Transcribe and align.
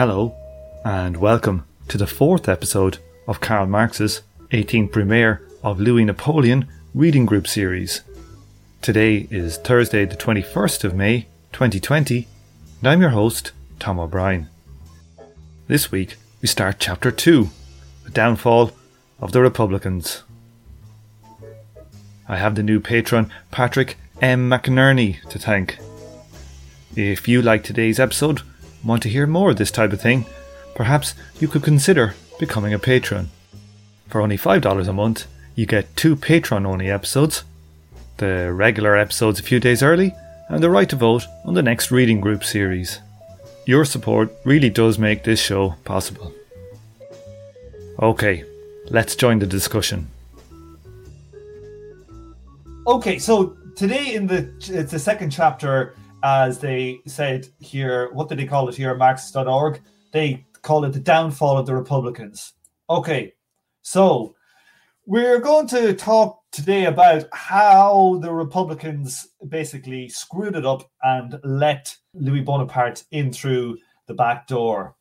Hello, 0.00 0.34
and 0.82 1.18
welcome 1.18 1.66
to 1.88 1.98
the 1.98 2.06
fourth 2.06 2.48
episode 2.48 2.96
of 3.28 3.42
Karl 3.42 3.66
Marx's 3.66 4.22
18th 4.50 4.92
Brumaire 4.92 5.40
of 5.62 5.78
Louis 5.78 6.06
Napoleon 6.06 6.66
Reading 6.94 7.26
Group 7.26 7.46
series. 7.46 8.00
Today 8.80 9.28
is 9.30 9.58
Thursday, 9.58 10.06
the 10.06 10.16
21st 10.16 10.84
of 10.84 10.94
May 10.94 11.26
2020, 11.52 12.26
and 12.78 12.88
I'm 12.88 13.02
your 13.02 13.10
host, 13.10 13.52
Tom 13.78 14.00
O'Brien. 14.00 14.48
This 15.68 15.92
week, 15.92 16.16
we 16.40 16.48
start 16.48 16.76
Chapter 16.78 17.10
2 17.10 17.50
The 18.04 18.10
Downfall 18.10 18.72
of 19.20 19.32
the 19.32 19.42
Republicans. 19.42 20.22
I 22.26 22.36
have 22.36 22.54
the 22.54 22.62
new 22.62 22.80
patron, 22.80 23.30
Patrick 23.50 23.98
M. 24.22 24.48
McInerney, 24.48 25.20
to 25.28 25.38
thank. 25.38 25.78
If 26.96 27.28
you 27.28 27.42
like 27.42 27.62
today's 27.62 28.00
episode, 28.00 28.40
want 28.84 29.02
to 29.02 29.08
hear 29.08 29.26
more 29.26 29.50
of 29.50 29.56
this 29.56 29.70
type 29.70 29.92
of 29.92 30.00
thing, 30.00 30.26
perhaps 30.74 31.14
you 31.38 31.48
could 31.48 31.62
consider 31.62 32.14
becoming 32.38 32.72
a 32.72 32.78
patron. 32.78 33.30
For 34.08 34.20
only 34.20 34.38
$5 34.38 34.88
a 34.88 34.92
month, 34.92 35.26
you 35.54 35.66
get 35.66 35.96
two 35.96 36.16
patron 36.16 36.66
only 36.66 36.90
episodes, 36.90 37.44
the 38.16 38.52
regular 38.52 38.96
episodes 38.96 39.40
a 39.40 39.42
few 39.42 39.60
days 39.60 39.82
early, 39.82 40.14
and 40.48 40.62
the 40.62 40.70
right 40.70 40.88
to 40.88 40.96
vote 40.96 41.26
on 41.44 41.54
the 41.54 41.62
next 41.62 41.90
reading 41.90 42.20
group 42.20 42.44
series. 42.44 43.00
Your 43.66 43.84
support 43.84 44.32
really 44.44 44.70
does 44.70 44.98
make 44.98 45.22
this 45.22 45.40
show 45.40 45.76
possible. 45.84 46.32
Okay, 48.00 48.44
let's 48.88 49.14
join 49.14 49.38
the 49.38 49.46
discussion. 49.46 50.08
Okay, 52.86 53.18
so 53.18 53.56
today 53.76 54.14
in 54.14 54.26
the 54.26 54.50
it's 54.68 54.90
the 54.90 54.98
second 54.98 55.30
chapter 55.30 55.94
as 56.22 56.58
they 56.58 57.00
said 57.06 57.48
here, 57.58 58.10
what 58.12 58.28
did 58.28 58.38
they 58.38 58.46
call 58.46 58.68
it 58.68 58.76
here, 58.76 58.94
Marxist.org? 58.94 59.80
They 60.12 60.46
call 60.62 60.84
it 60.84 60.92
the 60.92 61.00
downfall 61.00 61.58
of 61.58 61.66
the 61.66 61.74
Republicans. 61.74 62.52
Okay, 62.88 63.34
so 63.82 64.34
we're 65.06 65.40
going 65.40 65.66
to 65.68 65.94
talk 65.94 66.40
today 66.52 66.86
about 66.86 67.24
how 67.32 68.18
the 68.22 68.32
Republicans 68.32 69.28
basically 69.48 70.08
screwed 70.08 70.56
it 70.56 70.66
up 70.66 70.90
and 71.02 71.38
let 71.44 71.96
Louis 72.14 72.40
Bonaparte 72.40 73.04
in 73.10 73.32
through 73.32 73.78
the 74.06 74.14
back 74.14 74.46
door. 74.46 74.96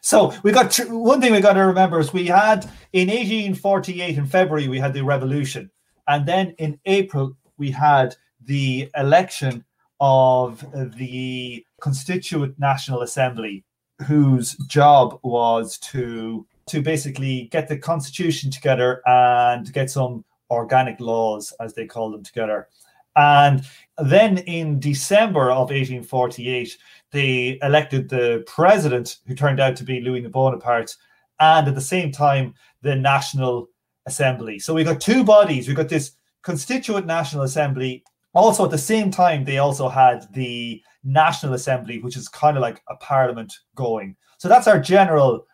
So 0.00 0.34
we 0.42 0.52
got 0.52 0.74
one 0.88 1.20
thing 1.20 1.32
we 1.32 1.40
got 1.40 1.52
to 1.52 1.60
remember 1.60 2.00
is 2.00 2.12
we 2.12 2.26
had 2.26 2.64
in 2.92 3.08
1848 3.08 4.18
in 4.18 4.26
February 4.26 4.68
we 4.68 4.78
had 4.78 4.92
the 4.92 5.04
revolution, 5.04 5.70
and 6.08 6.26
then 6.26 6.54
in 6.58 6.78
April 6.86 7.36
we 7.58 7.70
had 7.70 8.16
the 8.40 8.90
election 8.96 9.64
of 10.06 10.62
the 10.98 11.64
Constituent 11.80 12.58
National 12.58 13.00
Assembly, 13.00 13.64
whose 14.06 14.52
job 14.66 15.18
was 15.22 15.78
to 15.78 16.46
to 16.66 16.82
basically 16.82 17.48
get 17.50 17.68
the 17.68 17.76
constitution 17.76 18.50
together 18.50 19.02
and 19.06 19.72
get 19.72 19.90
some 19.90 20.24
organic 20.50 21.00
laws, 21.00 21.52
as 21.60 21.74
they 21.74 21.86
call 21.86 22.10
them, 22.10 22.22
together. 22.22 22.68
And 23.16 23.62
then 23.98 24.38
in 24.38 24.80
December 24.80 25.50
of 25.50 25.70
1848, 25.70 26.76
they 27.12 27.58
elected 27.62 28.08
the 28.08 28.42
president, 28.46 29.18
who 29.26 29.34
turned 29.34 29.60
out 29.60 29.76
to 29.76 29.84
be 29.84 30.00
Louis 30.00 30.22
Bonaparte, 30.22 30.96
and 31.40 31.68
at 31.68 31.74
the 31.74 31.80
same 31.80 32.10
time, 32.10 32.54
the 32.82 32.94
National 32.94 33.68
Assembly. 34.06 34.58
So 34.58 34.74
we 34.74 34.84
got 34.84 35.00
two 35.00 35.24
bodies. 35.24 35.68
We 35.68 35.74
got 35.74 35.88
this 35.88 36.12
Constituent 36.42 37.06
National 37.06 37.44
Assembly 37.44 38.04
also, 38.34 38.64
at 38.64 38.70
the 38.70 38.78
same 38.78 39.10
time, 39.10 39.44
they 39.44 39.58
also 39.58 39.88
had 39.88 40.32
the 40.32 40.82
National 41.04 41.54
Assembly, 41.54 42.00
which 42.00 42.16
is 42.16 42.28
kind 42.28 42.56
of 42.56 42.62
like 42.62 42.82
a 42.88 42.96
parliament 42.96 43.52
going. 43.74 44.16
So 44.38 44.48
that's 44.48 44.66
our 44.66 44.80
general. 44.80 45.46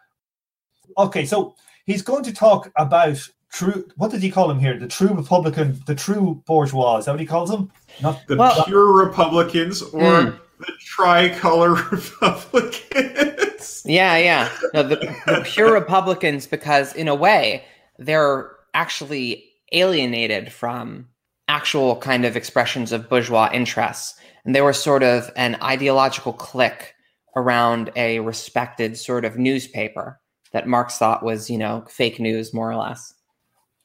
Okay, 0.97 1.27
so 1.27 1.55
he's 1.85 2.03
going 2.03 2.25
to 2.25 2.33
talk 2.33 2.71
about 2.77 3.29
true. 3.51 3.87
What 3.97 4.11
did 4.11 4.23
he 4.23 4.31
call 4.31 4.51
him 4.51 4.59
here? 4.59 4.79
The 4.79 4.89
true 4.89 5.13
Republican, 5.15 5.81
the 5.87 5.95
true 5.95 6.43
bourgeois. 6.47 6.99
Is 6.99 7.05
that 7.05 7.13
what 7.13 7.21
he 7.21 7.27
calls 7.27 7.51
them? 7.51 7.71
Not 8.01 8.27
the 8.27 8.37
well, 8.37 8.65
pure 8.65 8.93
Republicans 8.93 9.83
or 9.83 10.03
mm. 10.03 10.41
the 10.59 10.73
tricolor 10.81 11.75
Republicans. 11.91 13.83
Yeah, 13.85 14.17
yeah. 14.17 14.49
No, 14.73 14.83
the, 14.83 14.97
the 15.27 15.43
pure 15.45 15.73
Republicans, 15.73 16.47
because 16.47 16.95
in 16.95 17.09
a 17.09 17.15
way, 17.15 17.65
they're 17.99 18.53
actually 18.73 19.45
alienated 19.73 20.53
from 20.53 21.09
actual 21.51 21.97
kind 21.97 22.25
of 22.25 22.37
expressions 22.37 22.93
of 22.93 23.09
bourgeois 23.09 23.51
interests. 23.53 24.15
And 24.45 24.55
they 24.55 24.61
were 24.63 24.73
sort 24.73 25.03
of 25.03 25.31
an 25.37 25.57
ideological 25.63 26.33
clique 26.33 26.95
around 27.35 27.91
a 27.97 28.21
respected 28.21 28.97
sort 28.97 29.25
of 29.25 29.37
newspaper 29.37 30.21
that 30.53 30.69
Marx 30.69 30.97
thought 30.97 31.25
was, 31.25 31.51
you 31.51 31.59
know, 31.59 31.85
fake 31.89 32.21
news, 32.21 32.55
more 32.55 32.71
or 32.71 32.77
less. 32.77 33.15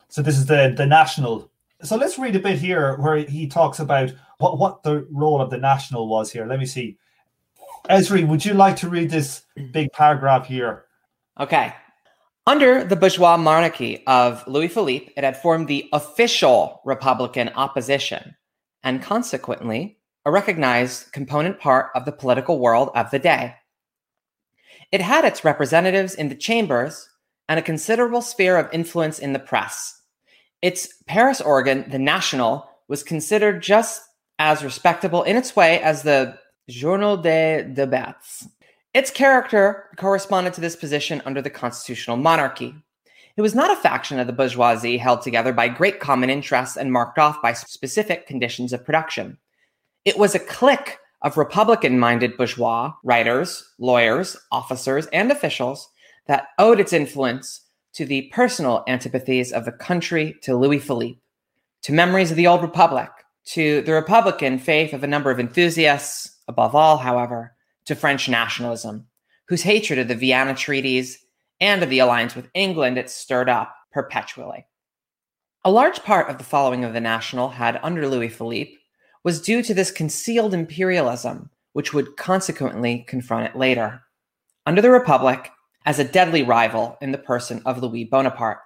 So 0.09 0.21
this 0.21 0.37
is 0.37 0.45
the 0.45 0.73
the 0.77 0.85
national. 0.85 1.51
So 1.81 1.97
let's 1.97 2.17
read 2.17 2.35
a 2.35 2.39
bit 2.39 2.57
here 2.59 2.95
where 2.97 3.17
he 3.17 3.47
talks 3.47 3.79
about 3.79 4.13
what, 4.37 4.57
what 4.57 4.83
the 4.83 5.07
role 5.11 5.41
of 5.41 5.49
the 5.49 5.57
national 5.57 6.07
was 6.07 6.31
here. 6.31 6.45
Let 6.45 6.59
me 6.59 6.65
see. 6.65 6.97
Esri, 7.89 8.27
would 8.27 8.45
you 8.45 8.53
like 8.53 8.75
to 8.77 8.89
read 8.89 9.09
this 9.09 9.43
big 9.71 9.91
paragraph 9.91 10.47
here? 10.47 10.85
Okay. 11.39 11.73
Under 12.47 12.83
the 12.83 12.95
bourgeois 12.95 13.37
monarchy 13.37 14.03
of 14.05 14.47
Louis 14.47 14.67
Philippe, 14.67 15.11
it 15.17 15.23
had 15.23 15.41
formed 15.41 15.67
the 15.67 15.89
official 15.91 16.79
Republican 16.85 17.49
opposition 17.49 18.35
and 18.83 19.01
consequently 19.01 19.97
a 20.25 20.31
recognized 20.31 21.11
component 21.11 21.59
part 21.59 21.89
of 21.95 22.05
the 22.05 22.11
political 22.11 22.59
world 22.59 22.91
of 22.93 23.09
the 23.09 23.17
day. 23.17 23.55
It 24.91 25.01
had 25.01 25.25
its 25.25 25.43
representatives 25.43 26.13
in 26.13 26.29
the 26.29 26.35
chambers 26.35 27.09
and 27.49 27.59
a 27.59 27.63
considerable 27.63 28.21
sphere 28.21 28.57
of 28.57 28.71
influence 28.71 29.17
in 29.17 29.33
the 29.33 29.39
press. 29.39 29.99
Its 30.61 30.87
Paris 31.07 31.41
organ, 31.41 31.89
the 31.89 31.97
National, 31.97 32.69
was 32.87 33.01
considered 33.01 33.63
just 33.63 34.03
as 34.37 34.63
respectable 34.63 35.23
in 35.23 35.35
its 35.35 35.55
way 35.55 35.79
as 35.81 36.03
the 36.03 36.37
Journal 36.69 37.17
des 37.17 37.63
Débats 37.63 38.47
its 38.95 39.11
character 39.11 39.89
corresponded 39.97 40.53
to 40.53 40.61
this 40.61 40.77
position 40.77 41.21
under 41.25 41.41
the 41.41 41.49
constitutional 41.49 42.15
monarchy. 42.15 42.73
It 43.35 43.41
was 43.41 43.53
not 43.53 43.69
a 43.69 43.81
faction 43.81 44.19
of 44.19 44.25
the 44.25 44.31
bourgeoisie 44.31 44.97
held 44.97 45.21
together 45.21 45.51
by 45.51 45.67
great 45.67 45.99
common 45.99 46.29
interests 46.29 46.77
and 46.77 46.93
marked 46.93 47.19
off 47.19 47.41
by 47.41 47.51
specific 47.51 48.25
conditions 48.25 48.71
of 48.71 48.85
production. 48.85 49.37
It 50.05 50.17
was 50.17 50.33
a 50.33 50.39
clique 50.39 50.97
of 51.23 51.35
Republican 51.35 51.99
minded 51.99 52.37
bourgeois, 52.37 52.93
writers, 53.03 53.69
lawyers, 53.79 54.37
officers, 54.53 55.07
and 55.07 55.29
officials 55.29 55.89
that 56.27 56.47
owed 56.57 56.79
its 56.79 56.93
influence 56.93 57.65
to 57.95 58.05
the 58.05 58.31
personal 58.31 58.85
antipathies 58.87 59.51
of 59.51 59.65
the 59.65 59.73
country 59.73 60.37
to 60.43 60.55
Louis 60.55 60.79
Philippe, 60.79 61.19
to 61.81 61.91
memories 61.91 62.31
of 62.31 62.37
the 62.37 62.47
old 62.47 62.61
republic, 62.61 63.09
to 63.47 63.81
the 63.81 63.91
Republican 63.91 64.57
faith 64.57 64.93
of 64.93 65.03
a 65.03 65.07
number 65.07 65.31
of 65.31 65.39
enthusiasts, 65.41 66.37
above 66.47 66.73
all, 66.75 66.97
however, 66.97 67.54
to 67.85 67.95
French 67.95 68.27
nationalism, 68.29 69.07
whose 69.47 69.63
hatred 69.63 69.99
of 69.99 70.07
the 70.07 70.15
Vienna 70.15 70.55
treaties 70.55 71.19
and 71.59 71.83
of 71.83 71.89
the 71.89 71.99
alliance 71.99 72.35
with 72.35 72.49
England 72.53 72.97
it 72.97 73.09
stirred 73.09 73.49
up 73.49 73.75
perpetually. 73.91 74.65
A 75.63 75.71
large 75.71 76.03
part 76.03 76.29
of 76.29 76.37
the 76.37 76.43
following 76.43 76.83
of 76.83 76.93
the 76.93 76.99
National 76.99 77.49
had 77.49 77.79
under 77.81 78.07
Louis 78.07 78.29
Philippe 78.29 78.73
was 79.23 79.41
due 79.41 79.63
to 79.63 79.73
this 79.73 79.91
concealed 79.91 80.53
imperialism, 80.53 81.49
which 81.73 81.93
would 81.93 82.17
consequently 82.17 83.05
confront 83.07 83.49
it 83.49 83.57
later. 83.57 84.01
Under 84.65 84.81
the 84.81 84.91
Republic, 84.91 85.51
as 85.85 85.99
a 85.99 86.03
deadly 86.03 86.43
rival 86.43 86.97
in 87.01 87.11
the 87.11 87.17
person 87.17 87.61
of 87.65 87.81
Louis 87.81 88.05
Bonaparte. 88.05 88.59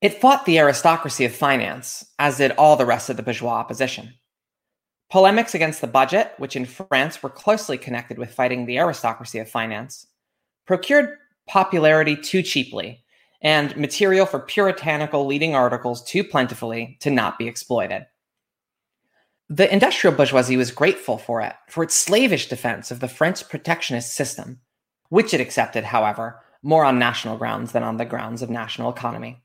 It 0.00 0.20
fought 0.20 0.44
the 0.44 0.58
aristocracy 0.58 1.24
of 1.24 1.34
finance, 1.34 2.04
as 2.18 2.38
did 2.38 2.50
all 2.52 2.76
the 2.76 2.86
rest 2.86 3.08
of 3.08 3.16
the 3.16 3.22
bourgeois 3.22 3.52
opposition. 3.52 4.14
Polemics 5.12 5.54
against 5.54 5.82
the 5.82 5.86
budget, 5.86 6.32
which 6.38 6.56
in 6.56 6.64
France 6.64 7.22
were 7.22 7.28
closely 7.28 7.76
connected 7.76 8.16
with 8.16 8.32
fighting 8.32 8.64
the 8.64 8.78
aristocracy 8.78 9.38
of 9.38 9.46
finance, 9.46 10.06
procured 10.66 11.18
popularity 11.46 12.16
too 12.16 12.42
cheaply 12.42 13.04
and 13.42 13.76
material 13.76 14.24
for 14.24 14.38
puritanical 14.38 15.26
leading 15.26 15.54
articles 15.54 16.02
too 16.02 16.24
plentifully 16.24 16.96
to 17.00 17.10
not 17.10 17.38
be 17.38 17.46
exploited. 17.46 18.06
The 19.50 19.70
industrial 19.70 20.16
bourgeoisie 20.16 20.56
was 20.56 20.70
grateful 20.70 21.18
for 21.18 21.42
it, 21.42 21.52
for 21.68 21.84
its 21.84 21.94
slavish 21.94 22.48
defense 22.48 22.90
of 22.90 23.00
the 23.00 23.06
French 23.06 23.46
protectionist 23.50 24.14
system, 24.14 24.60
which 25.10 25.34
it 25.34 25.42
accepted, 25.42 25.84
however, 25.84 26.40
more 26.62 26.86
on 26.86 26.98
national 26.98 27.36
grounds 27.36 27.72
than 27.72 27.82
on 27.82 27.98
the 27.98 28.06
grounds 28.06 28.40
of 28.40 28.48
national 28.48 28.90
economy. 28.90 29.42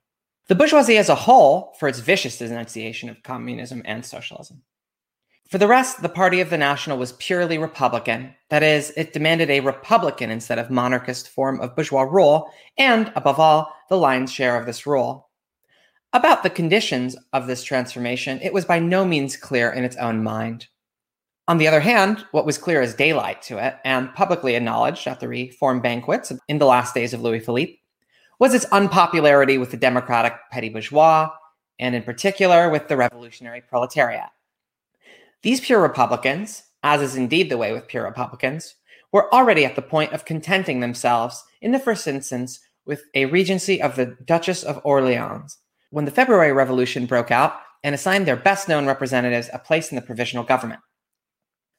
The 0.47 0.55
bourgeoisie 0.55 0.97
as 0.97 1.09
a 1.09 1.15
whole, 1.15 1.75
for 1.77 1.89
its 1.89 1.99
vicious 1.99 2.37
denunciation 2.37 3.09
of 3.09 3.21
communism 3.21 3.81
and 3.83 4.05
socialism. 4.05 4.61
For 5.49 5.57
the 5.57 5.67
rest, 5.67 6.01
the 6.01 6.09
party 6.09 6.41
of 6.41 6.49
the 6.49 6.57
National 6.57 6.97
was 6.97 7.13
purely 7.13 7.57
Republican. 7.57 8.35
That 8.49 8.63
is, 8.63 8.91
it 8.97 9.13
demanded 9.13 9.49
a 9.49 9.61
Republican 9.61 10.29
instead 10.29 10.59
of 10.59 10.69
monarchist 10.69 11.29
form 11.29 11.61
of 11.61 11.73
bourgeois 11.73 12.01
rule, 12.01 12.51
and, 12.77 13.13
above 13.15 13.39
all, 13.39 13.73
the 13.87 13.95
lion's 13.95 14.31
share 14.31 14.59
of 14.59 14.65
this 14.65 14.85
rule. 14.85 15.29
About 16.11 16.43
the 16.43 16.49
conditions 16.49 17.15
of 17.31 17.47
this 17.47 17.63
transformation, 17.63 18.41
it 18.41 18.51
was 18.51 18.65
by 18.65 18.79
no 18.79 19.05
means 19.05 19.37
clear 19.37 19.71
in 19.71 19.85
its 19.85 19.95
own 19.95 20.21
mind. 20.21 20.67
On 21.47 21.59
the 21.59 21.67
other 21.67 21.79
hand, 21.79 22.25
what 22.31 22.45
was 22.45 22.57
clear 22.57 22.81
as 22.81 22.93
daylight 22.93 23.41
to 23.43 23.57
it 23.65 23.77
and 23.85 24.13
publicly 24.13 24.55
acknowledged 24.55 25.07
at 25.07 25.21
the 25.21 25.29
reform 25.29 25.79
banquets 25.79 26.33
in 26.49 26.57
the 26.57 26.65
last 26.65 26.93
days 26.93 27.13
of 27.13 27.21
Louis 27.21 27.39
Philippe 27.39 27.79
was 28.37 28.53
its 28.53 28.65
unpopularity 28.65 29.57
with 29.57 29.71
the 29.71 29.77
democratic 29.77 30.33
petty 30.51 30.67
bourgeois, 30.67 31.29
and 31.79 31.95
in 31.95 32.03
particular 32.03 32.69
with 32.69 32.89
the 32.89 32.97
revolutionary 32.97 33.61
proletariat. 33.61 34.27
These 35.43 35.61
pure 35.61 35.81
Republicans, 35.81 36.63
as 36.83 37.01
is 37.01 37.15
indeed 37.15 37.49
the 37.49 37.57
way 37.57 37.73
with 37.73 37.87
pure 37.87 38.03
Republicans, 38.03 38.75
were 39.11 39.33
already 39.33 39.65
at 39.65 39.75
the 39.75 39.81
point 39.81 40.13
of 40.13 40.25
contenting 40.25 40.79
themselves, 40.79 41.43
in 41.61 41.71
the 41.71 41.79
first 41.79 42.07
instance, 42.07 42.59
with 42.85 43.03
a 43.13 43.25
regency 43.25 43.81
of 43.81 43.95
the 43.95 44.17
Duchess 44.25 44.63
of 44.63 44.81
Orleans. 44.83 45.57
When 45.89 46.05
the 46.05 46.11
February 46.11 46.51
Revolution 46.51 47.05
broke 47.05 47.31
out, 47.31 47.59
and 47.83 47.93
assigned 47.95 48.25
their 48.25 48.35
best 48.35 48.67
known 48.67 48.85
representatives 48.85 49.49
a 49.53 49.59
place 49.59 49.91
in 49.91 49.95
the 49.95 50.01
provisional 50.01 50.43
government. 50.43 50.81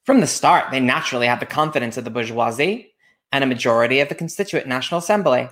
From 0.05 0.21
the 0.21 0.27
start, 0.27 0.71
they 0.71 0.81
naturally 0.81 1.27
had 1.27 1.41
the 1.41 1.47
confidence 1.47 1.97
of 1.97 2.05
the 2.05 2.11
bourgeoisie 2.11 2.95
and 3.31 3.45
a 3.45 3.47
majority 3.47 4.01
of 4.01 4.09
the 4.09 4.15
Constituent 4.15 4.67
National 4.67 5.01
Assembly. 5.01 5.49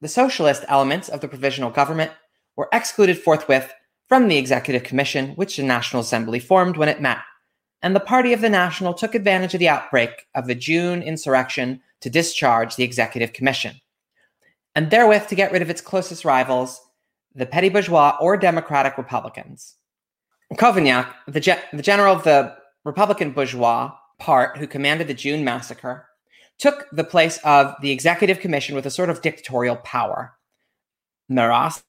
The 0.00 0.08
socialist 0.08 0.64
elements 0.68 1.08
of 1.08 1.20
the 1.20 1.28
provisional 1.28 1.70
government 1.70 2.12
were 2.56 2.68
excluded 2.72 3.18
forthwith 3.18 3.72
from 4.08 4.28
the 4.28 4.36
Executive 4.36 4.82
Commission, 4.82 5.30
which 5.30 5.56
the 5.56 5.62
National 5.62 6.02
Assembly 6.02 6.38
formed 6.38 6.76
when 6.76 6.88
it 6.88 7.00
met, 7.00 7.18
and 7.82 7.94
the 7.94 8.00
Party 8.00 8.32
of 8.32 8.40
the 8.40 8.50
National 8.50 8.94
took 8.94 9.14
advantage 9.14 9.54
of 9.54 9.60
the 9.60 9.68
outbreak 9.68 10.26
of 10.34 10.46
the 10.46 10.54
June 10.54 11.02
insurrection 11.02 11.80
to 12.00 12.10
discharge 12.10 12.76
the 12.76 12.84
Executive 12.84 13.32
Commission, 13.32 13.80
and 14.74 14.90
therewith 14.90 15.26
to 15.28 15.34
get 15.34 15.52
rid 15.52 15.62
of 15.62 15.70
its 15.70 15.80
closest 15.80 16.24
rivals, 16.24 16.80
the 17.34 17.46
petty 17.46 17.68
bourgeois 17.68 18.16
or 18.20 18.36
democratic 18.36 18.96
Republicans. 18.96 19.76
Cavaignac, 20.54 21.12
the, 21.26 21.40
ge- 21.40 21.58
the 21.72 21.82
general 21.82 22.14
of 22.14 22.24
the 22.24 22.54
Republican 22.84 23.32
bourgeois 23.32 23.92
part 24.18 24.56
who 24.58 24.66
commanded 24.66 25.08
the 25.08 25.14
June 25.14 25.44
massacre, 25.44 26.06
took 26.58 26.86
the 26.92 27.04
place 27.04 27.38
of 27.44 27.74
the 27.80 27.90
executive 27.90 28.38
commission 28.40 28.74
with 28.74 28.86
a 28.86 28.90
sort 28.90 29.10
of 29.10 29.22
dictatorial 29.22 29.76
power. 29.76 30.34
Marrast, 31.30 31.82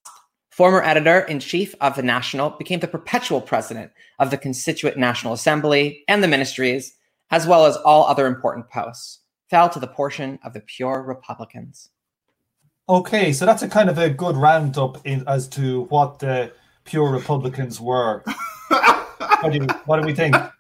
former 0.56 0.82
editor 0.82 1.20
in 1.20 1.38
chief 1.38 1.76
of 1.82 1.98
the 1.98 2.02
National, 2.02 2.52
became 2.52 2.80
the 2.80 2.88
perpetual 2.88 3.42
president 3.42 3.92
of 4.20 4.32
the 4.32 4.38
Constituent 4.38 4.96
National 4.96 5.34
Assembly 5.34 6.06
and 6.08 6.24
the 6.24 6.30
ministries, 6.30 6.96
as 7.30 7.46
well 7.46 7.66
as 7.66 7.76
all 7.76 8.06
other 8.06 8.26
important 8.26 8.70
posts, 8.70 9.20
fell 9.50 9.68
to 9.68 9.80
the 9.80 9.88
portion 9.88 10.40
of 10.46 10.54
the 10.54 10.62
pure 10.62 11.04
Republicans. 11.04 11.90
Okay, 12.88 13.34
so 13.34 13.46
that's 13.46 13.64
a 13.64 13.68
kind 13.68 13.90
of 13.90 13.98
a 13.98 14.10
good 14.10 14.38
roundup 14.38 15.06
in, 15.06 15.28
as 15.28 15.50
to 15.50 15.82
what 15.90 16.20
the 16.20 16.54
pure 16.86 17.12
Republicans 17.12 17.82
were. 17.82 18.24
what, 18.70 19.52
do 19.52 19.58
you, 19.58 19.68
what 19.86 20.00
do 20.00 20.08
we 20.08 20.14
think? 20.14 20.36
Uh, 20.36 20.52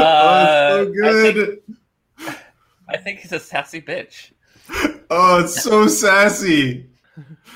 oh, 0.00 0.84
so 0.84 0.92
good. 0.92 1.36
I 2.18 2.24
think, 2.24 2.38
I 2.88 2.96
think 2.96 3.18
he's 3.20 3.32
a 3.32 3.38
sassy 3.38 3.80
bitch. 3.80 4.32
Oh, 5.10 5.44
it's 5.44 5.62
so 5.62 5.86
sassy. 5.86 6.90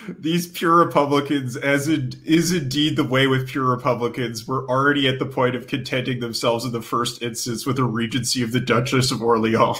These 0.08 0.46
pure 0.48 0.76
Republicans, 0.76 1.56
as 1.56 1.88
it 1.88 2.16
is 2.24 2.52
indeed 2.52 2.96
the 2.96 3.04
way 3.04 3.26
with 3.26 3.48
pure 3.48 3.64
Republicans, 3.64 4.46
were 4.46 4.68
already 4.68 5.08
at 5.08 5.18
the 5.18 5.26
point 5.26 5.56
of 5.56 5.66
contenting 5.66 6.20
themselves 6.20 6.64
in 6.64 6.72
the 6.72 6.82
first 6.82 7.22
instance 7.22 7.66
with 7.66 7.78
a 7.78 7.84
regency 7.84 8.42
of 8.42 8.52
the 8.52 8.60
Duchess 8.60 9.10
of 9.10 9.22
Orleans. 9.22 9.78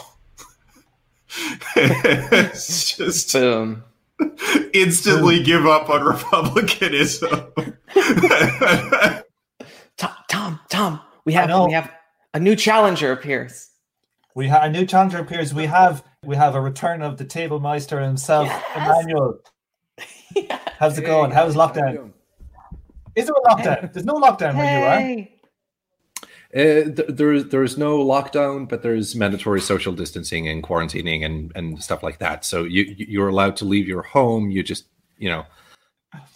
it's 1.77 2.97
just 2.97 3.33
boom. 3.33 3.85
Instantly 4.73 5.43
give 5.43 5.67
up 5.67 5.89
on 5.91 6.03
republicanism. 6.03 7.31
Tom, 9.97 10.15
Tom, 10.29 10.61
Tom, 10.69 11.01
we 11.25 11.33
have 11.35 11.67
we 11.67 11.73
have 11.73 11.93
a 12.35 12.41
new 12.41 12.57
challenger 12.57 13.13
appears. 13.13 13.71
We 14.35 14.49
have 14.49 14.65
a 14.65 14.71
new 14.71 14.87
challenger 14.87 15.19
appears. 15.19 15.55
We 15.55 15.67
have 15.67 16.03
we 16.25 16.35
have 16.37 16.55
a 16.57 16.61
return 16.61 17.03
of 17.03 17.17
the 17.17 17.25
table 17.25 17.61
meister 17.61 18.01
himself, 18.01 18.49
yes. 18.49 18.65
Emmanuel. 18.77 19.39
Yes. 20.35 20.61
How's 20.79 20.99
it 20.99 21.03
going? 21.03 21.31
How's 21.31 21.55
lockdown? 21.55 22.13
Is 23.15 23.27
there 23.27 23.35
a 23.35 23.49
lockdown? 23.49 23.93
There's 23.93 24.07
no 24.07 24.15
lockdown 24.15 24.55
hey. 24.55 24.59
where 24.59 25.11
you 25.11 25.25
are. 25.25 25.29
Uh, 26.55 26.85
th- 26.85 27.09
there, 27.09 27.43
there's 27.43 27.77
no 27.77 27.99
lockdown, 27.99 28.67
but 28.67 28.83
there's 28.83 29.15
mandatory 29.15 29.61
social 29.61 29.93
distancing 29.93 30.49
and 30.49 30.63
quarantining 30.63 31.23
and, 31.27 31.53
and 31.55 31.83
stuff 31.83 32.03
like 32.03 32.19
that. 32.21 32.43
So 32.43 32.65
you 32.65 32.95
you're 32.97 33.29
allowed 33.29 33.57
to 33.57 33.67
leave 33.67 33.87
your 33.87 34.03
home. 34.03 34.51
You 34.51 34.63
just 34.63 34.87
you 35.19 35.29
know. 35.29 35.45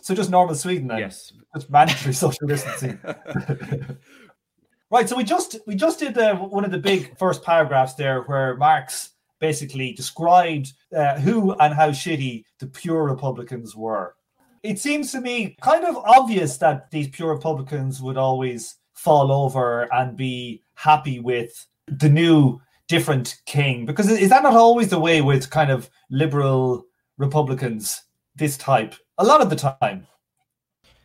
So 0.03 0.15
just 0.15 0.29
normal 0.29 0.55
Sweden 0.55 0.89
then. 0.89 0.99
Yes. 0.99 1.33
Just 1.55 1.71
mandatory 1.71 2.13
social 2.13 2.47
distancing. 2.47 2.99
right. 4.91 5.09
So 5.09 5.17
we 5.17 5.25
just 5.25 5.57
we 5.67 5.77
just 5.77 5.99
did 5.99 6.19
uh, 6.19 6.37
one 6.37 6.67
of 6.67 6.73
the 6.73 6.79
big 6.79 7.17
first 7.17 7.43
paragraphs 7.43 7.95
there, 7.95 8.21
where 8.23 8.55
Marx 8.57 9.12
basically 9.43 9.93
described 9.93 10.73
uh, 10.97 11.19
who 11.19 11.53
and 11.55 11.75
how 11.75 11.91
shitty 11.91 12.45
the 12.61 12.67
pure 12.69 13.03
Republicans 13.03 13.77
were. 13.77 14.15
It 14.63 14.79
seems 14.79 15.11
to 15.13 15.21
me 15.21 15.57
kind 15.61 15.85
of 15.85 15.97
obvious 15.97 16.57
that 16.59 16.91
these 16.93 17.09
pure 17.09 17.35
Republicans 17.35 18.01
would 18.01 18.17
always 18.17 18.77
fall 18.95 19.33
over 19.33 19.93
and 19.93 20.17
be 20.17 20.63
happy 20.75 21.19
with 21.19 21.67
the 21.89 22.09
new 22.09 22.61
different 22.87 23.41
king. 23.45 23.85
Because 23.85 24.09
is 24.09 24.31
that 24.31 24.45
not 24.45 24.55
always 24.55 24.89
the 24.89 25.01
way 25.01 25.21
with 25.21 25.51
kind 25.51 25.71
of 25.71 25.91
liberal 26.09 26.85
republicans 27.19 28.03
this 28.37 28.57
type? 28.57 28.95
A 29.19 29.25
lot 29.25 29.41
of 29.41 29.51
the 29.51 29.57
time. 29.57 30.07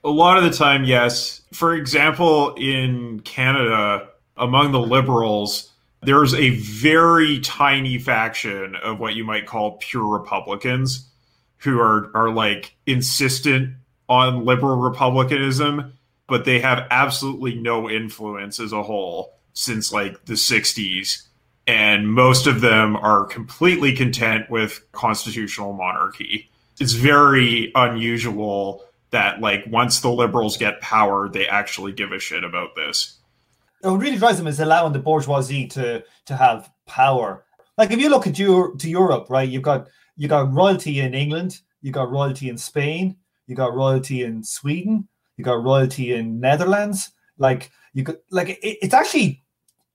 A 0.03 0.09
lot 0.09 0.37
of 0.37 0.43
the 0.43 0.55
time 0.55 0.83
yes. 0.83 1.41
For 1.53 1.73
example 1.73 2.53
in 2.55 3.19
canada 3.21 4.09
among 4.37 4.71
the 4.71 4.79
liberals 4.79 5.71
there's 6.07 6.33
a 6.33 6.51
very 6.51 7.39
tiny 7.41 7.97
faction 7.97 8.75
of 8.77 8.97
what 8.97 9.13
you 9.13 9.25
might 9.25 9.45
call 9.45 9.77
pure 9.77 10.07
republicans 10.07 11.09
who 11.57 11.79
are 11.79 12.09
are 12.15 12.29
like 12.29 12.75
insistent 12.85 13.75
on 14.07 14.45
liberal 14.45 14.77
republicanism 14.77 15.91
but 16.27 16.45
they 16.45 16.59
have 16.59 16.87
absolutely 16.91 17.55
no 17.55 17.89
influence 17.89 18.59
as 18.59 18.71
a 18.71 18.83
whole 18.83 19.33
since 19.53 19.91
like 19.91 20.25
the 20.25 20.33
60s 20.33 21.27
and 21.67 22.09
most 22.09 22.47
of 22.47 22.61
them 22.61 22.95
are 22.95 23.25
completely 23.25 23.93
content 23.93 24.49
with 24.49 24.81
constitutional 24.93 25.73
monarchy. 25.73 26.49
It's 26.79 26.93
very 26.93 27.73
unusual 27.75 28.85
that 29.11 29.41
like 29.41 29.65
once 29.67 29.99
the 29.99 30.11
liberals 30.11 30.57
get 30.57 30.79
power 30.79 31.27
they 31.27 31.47
actually 31.47 31.91
give 31.91 32.11
a 32.11 32.19
shit 32.19 32.43
about 32.43 32.75
this 32.75 33.17
what 33.81 33.99
really 33.99 34.17
drives 34.17 34.37
them 34.37 34.47
is 34.47 34.59
allowing 34.59 34.93
the 34.93 34.99
bourgeoisie 34.99 35.67
to 35.67 36.03
to 36.25 36.35
have 36.35 36.71
power 36.85 37.45
like 37.77 37.91
if 37.91 37.99
you 37.99 38.09
look 38.09 38.27
at 38.27 38.39
your 38.39 38.75
to 38.75 38.89
europe 38.89 39.27
right 39.29 39.49
you've 39.49 39.63
got 39.63 39.87
you 40.15 40.27
got 40.27 40.51
royalty 40.53 40.99
in 40.99 41.13
england 41.13 41.59
you 41.81 41.91
got 41.91 42.09
royalty 42.09 42.49
in 42.49 42.57
spain 42.57 43.15
you 43.47 43.55
got 43.55 43.73
royalty 43.73 44.23
in 44.23 44.43
sweden 44.43 45.07
you 45.37 45.43
got 45.43 45.63
royalty 45.63 46.13
in 46.13 46.39
Netherlands. 46.39 47.11
Like 47.37 47.71
you 47.93 48.03
could 48.03 48.17
like 48.31 48.49
it, 48.49 48.59
it's 48.61 48.93
actually 48.93 49.43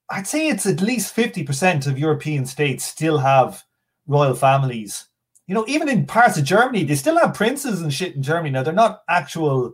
I'd 0.09 0.27
say 0.27 0.49
it's 0.49 0.67
at 0.67 0.81
least 0.81 1.17
50% 1.17 1.87
of 1.87 1.99
European 1.99 2.45
states 2.47 2.85
still 2.85 3.19
have 3.19 3.65
royal 4.07 4.35
families. 4.35 5.07
You 5.47 5.55
know, 5.55 5.65
even 5.67 5.89
in 5.89 6.07
parts 6.07 6.37
of 6.37 6.45
Germany, 6.45 6.85
they 6.85 6.95
still 6.95 7.19
have 7.19 7.35
princes 7.35 7.81
and 7.81 7.93
shit 7.93 8.15
in 8.15 8.23
Germany. 8.23 8.51
Now 8.51 8.63
they're 8.63 8.73
not 8.73 9.03
actual, 9.09 9.73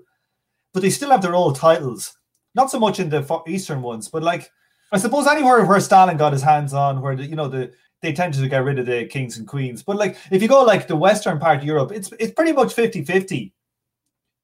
but 0.72 0.80
they 0.80 0.90
still 0.90 1.10
have 1.10 1.22
their 1.22 1.34
old 1.34 1.56
titles. 1.56 2.16
Not 2.54 2.70
so 2.70 2.78
much 2.78 2.98
in 2.98 3.08
the 3.08 3.42
eastern 3.46 3.82
ones, 3.82 4.08
but 4.08 4.22
like 4.22 4.50
I 4.92 4.98
suppose 4.98 5.26
anywhere 5.26 5.64
where 5.64 5.80
Stalin 5.80 6.16
got 6.16 6.32
his 6.32 6.42
hands 6.42 6.72
on, 6.72 7.00
where 7.00 7.14
the, 7.14 7.24
you 7.24 7.36
know 7.36 7.48
the 7.48 7.72
they 8.00 8.12
tended 8.12 8.40
to 8.40 8.48
get 8.48 8.64
rid 8.64 8.78
of 8.78 8.86
the 8.86 9.06
kings 9.06 9.38
and 9.38 9.46
queens. 9.46 9.82
But 9.82 9.96
like 9.96 10.16
if 10.30 10.40
you 10.40 10.48
go 10.48 10.62
like 10.62 10.86
the 10.86 10.96
western 10.96 11.38
part 11.38 11.58
of 11.58 11.64
Europe, 11.64 11.92
it's 11.92 12.12
it's 12.18 12.32
pretty 12.32 12.52
much 12.52 12.74
50-50. 12.74 13.52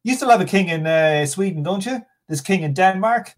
You 0.02 0.14
still 0.14 0.30
have 0.30 0.40
a 0.40 0.44
king 0.44 0.68
in 0.68 0.87
uh, 0.87 1.25
Sweden, 1.25 1.62
don't 1.62 1.84
you? 1.87 2.02
There's 2.28 2.40
king 2.40 2.62
in 2.62 2.75
Denmark. 2.75 3.34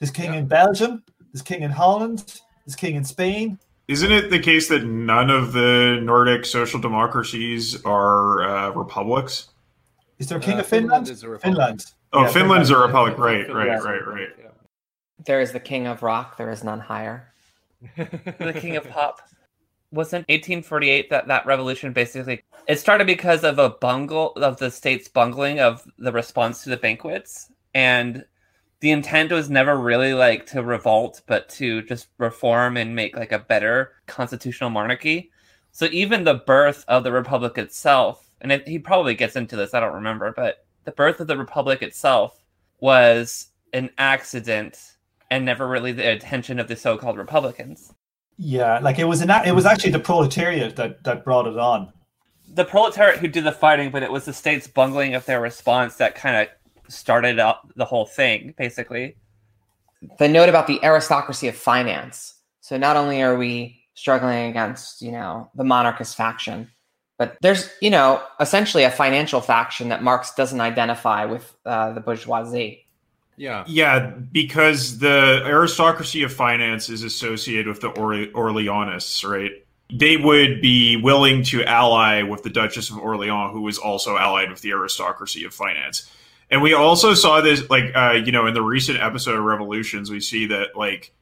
There's 0.00 0.10
king 0.10 0.32
yeah. 0.32 0.40
in 0.40 0.46
Belgium. 0.46 1.04
There's 1.32 1.42
king 1.42 1.62
in 1.62 1.70
Holland. 1.70 2.40
There's 2.64 2.76
king 2.76 2.96
in 2.96 3.04
Spain. 3.04 3.58
Isn't 3.88 4.10
it 4.10 4.30
the 4.30 4.40
case 4.40 4.68
that 4.68 4.84
none 4.84 5.30
of 5.30 5.52
the 5.52 6.00
Nordic 6.02 6.44
social 6.44 6.80
democracies 6.80 7.80
are 7.84 8.42
uh, 8.42 8.70
republics? 8.70 9.48
Is 10.18 10.26
there 10.28 10.38
a 10.38 10.40
king 10.40 10.56
uh, 10.56 10.60
of 10.60 10.66
Finland? 10.66 11.06
Finland. 11.40 11.84
Finland. 12.12 12.12
Oh, 12.12 12.22
yeah, 12.22 12.32
Finland 12.32 12.62
is 12.62 12.70
a 12.70 12.78
republic. 12.78 13.18
Right, 13.18 13.52
right, 13.52 13.82
right, 13.82 14.06
right. 14.06 14.28
There 15.24 15.40
is 15.40 15.52
the 15.52 15.60
king 15.60 15.86
of 15.86 16.02
rock. 16.02 16.36
There 16.36 16.50
is 16.50 16.62
none 16.62 16.80
higher. 16.80 17.32
the 17.96 18.56
king 18.60 18.76
of 18.76 18.88
pop 18.88 19.20
wasn't 19.92 20.28
1848 20.28 21.10
that 21.10 21.28
that 21.28 21.46
revolution 21.46 21.92
basically 21.92 22.42
it 22.66 22.78
started 22.78 23.06
because 23.06 23.44
of 23.44 23.58
a 23.58 23.70
bungle 23.70 24.32
of 24.32 24.56
the 24.58 24.70
state's 24.70 25.08
bungling 25.08 25.60
of 25.60 25.86
the 25.98 26.12
response 26.12 26.62
to 26.62 26.70
the 26.70 26.76
banquets 26.76 27.52
and 27.74 28.24
the 28.80 28.90
intent 28.90 29.30
was 29.30 29.48
never 29.48 29.76
really 29.76 30.12
like 30.12 30.44
to 30.46 30.62
revolt 30.62 31.22
but 31.26 31.48
to 31.48 31.82
just 31.82 32.08
reform 32.18 32.76
and 32.76 32.94
make 32.94 33.16
like 33.16 33.32
a 33.32 33.38
better 33.38 33.92
constitutional 34.06 34.70
monarchy 34.70 35.30
so 35.70 35.86
even 35.92 36.24
the 36.24 36.34
birth 36.34 36.84
of 36.88 37.04
the 37.04 37.12
republic 37.12 37.56
itself 37.56 38.30
and 38.40 38.50
it, 38.50 38.66
he 38.66 38.78
probably 38.78 39.14
gets 39.14 39.36
into 39.36 39.56
this 39.56 39.72
i 39.72 39.80
don't 39.80 39.94
remember 39.94 40.32
but 40.36 40.65
the 40.86 40.92
birth 40.92 41.20
of 41.20 41.26
the 41.26 41.36
republic 41.36 41.82
itself 41.82 42.42
was 42.80 43.48
an 43.74 43.90
accident 43.98 44.94
and 45.30 45.44
never 45.44 45.68
really 45.68 45.92
the 45.92 46.12
attention 46.12 46.58
of 46.58 46.68
the 46.68 46.76
so-called 46.76 47.18
Republicans. 47.18 47.92
Yeah, 48.38 48.78
like 48.78 48.98
it 48.98 49.04
was 49.04 49.20
an 49.20 49.30
it 49.30 49.54
was 49.54 49.66
actually 49.66 49.90
the 49.90 49.98
proletariat 49.98 50.76
that 50.76 51.02
that 51.04 51.24
brought 51.24 51.46
it 51.46 51.58
on. 51.58 51.92
The 52.54 52.64
proletariat 52.64 53.18
who 53.18 53.28
did 53.28 53.44
the 53.44 53.52
fighting, 53.52 53.90
but 53.90 54.02
it 54.02 54.12
was 54.12 54.24
the 54.24 54.32
state's 54.32 54.68
bungling 54.68 55.14
of 55.14 55.26
their 55.26 55.40
response 55.40 55.96
that 55.96 56.14
kind 56.14 56.36
of 56.36 56.48
started 56.90 57.38
up 57.38 57.70
the 57.74 57.84
whole 57.84 58.06
thing, 58.06 58.54
basically. 58.56 59.16
The 60.18 60.28
note 60.28 60.48
about 60.48 60.66
the 60.66 60.78
aristocracy 60.84 61.48
of 61.48 61.56
finance. 61.56 62.34
So 62.60 62.76
not 62.76 62.96
only 62.96 63.22
are 63.22 63.36
we 63.36 63.80
struggling 63.94 64.50
against, 64.50 65.02
you 65.02 65.10
know, 65.10 65.50
the 65.54 65.64
monarchist 65.64 66.14
faction, 66.14 66.70
but 67.18 67.36
there's, 67.40 67.70
you 67.80 67.90
know, 67.90 68.22
essentially 68.40 68.84
a 68.84 68.90
financial 68.90 69.40
faction 69.40 69.88
that 69.88 70.02
Marx 70.02 70.34
doesn't 70.34 70.60
identify 70.60 71.24
with 71.24 71.56
uh, 71.64 71.92
the 71.92 72.00
bourgeoisie. 72.00 72.86
Yeah. 73.36 73.64
Yeah, 73.66 74.10
because 74.32 74.98
the 74.98 75.42
aristocracy 75.44 76.22
of 76.22 76.32
finance 76.32 76.88
is 76.88 77.02
associated 77.02 77.66
with 77.68 77.80
the 77.80 77.90
Orle- 77.90 78.32
Orleanists, 78.32 79.28
right? 79.28 79.52
They 79.92 80.16
would 80.16 80.60
be 80.60 80.96
willing 80.96 81.42
to 81.44 81.62
ally 81.64 82.22
with 82.22 82.42
the 82.42 82.50
Duchess 82.50 82.90
of 82.90 82.98
Orleans, 82.98 83.52
who 83.52 83.60
was 83.60 83.78
also 83.78 84.16
allied 84.16 84.50
with 84.50 84.60
the 84.60 84.72
aristocracy 84.72 85.44
of 85.44 85.54
finance. 85.54 86.10
And 86.50 86.62
we 86.62 86.74
also 86.74 87.14
saw 87.14 87.40
this, 87.40 87.68
like, 87.70 87.94
uh, 87.94 88.20
you 88.24 88.32
know, 88.32 88.46
in 88.46 88.54
the 88.54 88.62
recent 88.62 88.98
episode 88.98 89.36
of 89.36 89.44
Revolutions, 89.44 90.10
we 90.10 90.20
see 90.20 90.46
that, 90.46 90.76
like, 90.76 91.12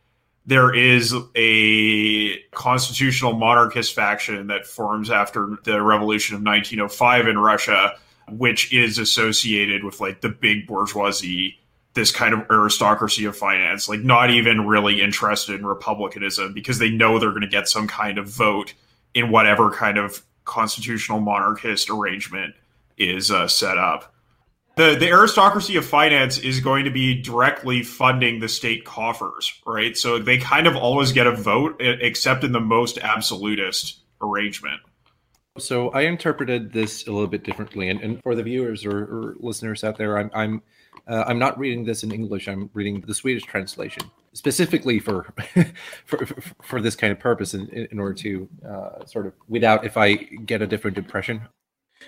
there 0.46 0.74
is 0.74 1.14
a 1.34 2.38
constitutional 2.50 3.32
monarchist 3.34 3.94
faction 3.94 4.46
that 4.48 4.66
forms 4.66 5.10
after 5.10 5.56
the 5.64 5.82
revolution 5.82 6.36
of 6.36 6.42
1905 6.42 7.28
in 7.28 7.38
Russia, 7.38 7.96
which 8.30 8.72
is 8.72 8.98
associated 8.98 9.84
with, 9.84 10.00
like, 10.00 10.20
the 10.20 10.28
big 10.28 10.66
bourgeoisie 10.66 11.58
this 11.94 12.10
kind 12.10 12.34
of 12.34 12.44
aristocracy 12.50 13.24
of 13.24 13.36
finance, 13.36 13.88
like 13.88 14.00
not 14.00 14.28
even 14.28 14.66
really 14.66 15.00
interested 15.00 15.54
in 15.58 15.64
republicanism 15.64 16.52
because 16.52 16.78
they 16.78 16.90
know 16.90 17.18
they're 17.18 17.30
going 17.30 17.40
to 17.42 17.46
get 17.46 17.68
some 17.68 17.86
kind 17.86 18.18
of 18.18 18.28
vote 18.28 18.74
in 19.14 19.30
whatever 19.30 19.70
kind 19.70 19.96
of 19.96 20.22
constitutional 20.44 21.20
monarchist 21.20 21.88
arrangement 21.88 22.54
is 22.98 23.30
uh, 23.30 23.46
set 23.46 23.78
up. 23.78 24.13
The, 24.76 24.96
the 24.98 25.08
aristocracy 25.08 25.76
of 25.76 25.84
finance 25.84 26.38
is 26.38 26.58
going 26.60 26.84
to 26.84 26.90
be 26.90 27.20
directly 27.20 27.82
funding 27.84 28.40
the 28.40 28.48
state 28.48 28.84
coffers, 28.84 29.60
right? 29.64 29.96
So 29.96 30.18
they 30.18 30.38
kind 30.38 30.66
of 30.66 30.74
always 30.74 31.12
get 31.12 31.28
a 31.28 31.32
vote, 31.32 31.76
except 31.80 32.42
in 32.42 32.52
the 32.52 32.60
most 32.60 32.98
absolutist 32.98 34.00
arrangement. 34.20 34.80
So 35.58 35.90
I 35.90 36.02
interpreted 36.02 36.72
this 36.72 37.06
a 37.06 37.12
little 37.12 37.28
bit 37.28 37.44
differently, 37.44 37.88
and, 37.88 38.00
and 38.00 38.22
for 38.24 38.34
the 38.34 38.42
viewers 38.42 38.84
or, 38.84 39.04
or 39.04 39.36
listeners 39.38 39.84
out 39.84 39.96
there, 39.96 40.18
I'm, 40.18 40.30
I'm 40.34 40.62
uh, 41.06 41.24
I'm 41.26 41.38
not 41.38 41.58
reading 41.58 41.84
this 41.84 42.02
in 42.02 42.12
English. 42.12 42.48
I'm 42.48 42.70
reading 42.72 43.00
the 43.00 43.14
Swedish 43.14 43.42
translation 43.44 44.10
specifically 44.32 44.98
for 44.98 45.32
for, 46.06 46.26
for 46.62 46.80
this 46.80 46.96
kind 46.96 47.12
of 47.12 47.20
purpose, 47.20 47.54
in, 47.54 47.68
in 47.68 47.98
order 47.98 48.14
to 48.14 48.48
uh, 48.68 49.04
sort 49.04 49.26
of 49.26 49.34
without 49.48 49.84
if 49.84 49.96
I 49.96 50.14
get 50.14 50.62
a 50.62 50.66
different 50.66 50.98
impression. 50.98 51.42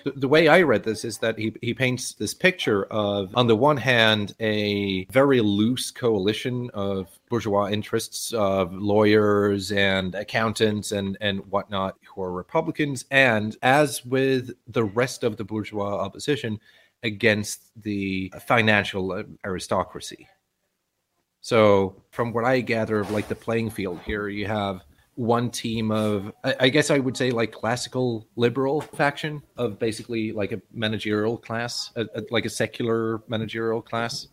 The, 0.03 0.27
way 0.27 0.47
I 0.47 0.61
read 0.61 0.83
this 0.83 1.03
is 1.05 1.17
that 1.19 1.37
he 1.37 1.53
he 1.61 1.73
paints 1.73 2.13
this 2.13 2.33
picture 2.33 2.85
of, 2.85 3.35
on 3.35 3.47
the 3.47 3.55
one 3.55 3.77
hand, 3.77 4.35
a 4.39 5.05
very 5.05 5.41
loose 5.41 5.91
coalition 5.91 6.69
of 6.73 7.07
bourgeois 7.29 7.69
interests 7.69 8.33
of 8.33 8.73
lawyers 8.73 9.71
and 9.71 10.15
accountants 10.15 10.91
and 10.91 11.17
and 11.21 11.39
whatnot 11.51 11.97
who 12.05 12.21
are 12.21 12.31
Republicans, 12.31 13.05
and 13.11 13.57
as 13.61 14.05
with 14.05 14.51
the 14.67 14.83
rest 14.83 15.23
of 15.23 15.37
the 15.37 15.43
bourgeois 15.43 15.99
opposition 15.99 16.59
against 17.03 17.71
the 17.83 18.33
financial 18.45 19.11
uh, 19.11 19.23
aristocracy. 19.45 20.27
So, 21.41 21.95
from 22.11 22.33
what 22.33 22.43
I 22.43 22.61
gather 22.61 22.99
of 22.99 23.11
like 23.11 23.27
the 23.27 23.35
playing 23.35 23.69
field 23.69 23.99
here, 24.05 24.27
you 24.27 24.47
have 24.47 24.81
one 25.17 25.49
team 25.49 25.91
of, 25.91 26.31
I 26.43 26.69
guess 26.69 26.91
I 26.91 26.99
would 26.99 27.17
say, 27.17 27.31
like 27.31 27.51
classical 27.51 28.27
liberal 28.35 28.81
faction 28.81 29.41
of 29.57 29.79
basically 29.79 30.31
like 30.31 30.51
a 30.51 30.61
managerial 30.71 31.37
class, 31.37 31.91
a, 31.95 32.03
a, 32.13 32.21
like 32.29 32.45
a 32.45 32.49
secular 32.49 33.23
managerial 33.27 33.81
class, 33.81 34.27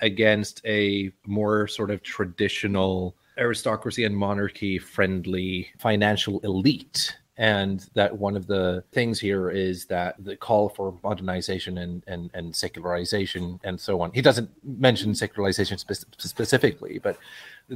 against 0.00 0.62
a 0.64 1.12
more 1.26 1.68
sort 1.68 1.90
of 1.90 2.02
traditional 2.02 3.14
aristocracy 3.36 4.04
and 4.04 4.16
monarchy 4.16 4.78
friendly 4.78 5.68
financial 5.78 6.40
elite 6.40 7.18
and 7.40 7.88
that 7.94 8.14
one 8.14 8.36
of 8.36 8.46
the 8.46 8.84
things 8.92 9.18
here 9.18 9.48
is 9.48 9.86
that 9.86 10.14
the 10.22 10.36
call 10.36 10.68
for 10.68 10.94
modernization 11.02 11.78
and 11.78 12.04
and, 12.06 12.30
and 12.34 12.54
secularization 12.54 13.58
and 13.64 13.80
so 13.80 14.02
on. 14.02 14.12
He 14.12 14.20
doesn't 14.20 14.50
mention 14.62 15.14
secularization 15.14 15.78
spe- 15.78 16.04
specifically, 16.18 17.00
but 17.02 17.16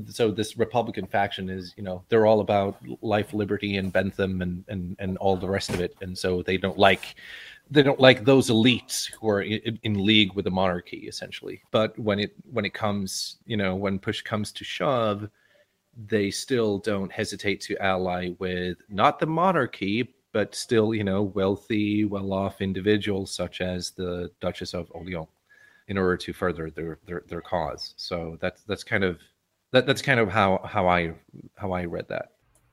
so 0.07 0.31
this 0.31 0.59
Republican 0.59 1.07
faction 1.07 1.49
is, 1.49 1.73
you 1.79 1.83
know, 1.83 2.03
they're 2.11 2.27
all 2.27 2.41
about 2.41 2.77
life, 3.01 3.33
liberty, 3.33 3.79
and 3.79 3.91
Bentham 3.91 4.43
and 4.43 4.65
and 4.69 4.97
and 4.99 5.17
all 5.17 5.35
the 5.35 5.49
rest 5.49 5.71
of 5.71 5.81
it, 5.81 5.97
and 6.03 6.17
so 6.17 6.43
they 6.43 6.59
don't 6.59 6.79
like 6.79 7.17
they 7.71 7.83
don't 7.83 7.99
like 7.99 8.27
those 8.27 8.51
elites 8.51 9.11
who 9.19 9.31
are 9.31 9.41
in, 9.41 9.79
in, 9.85 10.05
league 10.05 10.35
with 10.35 10.45
the 10.45 10.51
monarchy 10.51 11.07
essentially 11.09 11.63
but 11.71 11.99
when 11.99 12.21
it 12.21 12.35
when 12.53 12.67
it 12.67 12.75
comes 12.75 13.37
you 13.47 13.57
know 13.57 13.75
when 13.75 13.99
push 13.99 14.21
comes 14.21 14.53
to 14.53 14.63
shove 14.63 15.31
they 15.97 16.31
still 16.31 16.79
don't 16.79 17.13
hesitate 17.13 17.61
to 17.63 17.77
ally 17.83 18.31
with 18.39 18.79
not 18.89 19.19
the 19.19 19.27
monarchy, 19.27 20.15
but 20.33 20.55
still, 20.55 20.93
you 20.95 21.05
know, 21.05 21.23
wealthy, 21.23 22.05
well-off 22.05 22.61
individuals 22.61 23.31
such 23.31 23.61
as 23.61 23.93
the 23.93 24.31
Duchess 24.41 24.75
of 24.75 24.91
Orleans, 24.91 25.29
in 25.87 25.99
order 25.99 26.17
to 26.17 26.33
further 26.33 26.71
their 26.71 26.99
their, 27.07 27.23
their 27.29 27.41
cause. 27.41 27.95
So 27.97 28.39
that's 28.41 28.63
that's 28.63 28.85
kind 28.85 29.05
of 29.05 29.21
that, 29.71 29.87
that's 29.87 30.03
kind 30.03 30.19
of 30.19 30.31
how 30.31 30.61
how 30.65 30.89
I 30.89 31.15
how 31.57 31.73
I 31.73 31.85
read 31.85 32.09
that. 32.09 32.33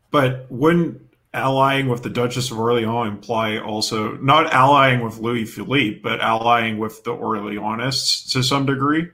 But 0.09 0.47
wouldn't 0.49 1.01
allying 1.33 1.87
with 1.87 2.03
the 2.03 2.09
Duchess 2.09 2.51
of 2.51 2.59
Orleans 2.59 3.07
imply 3.07 3.57
also 3.57 4.17
not 4.17 4.53
allying 4.53 5.01
with 5.01 5.19
Louis 5.19 5.45
Philippe, 5.45 5.99
but 6.03 6.19
allying 6.19 6.77
with 6.77 7.03
the 7.03 7.11
Orleanists 7.11 8.31
to 8.31 8.43
some 8.43 8.65
degree? 8.65 9.09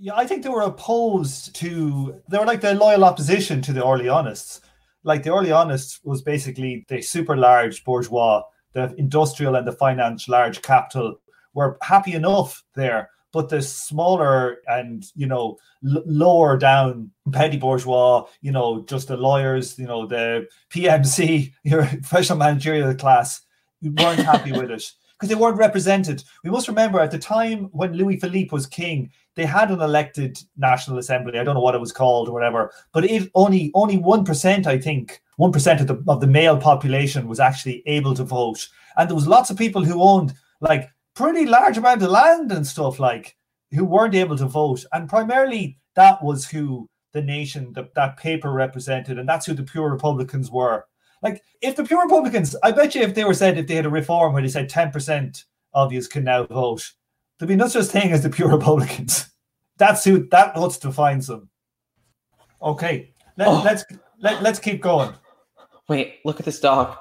Yeah, 0.00 0.14
I 0.14 0.26
think 0.26 0.42
they 0.42 0.48
were 0.48 0.62
opposed 0.62 1.54
to. 1.56 2.20
They 2.30 2.38
were 2.38 2.46
like 2.46 2.60
the 2.60 2.74
loyal 2.74 3.04
opposition 3.04 3.60
to 3.62 3.72
the 3.72 3.80
Orleanists. 3.80 4.60
Like 5.02 5.22
the 5.22 5.30
Orleanists 5.30 6.00
was 6.04 6.22
basically 6.22 6.84
the 6.88 7.02
super 7.02 7.36
large 7.36 7.84
bourgeois, 7.84 8.42
the 8.72 8.94
industrial 8.96 9.56
and 9.56 9.66
the 9.66 9.72
finance 9.72 10.28
large 10.28 10.62
capital 10.62 11.20
were 11.54 11.78
happy 11.82 12.12
enough 12.12 12.62
there, 12.74 13.10
but 13.32 13.48
the 13.48 13.60
smaller 13.60 14.58
and 14.66 15.06
you 15.16 15.26
know 15.26 15.56
l- 15.84 16.04
lower 16.06 16.56
down 16.56 17.10
petty 17.32 17.56
bourgeois, 17.56 18.24
you 18.40 18.52
know, 18.52 18.84
just 18.84 19.08
the 19.08 19.16
lawyers, 19.16 19.78
you 19.78 19.86
know, 19.86 20.06
the 20.06 20.46
PMC, 20.70 21.52
your 21.64 21.84
professional 21.86 22.38
managerial 22.38 22.94
class, 22.94 23.40
weren't 23.82 24.20
happy 24.20 24.52
with 24.52 24.70
it 24.70 24.92
because 25.18 25.28
they 25.28 25.40
weren't 25.40 25.58
represented. 25.58 26.22
We 26.44 26.50
must 26.50 26.68
remember 26.68 27.00
at 27.00 27.10
the 27.10 27.18
time 27.18 27.64
when 27.72 27.94
Louis 27.94 28.18
Philippe 28.18 28.50
was 28.52 28.66
king, 28.66 29.10
they 29.34 29.44
had 29.44 29.70
an 29.70 29.80
elected 29.80 30.38
National 30.56 30.98
Assembly. 30.98 31.38
I 31.38 31.44
don't 31.44 31.54
know 31.54 31.60
what 31.60 31.74
it 31.74 31.80
was 31.80 31.92
called 31.92 32.28
or 32.28 32.32
whatever, 32.32 32.72
but 32.92 33.04
it 33.04 33.30
only 33.34 33.72
only 33.74 33.96
one 33.98 34.24
percent, 34.24 34.66
I 34.66 34.78
think, 34.78 35.20
one 35.36 35.52
percent 35.52 35.80
of 35.80 35.86
the 35.88 36.02
of 36.06 36.20
the 36.20 36.26
male 36.26 36.56
population 36.56 37.26
was 37.26 37.40
actually 37.40 37.82
able 37.86 38.14
to 38.14 38.24
vote, 38.24 38.68
and 38.96 39.08
there 39.08 39.16
was 39.16 39.26
lots 39.26 39.50
of 39.50 39.58
people 39.58 39.84
who 39.84 40.02
owned 40.02 40.34
like 40.60 40.88
pretty 41.14 41.46
large 41.46 41.76
amount 41.76 42.02
of 42.02 42.10
land 42.10 42.52
and 42.52 42.66
stuff 42.66 43.00
like 43.00 43.36
who 43.72 43.84
weren't 43.84 44.14
able 44.14 44.36
to 44.36 44.46
vote, 44.46 44.84
and 44.92 45.08
primarily 45.08 45.78
that 45.94 46.22
was 46.22 46.46
who 46.46 46.88
the 47.12 47.22
nation 47.22 47.72
that 47.72 47.94
that 47.94 48.16
paper 48.16 48.52
represented, 48.52 49.18
and 49.18 49.28
that's 49.28 49.46
who 49.46 49.54
the 49.54 49.64
pure 49.64 49.90
Republicans 49.90 50.50
were. 50.50 50.84
Like 51.22 51.42
if 51.60 51.76
the 51.76 51.84
pure 51.84 52.02
Republicans, 52.02 52.54
I 52.62 52.72
bet 52.72 52.94
you 52.94 53.02
if 53.02 53.14
they 53.14 53.24
were 53.24 53.34
said 53.34 53.58
if 53.58 53.66
they 53.66 53.74
had 53.74 53.86
a 53.86 53.90
reform 53.90 54.32
where 54.32 54.42
they 54.42 54.48
said 54.48 54.68
ten 54.68 54.90
percent 54.90 55.44
of 55.74 55.92
you 55.92 56.02
can 56.02 56.24
now 56.24 56.44
vote, 56.44 56.92
There'd 57.38 57.48
be 57.48 57.56
no 57.56 57.68
such 57.68 57.86
thing 57.86 58.12
as 58.12 58.22
the 58.22 58.30
pure 58.30 58.48
Republicans. 58.56 59.30
That's 59.76 60.04
who 60.04 60.26
that 60.30 60.56
what 60.56 60.78
defines 60.80 61.28
them. 61.28 61.48
Okay, 62.60 63.14
let, 63.36 63.48
oh. 63.48 63.62
let's 63.64 63.84
let, 64.20 64.42
let's 64.42 64.58
keep 64.58 64.82
going. 64.82 65.14
Wait, 65.88 66.16
look 66.24 66.40
at 66.40 66.44
this 66.44 66.60
dog. 66.60 66.96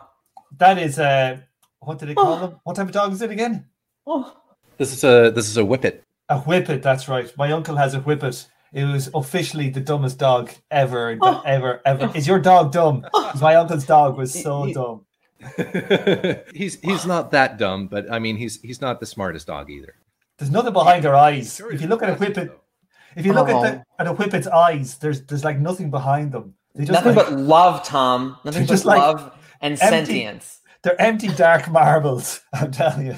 That 0.58 0.78
is 0.78 1.00
uh 1.00 1.40
what 1.80 1.98
did 1.98 2.10
they 2.10 2.14
call 2.14 2.34
oh. 2.34 2.40
them? 2.40 2.60
What 2.64 2.76
type 2.76 2.88
of 2.88 2.94
dog 2.94 3.14
is 3.14 3.22
it 3.22 3.32
again? 3.32 3.66
Oh. 4.06 4.36
This 4.78 4.94
is 4.94 5.04
a 5.04 5.32
this 5.32 5.48
is 5.48 5.58
a 5.58 5.64
whippet. 5.64 6.04
A 6.30 6.40
whippet, 6.40 6.84
that's 6.84 7.08
right. 7.08 7.36
My 7.38 7.52
uncle 7.52 7.76
has 7.76 7.96
a 7.96 8.00
whippet. 8.00 8.48
It 8.74 8.86
was 8.86 9.10
officially 9.14 9.70
the 9.70 9.80
dumbest 9.80 10.18
dog 10.18 10.52
ever, 10.70 11.18
oh. 11.22 11.42
ever, 11.46 11.82
ever. 11.86 12.12
Is 12.16 12.28
your 12.28 12.40
dog 12.40 12.72
dumb? 12.72 13.06
My 13.40 13.56
uncle's 13.56 13.86
dog 13.86 14.18
was 14.18 14.34
so 14.34 14.64
he, 14.66 14.74
dumb. 14.74 15.06
he's 16.54 16.80
he's 16.82 17.06
not 17.06 17.32
that 17.32 17.58
dumb, 17.58 17.88
but 17.88 18.12
I 18.12 18.20
mean 18.20 18.38
he's 18.38 18.60
he's 18.62 18.82
not 18.82 19.00
the 19.00 19.06
smartest 19.06 19.48
dog 19.48 19.70
either. 19.70 19.94
There's 20.38 20.52
nothing 20.52 20.74
behind 20.74 21.04
her 21.04 21.16
eyes. 21.16 21.60
If 21.60 21.82
you 21.82 21.88
look 21.88 22.04
at 22.04 22.10
a 22.10 22.16
whippet, 22.16 22.52
if 23.16 23.26
you 23.26 23.34
look 23.34 23.50
oh. 23.50 23.64
at 23.64 23.74
the 23.74 23.84
at 24.00 24.08
a 24.08 24.14
whippet's 24.14 24.48
eyes, 24.48 24.98
there's 24.98 25.24
there's 25.26 25.44
like 25.44 25.60
nothing 25.60 25.90
behind 25.92 26.32
them. 26.32 26.56
They 26.76 26.86
just 26.86 26.94
nothing 26.94 27.16
like, 27.16 27.30
but 27.30 27.40
love, 27.40 27.84
Tom. 27.84 28.38
Nothing 28.44 28.64
but 28.64 28.70
just 28.70 28.86
love 28.86 29.24
like 29.24 29.34
and 29.62 29.74
empty, 29.82 29.88
sentience. 29.90 30.60
They're 30.84 31.00
empty, 31.02 31.28
dark 31.30 31.70
marbles. 31.70 32.42
I'm 32.54 32.72
telling 32.72 33.08
you. 33.08 33.16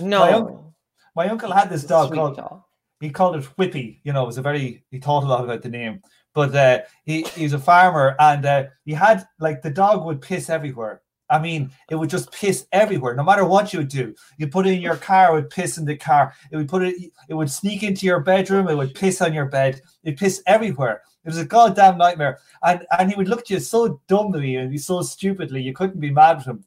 No, 0.00 0.20
my, 0.20 0.32
uncle, 0.32 0.74
my 1.14 1.28
uncle 1.28 1.52
had 1.52 1.70
this 1.70 1.84
dog 1.84 2.08
Sweet 2.08 2.16
called. 2.16 2.36
Dog. 2.36 2.62
He 3.00 3.10
called 3.10 3.36
it 3.36 3.48
Whippy. 3.58 4.00
You 4.04 4.12
know, 4.12 4.24
it 4.24 4.26
was 4.26 4.38
a 4.38 4.42
very 4.42 4.84
he 4.90 4.98
thought 4.98 5.24
a 5.24 5.26
lot 5.26 5.44
about 5.44 5.62
the 5.62 5.68
name. 5.68 6.02
But 6.34 6.54
uh, 6.54 6.80
he 7.04 7.22
he 7.22 7.44
was 7.44 7.52
a 7.52 7.58
farmer, 7.58 8.14
and 8.18 8.44
uh, 8.44 8.64
he 8.84 8.92
had 8.92 9.26
like 9.40 9.62
the 9.62 9.70
dog 9.70 10.04
would 10.04 10.20
piss 10.20 10.50
everywhere. 10.50 11.02
I 11.30 11.38
mean, 11.38 11.70
it 11.90 11.94
would 11.94 12.08
just 12.08 12.32
piss 12.32 12.66
everywhere, 12.72 13.14
no 13.14 13.22
matter 13.22 13.44
what 13.44 13.72
you 13.72 13.80
would 13.80 13.88
do. 13.88 14.14
You 14.38 14.48
put 14.48 14.66
it 14.66 14.72
in 14.72 14.80
your 14.80 14.96
car, 14.96 15.30
it 15.30 15.34
would 15.34 15.50
piss 15.50 15.76
in 15.76 15.84
the 15.84 15.96
car. 15.96 16.32
It 16.50 16.56
would 16.56 16.68
put 16.68 16.82
it, 16.82 16.96
it 17.28 17.34
would 17.34 17.50
sneak 17.50 17.82
into 17.82 18.06
your 18.06 18.20
bedroom, 18.20 18.68
it 18.68 18.76
would 18.76 18.94
piss 18.94 19.20
on 19.20 19.34
your 19.34 19.44
bed. 19.44 19.82
It 20.04 20.18
piss 20.18 20.42
everywhere. 20.46 21.02
It 21.24 21.28
was 21.28 21.38
a 21.38 21.44
goddamn 21.44 21.98
nightmare. 21.98 22.38
And 22.62 22.86
and 22.98 23.10
he 23.10 23.16
would 23.16 23.28
look 23.28 23.40
at 23.40 23.50
you 23.50 23.60
so 23.60 24.00
dumbly 24.08 24.56
and 24.56 24.80
so 24.80 25.02
stupidly, 25.02 25.60
you 25.60 25.74
couldn't 25.74 26.00
be 26.00 26.10
mad 26.10 26.38
with 26.38 26.46
him. 26.46 26.64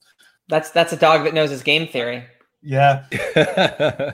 That's 0.48 0.70
that's 0.70 0.94
a 0.94 0.98
dog 0.98 1.24
that 1.24 1.34
knows 1.34 1.50
his 1.50 1.64
game 1.64 1.88
theory. 1.88 2.26
Yeah. 2.64 3.06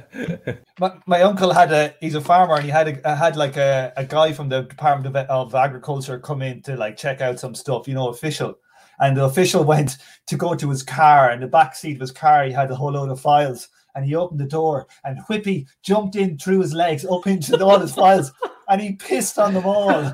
my, 0.80 0.94
my 1.06 1.22
uncle 1.22 1.52
had 1.52 1.72
a 1.74 1.94
he's 2.00 2.16
a 2.16 2.22
farmer 2.22 2.56
and 2.56 2.64
he 2.64 2.70
had 2.70 2.88
a 2.88 3.08
uh, 3.08 3.16
had 3.16 3.36
like 3.36 3.58
a, 3.58 3.92
a 3.98 4.06
guy 4.06 4.32
from 4.32 4.48
the 4.48 4.62
Department 4.62 5.16
of, 5.16 5.30
of 5.30 5.56
Agriculture 5.56 6.18
come 6.20 6.42
in 6.42 6.62
to 6.62 6.78
like 6.78 6.96
check 6.96 7.20
out 7.20 7.40
some 7.40 7.54
stuff, 7.54 7.88
you 7.88 7.94
know, 7.94 8.08
official. 8.08 8.58
And 9.00 9.18
the 9.18 9.26
official 9.26 9.64
went 9.74 9.98
to 10.28 10.38
go 10.38 10.56
to 10.56 10.70
his 10.70 10.84
car, 10.84 11.30
and 11.30 11.44
the 11.44 11.48
back 11.48 11.76
seat 11.76 11.96
of 11.96 12.02
his 12.02 12.12
car, 12.12 12.46
he 12.46 12.52
had 12.52 12.72
a 12.72 12.76
whole 12.76 12.94
load 12.94 13.10
of 13.10 13.20
files. 13.20 13.68
And 13.96 14.06
he 14.06 14.16
opened 14.16 14.40
the 14.40 14.46
door, 14.46 14.88
and 15.04 15.20
Whippy 15.28 15.66
jumped 15.82 16.16
in 16.16 16.38
through 16.38 16.60
his 16.60 16.72
legs 16.72 17.04
up 17.04 17.26
into 17.26 17.64
all 17.66 17.80
his 17.80 17.96
files, 17.96 18.32
and 18.70 18.80
he 18.80 18.94
pissed 18.94 19.40
on 19.40 19.56
them 19.56 19.66
all. 19.66 19.90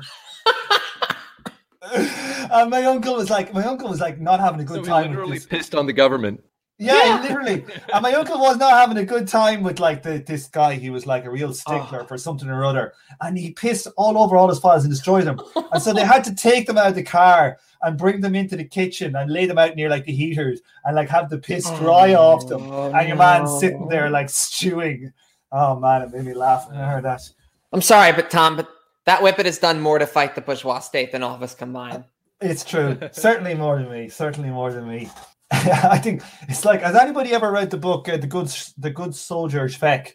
and 1.94 2.70
my 2.70 2.82
uncle 2.84 3.14
was 3.14 3.28
like, 3.28 3.52
my 3.52 3.62
uncle 3.62 3.90
was 3.90 4.00
like 4.00 4.18
not 4.18 4.40
having 4.40 4.60
a 4.60 4.64
good 4.64 4.86
so 4.86 4.90
time. 4.90 5.10
literally 5.10 5.38
pissed 5.38 5.74
on 5.74 5.84
the 5.84 5.92
government. 5.92 6.42
Yeah, 6.78 7.20
literally. 7.22 7.64
And 7.92 8.02
my 8.02 8.12
uncle 8.14 8.38
was 8.40 8.56
not 8.56 8.72
having 8.72 8.96
a 8.96 9.04
good 9.04 9.28
time 9.28 9.62
with 9.62 9.78
like 9.78 10.02
the 10.02 10.18
this 10.26 10.48
guy. 10.48 10.74
He 10.74 10.90
was 10.90 11.06
like 11.06 11.24
a 11.24 11.30
real 11.30 11.52
stickler 11.54 12.00
Oh. 12.02 12.06
for 12.06 12.18
something 12.18 12.48
or 12.48 12.64
other, 12.64 12.94
and 13.20 13.38
he 13.38 13.52
pissed 13.52 13.86
all 13.96 14.18
over 14.18 14.36
all 14.36 14.48
his 14.48 14.58
files 14.58 14.82
and 14.84 14.92
destroyed 14.92 15.24
them. 15.24 15.40
and 15.72 15.80
so 15.80 15.92
they 15.92 16.04
had 16.04 16.24
to 16.24 16.34
take 16.34 16.66
them 16.66 16.76
out 16.76 16.88
of 16.88 16.94
the 16.96 17.02
car 17.04 17.58
and 17.82 17.96
bring 17.96 18.20
them 18.20 18.34
into 18.34 18.56
the 18.56 18.64
kitchen 18.64 19.14
and 19.14 19.30
lay 19.30 19.46
them 19.46 19.56
out 19.58 19.76
near 19.76 19.88
like 19.88 20.04
the 20.04 20.12
heaters 20.12 20.60
and 20.84 20.96
like 20.96 21.08
have 21.08 21.30
the 21.30 21.38
piss 21.38 21.64
dry 21.78 22.14
off 22.14 22.48
them. 22.48 22.62
Oh, 22.70 22.92
and 22.92 23.06
your 23.06 23.16
man 23.16 23.44
no. 23.44 23.58
sitting 23.60 23.86
there 23.88 24.10
like 24.10 24.28
stewing. 24.28 25.12
Oh 25.52 25.78
man, 25.78 26.02
it 26.02 26.12
made 26.12 26.24
me 26.24 26.34
laugh 26.34 26.68
when 26.68 26.76
I 26.80 26.90
heard 26.90 27.04
that. 27.04 27.20
I'm 27.72 27.82
sorry, 27.82 28.10
but 28.12 28.30
Tom, 28.30 28.56
but 28.56 28.68
that 29.04 29.20
whippet 29.20 29.46
has 29.46 29.58
done 29.58 29.80
more 29.80 30.00
to 30.00 30.06
fight 30.06 30.34
the 30.34 30.40
bourgeois 30.40 30.80
state 30.80 31.12
than 31.12 31.22
all 31.22 31.34
of 31.36 31.42
us 31.42 31.54
combined. 31.54 32.02
It's 32.40 32.64
true. 32.64 32.98
Certainly 33.12 33.54
more 33.54 33.76
than 33.78 33.90
me. 33.92 34.08
Certainly 34.08 34.50
more 34.50 34.72
than 34.72 34.88
me. 34.88 35.08
I 35.90 35.98
think 35.98 36.22
it's 36.48 36.64
like 36.64 36.82
has 36.82 36.96
anybody 36.96 37.32
ever 37.32 37.50
read 37.50 37.70
the 37.70 37.76
book 37.76 38.08
uh, 38.08 38.16
the 38.16 38.26
good 38.26 38.48
the 38.78 38.90
good 38.90 39.14
soldier 39.14 39.68
Schweik? 39.68 40.12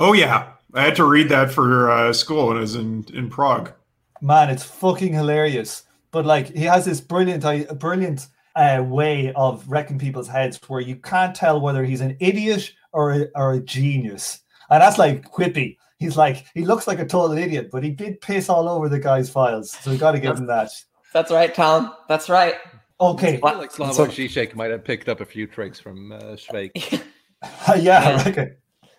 Oh 0.00 0.12
yeah, 0.12 0.52
I 0.74 0.82
had 0.82 0.96
to 0.96 1.04
read 1.04 1.28
that 1.28 1.50
for 1.52 1.90
uh, 1.90 2.12
school 2.12 2.48
when 2.48 2.56
I 2.56 2.60
was 2.60 2.74
in 2.74 3.04
in 3.12 3.28
Prague. 3.30 3.72
man, 4.20 4.50
it's 4.50 4.64
fucking 4.64 5.12
hilarious. 5.12 5.82
But 6.12 6.26
like, 6.26 6.48
he 6.54 6.64
has 6.64 6.84
this 6.84 7.00
brilliant, 7.00 7.44
i- 7.44 7.64
brilliant 7.64 8.28
uh, 8.54 8.84
way 8.86 9.32
of 9.34 9.66
wrecking 9.68 9.98
people's 9.98 10.28
heads, 10.28 10.60
where 10.68 10.80
you 10.80 10.96
can't 10.96 11.34
tell 11.34 11.58
whether 11.60 11.84
he's 11.84 12.02
an 12.02 12.16
idiot 12.20 12.70
or 12.92 13.12
a, 13.12 13.26
or 13.34 13.52
a 13.54 13.60
genius, 13.60 14.40
and 14.70 14.82
that's 14.82 14.98
like 14.98 15.24
Whippy. 15.32 15.78
He's 15.98 16.16
like, 16.16 16.44
he 16.54 16.64
looks 16.66 16.86
like 16.86 16.98
a 16.98 17.06
total 17.06 17.38
idiot, 17.38 17.70
but 17.72 17.82
he 17.82 17.90
did 17.90 18.20
piss 18.20 18.48
all 18.50 18.68
over 18.68 18.88
the 18.90 18.98
guy's 18.98 19.30
files, 19.30 19.70
so 19.70 19.90
we 19.90 19.96
got 19.96 20.12
to 20.12 20.20
give 20.20 20.36
him 20.36 20.46
that. 20.48 20.70
That's 21.14 21.30
right, 21.30 21.54
Tom. 21.54 21.94
That's 22.08 22.28
right. 22.28 22.54
Okay, 23.02 23.40
I 23.42 23.50
feel 23.50 23.58
like 23.58 23.72
Slavoj 23.72 23.94
So- 23.94 24.06
Žižek 24.06 24.54
might 24.54 24.70
have 24.70 24.84
picked 24.84 25.08
up 25.08 25.20
a 25.20 25.26
few 25.26 25.48
tricks 25.48 25.80
from 25.80 26.12
uh, 26.12 26.36
Schweik. 26.36 26.70
yeah, 27.80 27.98
I 27.98 28.24
reckon. 28.24 28.56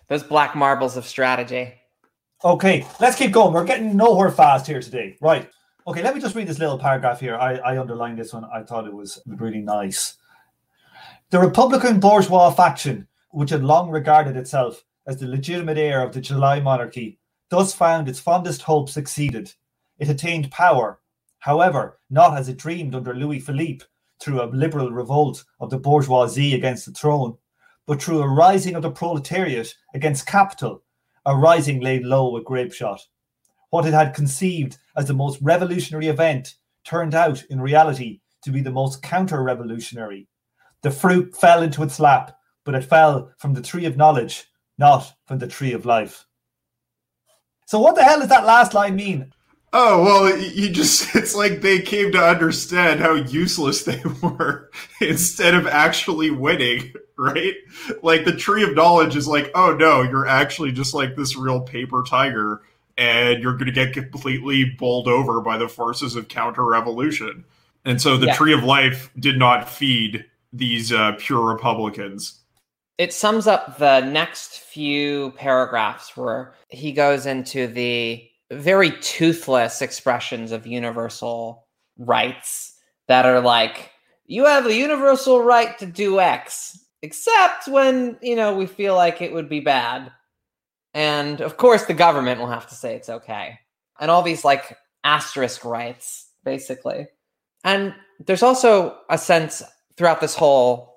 Those 0.08 0.22
black 0.22 0.54
marbles 0.54 0.98
of 0.98 1.06
strategy. 1.06 1.72
Okay, 2.44 2.86
let's 3.00 3.16
keep 3.16 3.32
going. 3.32 3.54
We're 3.54 3.64
getting 3.64 3.96
nowhere 3.96 4.30
fast 4.30 4.66
here 4.66 4.82
today. 4.82 5.16
Right. 5.22 5.48
Okay, 5.86 6.02
let 6.02 6.14
me 6.14 6.20
just 6.20 6.34
read 6.34 6.46
this 6.46 6.58
little 6.58 6.78
paragraph 6.78 7.18
here. 7.18 7.36
I, 7.36 7.54
I 7.56 7.78
underlined 7.78 8.18
this 8.18 8.34
one. 8.34 8.44
I 8.52 8.62
thought 8.62 8.86
it 8.86 8.92
was 8.92 9.22
really 9.26 9.62
nice. 9.62 10.18
The 11.30 11.38
Republican 11.38 11.98
bourgeois 11.98 12.50
faction, 12.50 13.08
which 13.30 13.48
had 13.48 13.64
long 13.64 13.88
regarded 13.88 14.36
itself 14.36 14.84
as 15.06 15.16
the 15.16 15.26
legitimate 15.26 15.78
heir 15.78 16.02
of 16.02 16.12
the 16.12 16.20
July 16.20 16.60
monarchy, 16.60 17.18
thus 17.48 17.72
found 17.72 18.10
its 18.10 18.20
fondest 18.20 18.60
hope 18.60 18.90
succeeded. 18.90 19.54
It 19.98 20.10
attained 20.10 20.50
power, 20.50 21.00
however, 21.38 22.00
not 22.10 22.36
as 22.36 22.50
it 22.50 22.58
dreamed 22.58 22.94
under 22.94 23.14
Louis 23.14 23.40
Philippe 23.40 23.86
through 24.20 24.42
a 24.42 24.46
liberal 24.46 24.90
revolt 24.90 25.44
of 25.60 25.70
the 25.70 25.78
bourgeoisie 25.78 26.54
against 26.54 26.86
the 26.86 26.92
throne, 26.92 27.36
but 27.86 28.02
through 28.02 28.22
a 28.22 28.28
rising 28.28 28.74
of 28.74 28.82
the 28.82 28.90
proletariat 28.90 29.74
against 29.94 30.26
capital 30.26 30.84
a 31.26 31.36
rising 31.36 31.80
laid 31.80 32.04
low 32.04 32.30
with 32.30 32.44
grape 32.44 32.72
shot. 32.72 33.00
What 33.70 33.86
it 33.86 33.94
had 33.94 34.14
conceived 34.14 34.78
as 34.96 35.06
the 35.06 35.14
most 35.14 35.40
revolutionary 35.40 36.08
event 36.08 36.54
turned 36.84 37.14
out 37.14 37.42
in 37.44 37.60
reality 37.60 38.20
to 38.42 38.50
be 38.50 38.60
the 38.60 38.70
most 38.70 39.02
counter 39.02 39.42
revolutionary. 39.42 40.28
The 40.82 40.90
fruit 40.90 41.34
fell 41.34 41.62
into 41.62 41.82
its 41.82 41.98
lap, 41.98 42.36
but 42.64 42.74
it 42.74 42.84
fell 42.84 43.32
from 43.38 43.54
the 43.54 43.62
tree 43.62 43.86
of 43.86 43.96
knowledge, 43.96 44.44
not 44.76 45.14
from 45.26 45.38
the 45.38 45.48
tree 45.48 45.72
of 45.72 45.86
life. 45.86 46.26
So, 47.66 47.80
what 47.80 47.94
the 47.94 48.04
hell 48.04 48.20
does 48.20 48.28
that 48.28 48.44
last 48.44 48.74
line 48.74 48.94
mean? 48.94 49.32
Oh 49.76 50.04
well, 50.04 50.38
you 50.38 50.70
just 50.70 51.14
it's 51.16 51.34
like 51.34 51.60
they 51.60 51.80
came 51.80 52.12
to 52.12 52.24
understand 52.24 53.00
how 53.00 53.14
useless 53.14 53.82
they 53.84 54.00
were 54.22 54.70
instead 55.00 55.54
of 55.54 55.66
actually 55.66 56.30
winning, 56.30 56.94
right? 57.18 57.54
Like 58.02 58.24
the 58.24 58.36
tree 58.36 58.62
of 58.62 58.74
knowledge 58.76 59.16
is 59.16 59.26
like, 59.26 59.50
oh 59.56 59.74
no, 59.74 60.02
you're 60.02 60.28
actually 60.28 60.70
just 60.70 60.94
like 60.94 61.16
this 61.16 61.36
real 61.36 61.60
paper 61.60 62.04
tiger 62.08 62.62
and 62.96 63.42
you're 63.42 63.56
going 63.56 63.66
to 63.66 63.72
get 63.72 63.92
completely 63.92 64.64
bowled 64.78 65.08
over 65.08 65.40
by 65.40 65.58
the 65.58 65.68
forces 65.68 66.14
of 66.14 66.28
counter 66.28 66.64
revolution. 66.64 67.44
And 67.84 68.00
so 68.00 68.16
the 68.16 68.28
Yeah. 68.28 68.34
tree 68.34 68.52
of 68.54 68.62
life 68.62 69.10
did 69.18 69.36
not 69.38 69.68
feed 69.68 70.24
these 70.52 70.92
uh, 70.92 71.12
pure 71.18 71.44
Republicans. 71.44 72.40
It 72.96 73.12
sums 73.12 73.48
up 73.48 73.78
the 73.78 74.00
next 74.02 74.60
few 74.60 75.32
paragraphs 75.32 76.16
where 76.16 76.54
he 76.68 76.92
goes 76.92 77.26
into 77.26 77.66
the 77.66 78.30
very 78.52 78.90
toothless 79.00 79.82
expressions 79.82 80.52
of 80.52 80.66
universal 80.66 81.66
rights 81.98 82.76
that 83.08 83.26
are 83.26 83.40
like, 83.40 83.90
you 84.26 84.44
have 84.46 84.66
a 84.66 84.74
universal 84.74 85.42
right 85.42 85.78
to 85.78 85.86
do 85.86 86.20
X, 86.20 86.78
except 87.02 87.68
when, 87.68 88.18
you 88.22 88.36
know, 88.36 88.54
we 88.54 88.66
feel 88.66 88.94
like 88.94 89.20
it 89.20 89.32
would 89.32 89.48
be 89.48 89.60
bad. 89.60 90.10
And 90.94 91.40
of 91.40 91.56
course, 91.56 91.84
the 91.84 91.94
government 91.94 92.40
will 92.40 92.48
have 92.48 92.68
to 92.68 92.74
say 92.74 92.94
it's 92.94 93.08
okay. 93.08 93.58
And 94.00 94.10
all 94.10 94.22
these 94.22 94.44
like 94.44 94.76
asterisk 95.02 95.64
rights, 95.64 96.28
basically. 96.44 97.08
And 97.64 97.94
there's 98.24 98.42
also 98.42 98.98
a 99.10 99.18
sense 99.18 99.62
throughout 99.96 100.20
this 100.20 100.34
whole 100.34 100.94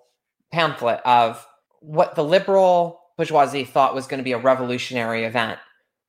pamphlet 0.52 1.02
of 1.06 1.46
what 1.80 2.16
the 2.16 2.24
liberal 2.24 3.00
bourgeoisie 3.18 3.66
thought 3.66 3.96
was 3.96 4.08
going 4.08 4.20
to 4.20 4.24
be 4.24 4.32
a 4.32 4.38
revolutionary 4.38 5.24
event 5.24 5.60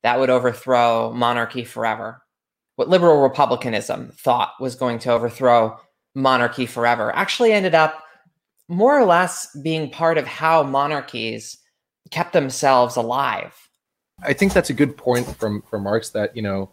that 0.02 0.18
would 0.18 0.30
overthrow 0.30 1.12
monarchy 1.12 1.64
forever. 1.64 2.22
What 2.76 2.88
liberal 2.88 3.22
republicanism 3.22 4.12
thought 4.12 4.52
was 4.60 4.74
going 4.74 5.00
to 5.00 5.12
overthrow 5.12 5.78
monarchy 6.14 6.66
forever 6.66 7.14
actually 7.14 7.52
ended 7.52 7.74
up 7.74 8.02
more 8.68 8.98
or 8.98 9.04
less 9.04 9.48
being 9.62 9.90
part 9.90 10.18
of 10.18 10.26
how 10.26 10.62
monarchies 10.62 11.58
kept 12.10 12.32
themselves 12.32 12.96
alive. 12.96 13.54
I 14.22 14.32
think 14.32 14.52
that's 14.52 14.70
a 14.70 14.74
good 14.74 14.96
point 14.96 15.26
from 15.36 15.62
from 15.62 15.84
Marx 15.84 16.10
that 16.10 16.34
you 16.36 16.42
know 16.42 16.70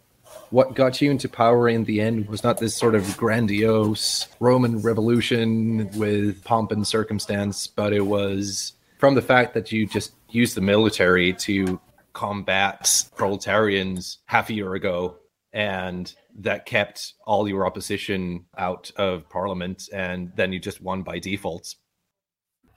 what 0.50 0.74
got 0.74 1.00
you 1.00 1.10
into 1.10 1.28
power 1.28 1.68
in 1.68 1.84
the 1.84 2.00
end 2.00 2.28
was 2.28 2.44
not 2.44 2.58
this 2.58 2.74
sort 2.74 2.94
of 2.94 3.16
grandiose 3.16 4.28
Roman 4.40 4.80
revolution 4.80 5.88
with 5.98 6.42
pomp 6.44 6.72
and 6.72 6.86
circumstance, 6.86 7.66
but 7.66 7.92
it 7.92 8.06
was 8.06 8.72
from 8.98 9.14
the 9.14 9.22
fact 9.22 9.54
that 9.54 9.72
you 9.72 9.86
just 9.86 10.12
used 10.30 10.56
the 10.56 10.60
military 10.60 11.32
to 11.32 11.80
combat 12.16 13.04
proletarians 13.14 14.20
half 14.24 14.48
a 14.48 14.54
year 14.54 14.72
ago 14.72 15.16
and 15.52 16.14
that 16.34 16.64
kept 16.64 17.12
all 17.26 17.46
your 17.46 17.66
opposition 17.66 18.42
out 18.56 18.90
of 18.96 19.28
parliament 19.28 19.90
and 19.92 20.32
then 20.34 20.50
you 20.50 20.58
just 20.58 20.80
won 20.80 21.02
by 21.02 21.18
default 21.18 21.74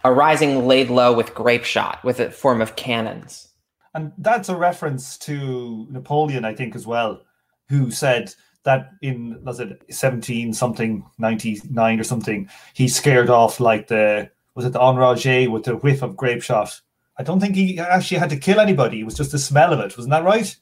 A 0.03 0.11
rising 0.11 0.67
laid 0.67 0.89
low 0.89 1.13
with 1.13 1.33
grape 1.33 1.63
shot, 1.63 2.03
with 2.03 2.19
a 2.19 2.31
form 2.31 2.61
of 2.61 2.75
cannons. 2.75 3.47
And 3.93 4.11
that's 4.17 4.49
a 4.49 4.57
reference 4.57 5.17
to 5.19 5.87
Napoleon, 5.89 6.43
I 6.43 6.53
think, 6.53 6.75
as 6.75 6.85
well, 6.85 7.21
who 7.69 7.91
said 7.91 8.33
that 8.63 8.91
in 9.01 9.41
was 9.45 9.61
it 9.61 9.81
seventeen 9.89 10.53
something 10.53 11.05
ninety 11.17 11.61
nine 11.71 11.97
or 11.97 12.03
something, 12.03 12.49
he 12.73 12.89
scared 12.89 13.29
off 13.29 13.61
like 13.61 13.87
the 13.87 14.29
was 14.55 14.65
it 14.65 14.73
the 14.73 14.79
Enragé 14.79 15.49
with 15.49 15.63
the 15.63 15.77
whiff 15.77 16.01
of 16.01 16.17
grape 16.17 16.43
shot. 16.43 16.81
I 17.19 17.23
don't 17.23 17.41
think 17.41 17.55
he 17.55 17.77
actually 17.77 18.17
had 18.17 18.29
to 18.29 18.37
kill 18.37 18.61
anybody. 18.61 19.01
It 19.01 19.03
was 19.03 19.15
just 19.15 19.33
the 19.33 19.39
smell 19.39 19.73
of 19.73 19.79
it. 19.81 19.97
Wasn't 19.97 20.11
that 20.11 20.23
right? 20.23 20.55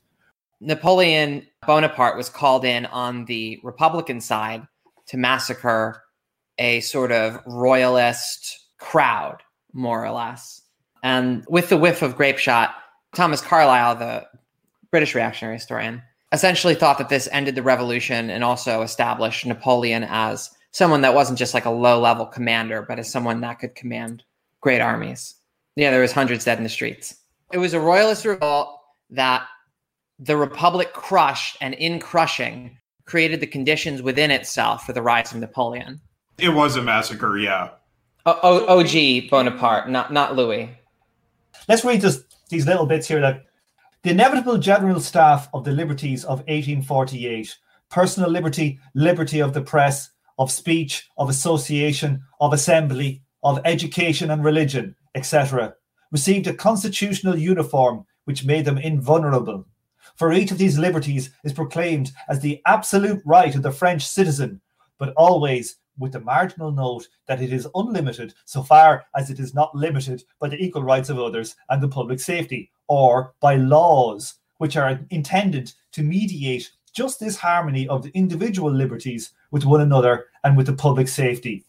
Napoleon 0.59 1.45
Bonaparte 1.67 2.17
was 2.17 2.29
called 2.29 2.65
in 2.65 2.87
on 2.87 3.25
the 3.25 3.59
Republican 3.63 4.19
side 4.19 4.67
to 5.05 5.17
massacre 5.17 6.01
a 6.57 6.79
sort 6.79 7.11
of 7.11 7.39
royalist 7.45 8.59
crowd, 8.79 9.37
more 9.71 10.03
or 10.03 10.09
less. 10.09 10.63
And 11.03 11.45
with 11.47 11.69
the 11.69 11.77
whiff 11.77 12.01
of 12.01 12.15
grape 12.15 12.39
shot, 12.39 12.73
Thomas 13.13 13.39
Carlyle, 13.39 13.95
the 13.95 14.25
British 14.89 15.13
reactionary 15.13 15.57
historian, 15.57 16.01
essentially 16.31 16.73
thought 16.73 16.97
that 16.97 17.09
this 17.09 17.29
ended 17.31 17.53
the 17.53 17.61
revolution 17.61 18.31
and 18.31 18.43
also 18.43 18.81
established 18.81 19.45
Napoleon 19.45 20.07
as 20.09 20.49
someone 20.71 21.01
that 21.01 21.13
wasn't 21.13 21.37
just 21.37 21.53
like 21.53 21.65
a 21.65 21.69
low 21.69 21.99
level 22.01 22.25
commander, 22.25 22.81
but 22.81 22.97
as 22.97 23.11
someone 23.11 23.41
that 23.41 23.59
could 23.59 23.75
command 23.75 24.23
great 24.59 24.81
armies. 24.81 25.35
Yeah, 25.77 25.91
there 25.91 26.01
was 26.01 26.11
hundreds 26.11 26.43
dead 26.43 26.57
in 26.57 26.63
the 26.63 26.69
streets. 26.69 27.15
It 27.53 27.59
was 27.59 27.73
a 27.73 27.79
royalist 27.79 28.25
revolt 28.25 28.79
that 29.11 29.47
the 30.17 30.35
republic 30.35 30.91
crushed, 30.91 31.55
and 31.61 31.75
in 31.75 31.99
crushing, 31.99 32.79
created 33.05 33.39
the 33.39 33.47
conditions 33.47 34.01
within 34.01 34.31
itself 34.31 34.85
for 34.85 34.93
the 34.93 35.03
rise 35.03 35.31
of 35.31 35.37
Napoleon. 35.37 36.01
It 36.39 36.49
was 36.49 36.77
a 36.77 36.81
massacre, 36.81 37.37
yeah. 37.37 37.69
O- 38.25 38.39
o- 38.41 38.79
OG 38.79 39.29
Bonaparte, 39.29 39.87
not 39.87 40.11
not 40.11 40.35
Louis. 40.35 40.75
Let's 41.69 41.85
read 41.85 42.01
just 42.01 42.23
these 42.49 42.65
little 42.65 42.87
bits 42.87 43.07
here 43.07 43.21
that 43.21 43.45
the 44.01 44.09
inevitable 44.09 44.57
general 44.57 44.99
staff 44.99 45.47
of 45.53 45.63
the 45.63 45.71
liberties 45.71 46.23
of 46.23 46.39
1848 46.47 47.55
personal 47.89 48.31
liberty, 48.31 48.79
liberty 48.95 49.39
of 49.39 49.53
the 49.53 49.61
press, 49.61 50.09
of 50.39 50.51
speech, 50.51 51.07
of 51.17 51.29
association, 51.29 52.23
of 52.41 52.51
assembly, 52.51 53.21
of 53.47 53.61
education 53.63 54.29
and 54.31 54.43
religion, 54.43 54.93
etc., 55.15 55.73
received 56.11 56.47
a 56.47 56.53
constitutional 56.53 57.37
uniform 57.37 58.05
which 58.25 58.43
made 58.43 58.65
them 58.65 58.77
invulnerable. 58.77 59.65
For 60.15 60.33
each 60.33 60.51
of 60.51 60.57
these 60.57 60.77
liberties 60.77 61.29
is 61.45 61.53
proclaimed 61.53 62.11
as 62.27 62.41
the 62.41 62.61
absolute 62.65 63.21
right 63.25 63.55
of 63.55 63.61
the 63.61 63.71
French 63.71 64.05
citizen, 64.05 64.59
but 64.97 65.13
always 65.15 65.77
with 65.97 66.11
the 66.11 66.19
marginal 66.19 66.71
note 66.71 67.07
that 67.27 67.41
it 67.41 67.53
is 67.53 67.69
unlimited 67.73 68.33
so 68.43 68.61
far 68.61 69.05
as 69.15 69.29
it 69.29 69.39
is 69.39 69.53
not 69.53 69.73
limited 69.73 70.23
by 70.39 70.49
the 70.49 70.61
equal 70.61 70.83
rights 70.83 71.09
of 71.09 71.17
others 71.17 71.55
and 71.69 71.81
the 71.81 71.87
public 71.87 72.19
safety, 72.19 72.69
or 72.89 73.33
by 73.39 73.55
laws 73.55 74.35
which 74.57 74.75
are 74.75 74.99
intended 75.09 75.71
to 75.93 76.03
mediate 76.03 76.69
just 76.91 77.17
this 77.17 77.37
harmony 77.37 77.87
of 77.87 78.03
the 78.03 78.11
individual 78.13 78.71
liberties 78.71 79.31
with 79.51 79.63
one 79.63 79.79
another 79.79 80.25
and 80.43 80.57
with 80.57 80.65
the 80.65 80.73
public 80.73 81.07
safety. 81.07 81.63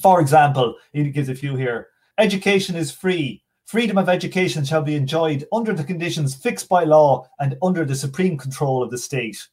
For 0.00 0.20
example, 0.20 0.76
he 0.92 1.10
gives 1.10 1.28
a 1.28 1.34
few 1.34 1.56
here. 1.56 1.88
Education 2.16 2.74
is 2.74 2.90
free. 2.90 3.42
Freedom 3.66 3.98
of 3.98 4.08
education 4.08 4.64
shall 4.64 4.82
be 4.82 4.96
enjoyed 4.96 5.46
under 5.52 5.72
the 5.74 5.84
conditions 5.84 6.34
fixed 6.34 6.68
by 6.68 6.84
law 6.84 7.28
and 7.38 7.56
under 7.62 7.84
the 7.84 7.94
supreme 7.94 8.38
control 8.38 8.82
of 8.82 8.90
the 8.90 8.98
state. 8.98 9.46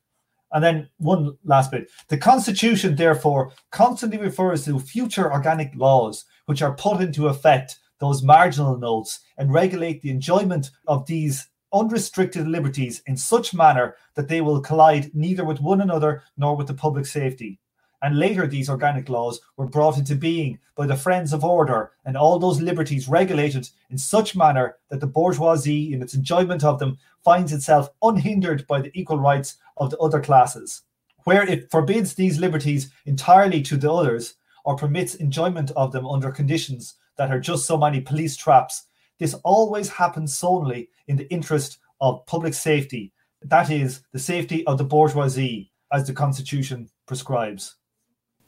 And 0.53 0.63
then 0.63 0.89
one 0.97 1.37
last 1.43 1.71
bit. 1.71 1.89
The 2.07 2.17
Constitution, 2.17 2.95
therefore, 2.95 3.51
constantly 3.71 4.17
refers 4.17 4.63
to 4.65 4.79
future 4.79 5.31
organic 5.31 5.73
laws 5.75 6.23
which 6.45 6.61
are 6.61 6.75
put 6.75 7.01
into 7.01 7.27
effect, 7.27 7.79
those 7.99 8.23
marginal 8.23 8.77
notes, 8.77 9.19
and 9.37 9.53
regulate 9.53 10.01
the 10.01 10.09
enjoyment 10.11 10.71
of 10.87 11.05
these 11.05 11.49
unrestricted 11.73 12.47
liberties 12.47 13.01
in 13.07 13.17
such 13.17 13.53
manner 13.53 13.95
that 14.15 14.29
they 14.29 14.39
will 14.39 14.61
collide 14.61 15.13
neither 15.13 15.43
with 15.43 15.59
one 15.59 15.81
another 15.81 16.23
nor 16.37 16.55
with 16.55 16.67
the 16.67 16.73
public 16.73 17.05
safety. 17.05 17.59
And 18.01 18.19
later, 18.19 18.45
these 18.45 18.69
organic 18.69 19.09
laws 19.09 19.39
were 19.57 19.67
brought 19.67 19.97
into 19.97 20.15
being 20.15 20.59
by 20.75 20.85
the 20.85 20.95
Friends 20.95 21.33
of 21.33 21.43
Order, 21.43 21.91
and 22.05 22.15
all 22.15 22.37
those 22.37 22.61
liberties 22.61 23.07
regulated 23.07 23.69
in 23.89 23.97
such 23.97 24.35
manner 24.35 24.77
that 24.89 24.99
the 24.99 25.07
bourgeoisie, 25.07 25.93
in 25.93 26.03
its 26.03 26.13
enjoyment 26.13 26.63
of 26.63 26.77
them, 26.77 26.99
finds 27.23 27.51
itself 27.51 27.89
unhindered 28.03 28.67
by 28.67 28.81
the 28.81 28.91
equal 28.93 29.19
rights 29.19 29.57
of 29.77 29.89
the 29.89 29.97
other 29.97 30.21
classes. 30.21 30.83
Where 31.23 31.43
it 31.43 31.71
forbids 31.71 32.13
these 32.13 32.39
liberties 32.39 32.91
entirely 33.05 33.61
to 33.63 33.77
the 33.77 33.91
others, 33.91 34.35
or 34.63 34.75
permits 34.75 35.15
enjoyment 35.15 35.71
of 35.71 35.91
them 35.91 36.05
under 36.05 36.29
conditions 36.29 36.95
that 37.17 37.31
are 37.31 37.39
just 37.39 37.65
so 37.65 37.77
many 37.77 37.99
police 37.99 38.37
traps, 38.37 38.83
this 39.17 39.33
always 39.43 39.89
happens 39.89 40.37
solely 40.37 40.89
in 41.07 41.17
the 41.17 41.29
interest 41.31 41.79
of 41.99 42.25
public 42.27 42.53
safety, 42.53 43.11
that 43.41 43.71
is, 43.71 44.01
the 44.11 44.19
safety 44.19 44.65
of 44.67 44.77
the 44.77 44.83
bourgeoisie, 44.83 45.71
as 45.91 46.05
the 46.05 46.13
Constitution 46.13 46.89
prescribes. 47.07 47.75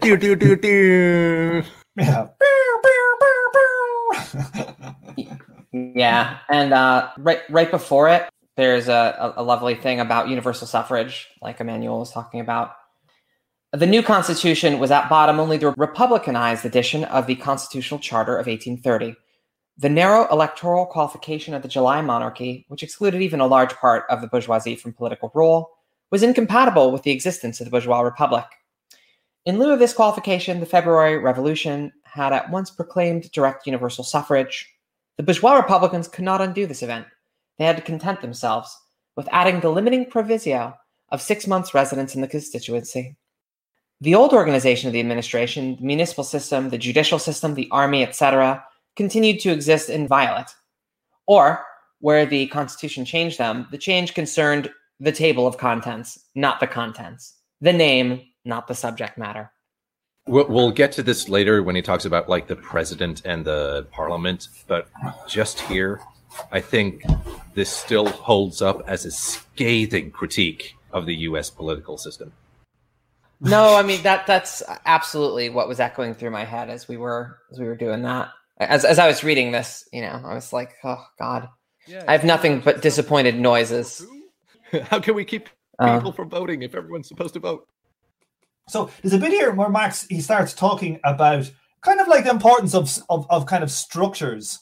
Do, 0.01 0.15
do, 0.17 0.35
do, 0.35 0.55
do. 0.55 1.63
Yeah. 1.97 2.27
Yeah, 5.71 6.39
and 6.49 6.73
uh, 6.73 7.09
right 7.19 7.41
right 7.49 7.69
before 7.69 8.09
it, 8.09 8.27
there's 8.57 8.87
a, 8.87 9.33
a 9.37 9.43
lovely 9.43 9.75
thing 9.75 9.99
about 9.99 10.27
universal 10.27 10.65
suffrage, 10.65 11.27
like 11.43 11.59
Emmanuel 11.59 11.99
was 11.99 12.11
talking 12.11 12.39
about. 12.39 12.71
The 13.71 13.85
new 13.85 14.01
constitution 14.01 14.79
was 14.79 14.89
at 14.89 15.09
bottom 15.09 15.39
only 15.39 15.57
the 15.57 15.71
republicanized 15.73 16.65
edition 16.65 17.03
of 17.03 17.27
the 17.27 17.35
Constitutional 17.35 17.99
Charter 17.99 18.35
of 18.35 18.47
1830. 18.47 19.15
The 19.77 19.89
narrow 19.89 20.27
electoral 20.31 20.87
qualification 20.87 21.53
of 21.53 21.61
the 21.61 21.67
July 21.67 22.01
monarchy, 22.01 22.65
which 22.67 22.81
excluded 22.81 23.21
even 23.21 23.39
a 23.39 23.47
large 23.47 23.75
part 23.75 24.05
of 24.09 24.21
the 24.21 24.27
bourgeoisie 24.27 24.75
from 24.75 24.93
political 24.93 25.31
rule, 25.35 25.69
was 26.09 26.23
incompatible 26.23 26.91
with 26.91 27.03
the 27.03 27.11
existence 27.11 27.61
of 27.61 27.65
the 27.65 27.71
bourgeois 27.71 28.01
republic. 28.01 28.45
In 29.45 29.57
lieu 29.57 29.71
of 29.71 29.79
this 29.79 29.93
qualification, 29.93 30.59
the 30.59 30.65
February 30.65 31.17
Revolution 31.17 31.93
had 32.03 32.33
at 32.33 32.49
once 32.49 32.69
proclaimed 32.69 33.31
direct 33.31 33.65
universal 33.65 34.03
suffrage. 34.03 34.67
The 35.17 35.23
bourgeois 35.23 35.55
Republicans 35.55 36.07
could 36.07 36.25
not 36.25 36.41
undo 36.41 36.65
this 36.65 36.83
event. 36.83 37.07
They 37.57 37.65
had 37.65 37.77
to 37.77 37.83
content 37.83 38.21
themselves 38.21 38.75
with 39.15 39.29
adding 39.31 39.59
the 39.59 39.69
limiting 39.69 40.05
proviso 40.05 40.75
of 41.09 41.21
six 41.21 41.47
months' 41.47 41.73
residence 41.73 42.15
in 42.15 42.21
the 42.21 42.27
constituency. 42.27 43.15
The 44.01 44.15
old 44.15 44.33
organization 44.33 44.87
of 44.87 44.93
the 44.93 44.99
administration, 44.99 45.75
the 45.77 45.85
municipal 45.85 46.23
system, 46.23 46.69
the 46.69 46.77
judicial 46.77 47.19
system, 47.19 47.53
the 47.53 47.67
army, 47.71 48.03
etc., 48.03 48.63
continued 48.95 49.39
to 49.41 49.51
exist 49.51 49.89
inviolate. 49.89 50.53
Or, 51.27 51.65
where 51.99 52.25
the 52.25 52.47
Constitution 52.47 53.03
changed 53.03 53.37
them, 53.37 53.67
the 53.71 53.77
change 53.77 54.13
concerned 54.13 54.69
the 54.99 55.11
table 55.11 55.47
of 55.47 55.57
contents, 55.57 56.19
not 56.35 56.59
the 56.59 56.67
contents, 56.67 57.35
the 57.61 57.73
name, 57.73 58.21
not 58.45 58.67
the 58.67 58.75
subject 58.75 59.17
matter. 59.17 59.51
We'll, 60.27 60.47
we'll 60.47 60.71
get 60.71 60.91
to 60.93 61.03
this 61.03 61.27
later 61.29 61.63
when 61.63 61.75
he 61.75 61.81
talks 61.81 62.05
about 62.05 62.29
like 62.29 62.47
the 62.47 62.55
president 62.55 63.23
and 63.25 63.43
the 63.45 63.87
parliament, 63.91 64.47
but 64.67 64.87
just 65.27 65.59
here, 65.61 66.01
I 66.51 66.61
think 66.61 67.03
this 67.55 67.69
still 67.71 68.07
holds 68.07 68.61
up 68.61 68.83
as 68.87 69.05
a 69.05 69.11
scathing 69.11 70.11
critique 70.11 70.75
of 70.91 71.05
the 71.05 71.15
U.S. 71.15 71.49
political 71.49 71.97
system. 71.97 72.31
No, 73.41 73.75
I 73.75 73.83
mean 73.83 74.03
that 74.03 74.27
that's 74.27 74.61
absolutely 74.85 75.49
what 75.49 75.67
was 75.67 75.79
echoing 75.79 76.13
through 76.13 76.31
my 76.31 76.43
head 76.43 76.69
as 76.69 76.87
we 76.87 76.97
were 76.97 77.37
as 77.51 77.59
we 77.59 77.65
were 77.65 77.75
doing 77.75 78.01
that. 78.03 78.29
As 78.59 78.83
as 78.83 78.99
I 78.99 79.07
was 79.07 79.23
reading 79.23 79.51
this, 79.51 79.87
you 79.93 80.01
know, 80.01 80.21
I 80.25 80.33
was 80.35 80.51
like, 80.51 80.71
oh 80.83 81.03
God, 81.17 81.47
I 82.07 82.11
have 82.11 82.25
nothing 82.25 82.59
but 82.59 82.81
disappointed 82.81 83.39
noises. 83.39 84.05
How 84.83 84.99
can 84.99 85.15
we 85.15 85.23
keep 85.25 85.47
Uh. 85.79 85.95
people 85.97 86.11
from 86.11 86.29
voting 86.29 86.61
if 86.63 86.75
everyone's 86.75 87.07
supposed 87.07 87.33
to 87.35 87.39
vote? 87.39 87.65
So 88.69 88.89
there's 89.01 89.13
a 89.13 89.17
bit 89.17 89.31
here 89.31 89.51
where 89.51 89.69
Marx 89.69 90.05
he 90.09 90.21
starts 90.21 90.53
talking 90.53 90.99
about 91.03 91.51
kind 91.81 91.99
of 91.99 92.07
like 92.07 92.23
the 92.23 92.29
importance 92.29 92.75
of 92.75 92.89
of, 93.09 93.25
of 93.29 93.45
kind 93.45 93.63
of 93.63 93.71
structures. 93.71 94.59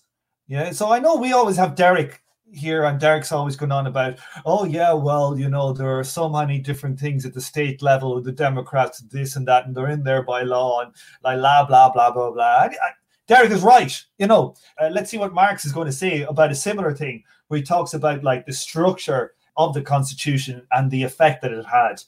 Yeah. 0.48 0.72
So 0.72 0.92
I 0.92 1.00
know 1.00 1.16
we 1.16 1.34
always 1.34 1.58
have 1.58 1.76
Derek 1.76 2.22
here, 2.54 2.86
and 2.86 2.98
Derek's 3.00 3.34
always 3.34 3.58
going 3.58 3.74
on 3.74 3.88
about, 3.88 4.20
oh 4.46 4.64
yeah, 4.64 4.94
well, 4.94 5.38
you 5.38 5.50
know, 5.50 5.74
there 5.74 6.00
are 6.00 6.04
so 6.06 6.30
many 6.30 6.60
different 6.60 6.98
things 6.98 7.26
at 7.26 7.34
the 7.34 7.42
state 7.42 7.82
level 7.82 8.16
with 8.16 8.24
the 8.24 8.32
Democrats, 8.32 9.00
this 9.00 9.36
and 9.36 9.46
that, 9.48 9.66
and 9.66 9.76
they're 9.76 9.90
in 9.90 10.04
there 10.04 10.24
by 10.24 10.44
law, 10.44 10.82
and 10.82 10.94
like 11.24 11.38
blah 11.40 11.66
blah 11.66 11.90
blah 11.92 12.12
blah 12.12 12.32
blah. 12.32 12.44
I- 12.44 12.66
I- 12.68 12.98
Derek 13.28 13.52
is 13.52 13.62
right. 13.62 13.94
You 14.20 14.28
know, 14.28 14.56
uh, 14.82 14.88
let's 14.90 15.12
see 15.12 15.18
what 15.18 15.34
Marx 15.34 15.66
is 15.66 15.74
going 15.74 15.88
to 15.88 15.92
say 15.92 16.22
about 16.22 16.50
a 16.50 16.56
similar 16.56 16.94
thing, 16.94 17.24
where 17.50 17.58
he 17.58 17.64
talks 17.64 17.94
about 17.94 18.24
like 18.24 18.46
the 18.46 18.54
structure 18.54 19.34
of 19.58 19.74
the 19.74 19.82
Constitution 19.82 20.66
and 20.72 20.90
the 20.90 21.04
effect 21.04 21.42
that 21.42 21.52
it 21.52 21.66
had. 21.66 22.02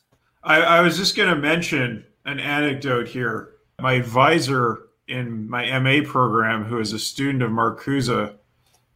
I, 0.44 0.62
I 0.62 0.82
was 0.82 0.98
just 0.98 1.16
going 1.16 1.30
to 1.30 1.36
mention 1.36 2.06
an 2.26 2.40
anecdote 2.40 3.08
here. 3.08 3.54
My 3.80 3.94
advisor 3.94 4.88
in 5.08 5.50
my 5.50 5.80
MA 5.80 6.08
program, 6.08 6.64
who 6.64 6.80
is 6.80 6.94
a 6.94 7.00
student 7.00 7.44
of 7.44 7.52
Marcuse, 7.52 8.36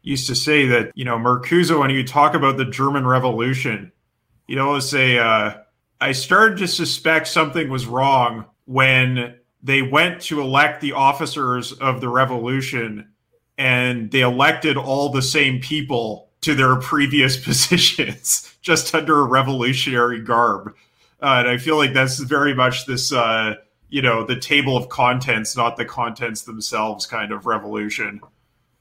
used 0.02 0.28
to 0.28 0.36
say 0.36 0.66
that, 0.68 0.92
you 0.96 1.06
know, 1.06 1.18
Marcuse, 1.18 1.78
when 1.78 1.90
you 1.90 2.06
talk 2.06 2.34
about 2.34 2.58
the 2.58 2.66
German 2.66 3.08
Revolution, 3.08 3.92
he'd 4.48 4.60
always 4.60 4.88
say, 4.88 5.18
uh, 5.18 5.56
I 6.00 6.12
started 6.12 6.58
to 6.60 6.68
suspect 6.68 7.28
something 7.28 7.70
was 7.70 7.88
wrong 7.88 8.46
when 8.66 9.36
they 9.62 9.82
went 9.82 10.22
to 10.24 10.42
elect 10.42 10.82
the 10.82 10.92
officers 10.92 11.72
of 11.72 12.02
the 12.02 12.10
revolution 12.10 13.08
and 13.58 14.12
they 14.12 14.22
elected 14.22 14.76
all 14.76 15.10
the 15.10 15.22
same 15.22 15.62
people 15.62 16.30
to 16.42 16.54
their 16.54 16.76
previous 16.76 17.38
positions 17.44 18.54
just 18.62 18.94
under 18.94 19.20
a 19.20 19.24
revolutionary 19.24 20.20
garb. 20.20 20.74
Uh, 21.24 21.38
and 21.40 21.48
I 21.48 21.58
feel 21.58 21.78
like 21.78 21.94
that's 21.94 22.20
very 22.20 22.54
much 22.54 22.86
this, 22.86 23.14
uh, 23.14 23.56
you 23.88 24.02
know, 24.02 24.26
the 24.26 24.36
table 24.36 24.76
of 24.76 24.90
contents, 24.90 25.56
not 25.56 25.78
the 25.78 25.86
contents 25.86 26.42
themselves 26.42 27.06
kind 27.06 27.32
of 27.32 27.46
revolution. 27.46 28.20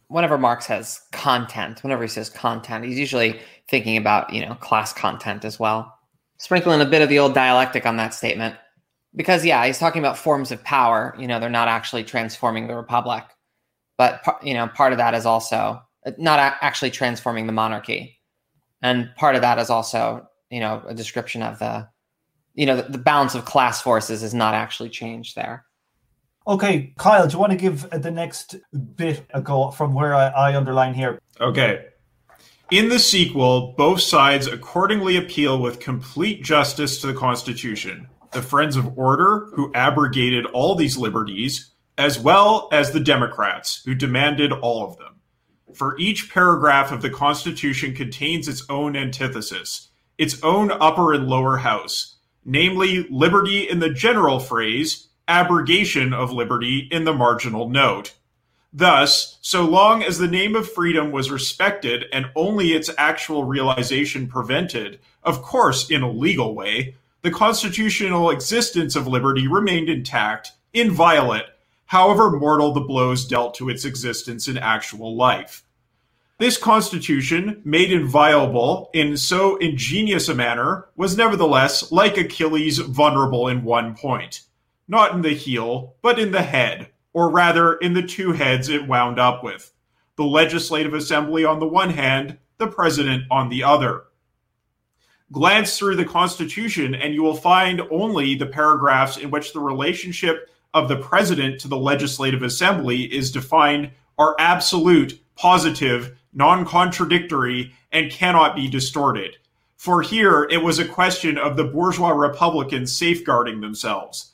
Whenever 0.09 0.37
Marx 0.37 0.67
has 0.67 1.03
content, 1.13 1.85
whenever 1.85 2.03
he 2.03 2.09
says 2.09 2.29
content, 2.29 2.85
he's 2.85 2.99
usually 2.99 3.39
thinking 3.69 3.97
about, 3.97 4.33
you 4.33 4.45
know, 4.45 4.57
class 4.57 4.93
content 4.93 5.45
as 5.45 5.61
well. 5.61 5.97
Sprinkling 6.39 6.81
a 6.81 6.85
bit 6.85 7.01
of 7.01 7.09
the 7.09 7.21
old 7.21 7.33
dialectic 7.33 7.87
on 7.87 7.97
that 7.99 8.13
statement. 8.13 8.57
Because 9.15 9.45
yeah, 9.45 9.65
he's 9.65 9.79
talking 9.79 10.03
about 10.03 10.19
forms 10.19 10.51
of 10.51 10.65
power, 10.65 11.15
you 11.19 11.29
know, 11.29 11.39
they're 11.39 11.49
not 11.49 11.69
actually 11.69 12.03
transforming 12.03 12.67
the 12.67 12.75
republic. 12.75 13.23
But 13.97 14.25
you 14.43 14.55
know, 14.55 14.67
part 14.67 14.93
of 14.93 14.99
that 14.99 15.15
is 15.15 15.27
also 15.27 15.81
not 16.19 16.41
actually 16.61 16.91
transforming 16.91 17.47
the 17.47 17.53
monarchy. 17.53 18.19
And 18.83 19.11
part 19.15 19.37
of 19.37 19.43
that 19.43 19.61
is 19.61 19.71
also, 19.71 20.27
you 20.51 20.59
know, 20.59 20.83
a 20.89 20.95
description 20.95 21.43
of 21.43 21.61
the, 21.61 21.89
you 22.55 22.67
know, 22.67 22.77
the, 22.77 22.93
the 22.93 22.99
balance 22.99 23.35
of 23.35 23.45
class 23.45 23.81
forces 23.81 24.23
is 24.23 24.35
not 24.35 24.55
actually 24.55 24.91
changed 24.91 25.37
there. 25.37 25.65
Okay, 26.47 26.93
Kyle, 26.99 27.27
do 27.27 27.33
you 27.33 27.39
want 27.39 27.53
to 27.53 27.59
give 27.59 27.85
uh, 27.87 27.99
the 27.99 28.11
next 28.11 28.57
bit 28.97 29.25
a 29.31 29.41
go 29.41 29.71
from 29.71 29.95
where 29.95 30.15
I, 30.15 30.29
I 30.29 30.57
underline 30.57 30.95
here? 30.95 31.21
Okay. 31.41 31.87
In 32.71 32.89
the 32.89 32.99
sequel, 32.99 33.75
both 33.77 34.01
sides 34.01 34.47
accordingly 34.47 35.17
appeal 35.17 35.61
with 35.61 35.79
complete 35.79 36.43
justice 36.43 37.01
to 37.01 37.07
the 37.07 37.15
Constitution. 37.15 38.09
The 38.33 38.43
Friends 38.43 38.77
of 38.77 38.99
Order, 38.99 39.51
who 39.55 39.71
abrogated 39.75 40.47
all 40.47 40.75
these 40.75 40.97
liberties, 40.97 41.73
as 41.99 42.19
well 42.19 42.69
as 42.73 42.91
the 42.91 43.01
Democrats, 43.01 43.83
who 43.85 43.95
demanded 43.95 44.53
all 44.53 44.85
of 44.85 44.97
them. 44.97 45.21
For 45.75 45.99
each 45.99 46.33
paragraph 46.33 46.91
of 46.91 47.03
the 47.03 47.11
Constitution 47.11 47.95
contains 47.95 48.49
its 48.49 48.65
own 48.69 48.97
antithesis, 48.97 49.91
its 50.19 50.43
own 50.43 50.73
upper 50.73 51.13
and 51.13 51.29
lower 51.29 51.59
house, 51.59 52.17
namely 52.45 53.07
liberty 53.11 53.69
in 53.69 53.79
the 53.79 53.91
general 53.91 54.39
phrase 54.39 55.09
abrogation 55.29 56.13
of 56.13 56.33
liberty 56.33 56.89
in 56.91 57.05
the 57.05 57.15
marginal 57.15 57.69
note. 57.69 58.15
Thus, 58.73 59.39
so 59.43 59.65
long 59.65 60.03
as 60.03 60.19
the 60.19 60.29
name 60.29 60.57
of 60.57 60.71
freedom 60.71 61.13
was 61.13 61.31
respected 61.31 62.07
and 62.13 62.31
only 62.35 62.73
its 62.73 62.91
actual 62.97 63.45
realization 63.45 64.27
prevented, 64.27 64.99
of 65.23 65.43
course 65.43 65.91
in 65.91 66.03
a 66.03 66.11
legal 66.11 66.55
way, 66.55 66.97
the 67.21 67.31
constitutional 67.31 68.31
existence 68.31 68.97
of 68.97 69.07
liberty 69.07 69.47
remained 69.47 69.89
intact, 69.89 70.53
inviolate, 70.73 71.45
however 71.87 72.31
mortal 72.31 72.73
the 72.73 72.81
blows 72.81 73.27
dealt 73.27 73.55
to 73.55 73.69
its 73.69 73.85
existence 73.85 74.49
in 74.49 74.59
actual 74.59 75.15
life. 75.15 75.63
This 76.39 76.57
constitution, 76.57 77.61
made 77.65 77.93
inviolable 77.93 78.91
in 78.93 79.17
so 79.17 79.57
ingenious 79.57 80.29
a 80.29 80.35
manner, 80.35 80.89
was 80.97 81.17
nevertheless, 81.17 81.93
like 81.93 82.17
Achilles, 82.17 82.79
vulnerable 82.79 83.49
in 83.49 83.65
one 83.65 83.95
point 83.95 84.43
not 84.93 85.15
in 85.15 85.23
the 85.23 85.35
heel, 85.35 85.95
but 86.03 86.19
in 86.19 86.33
the 86.33 86.43
head, 86.43 86.91
or 87.13 87.31
rather 87.31 87.75
in 87.75 87.95
the 87.95 88.03
two 88.03 88.33
heads 88.33 88.69
it 88.69 88.87
wound 88.87 89.19
up 89.19 89.43
with 89.43 89.73
the 90.17 90.25
Legislative 90.25 90.93
Assembly 90.93 91.45
on 91.45 91.59
the 91.59 91.67
one 91.67 91.89
hand, 91.89 92.37
the 92.59 92.67
President 92.67 93.25
on 93.31 93.49
the 93.49 93.65
other. 93.65 94.05
Glance 95.33 95.79
through 95.79 95.97
the 95.97 96.05
Constitution, 96.05 96.95
and 96.95 97.15
you 97.15 97.23
will 97.23 97.35
find 97.35 97.81
only 97.91 98.35
the 98.35 98.45
paragraphs 98.45 99.17
in 99.17 99.31
which 99.31 99.55
the 99.55 99.61
relationship 99.61 100.51
of 100.75 100.89
the 100.89 100.97
President 100.97 101.59
to 101.59 101.69
the 101.69 101.79
Legislative 101.79 102.43
Assembly 102.43 103.05
is 103.05 103.33
defined 103.33 103.91
are 104.19 104.37
absolute, 104.39 105.19
positive, 105.35 106.19
non 106.33 106.65
contradictory, 106.65 107.75
and 107.91 108.11
cannot 108.11 108.57
be 108.57 108.69
distorted. 108.69 109.37
For 109.77 110.01
here, 110.01 110.47
it 110.51 110.63
was 110.63 110.79
a 110.79 110.85
question 110.85 111.37
of 111.37 111.57
the 111.57 111.65
bourgeois 111.65 112.11
Republicans 112.11 112.97
safeguarding 112.97 113.61
themselves. 113.61 114.33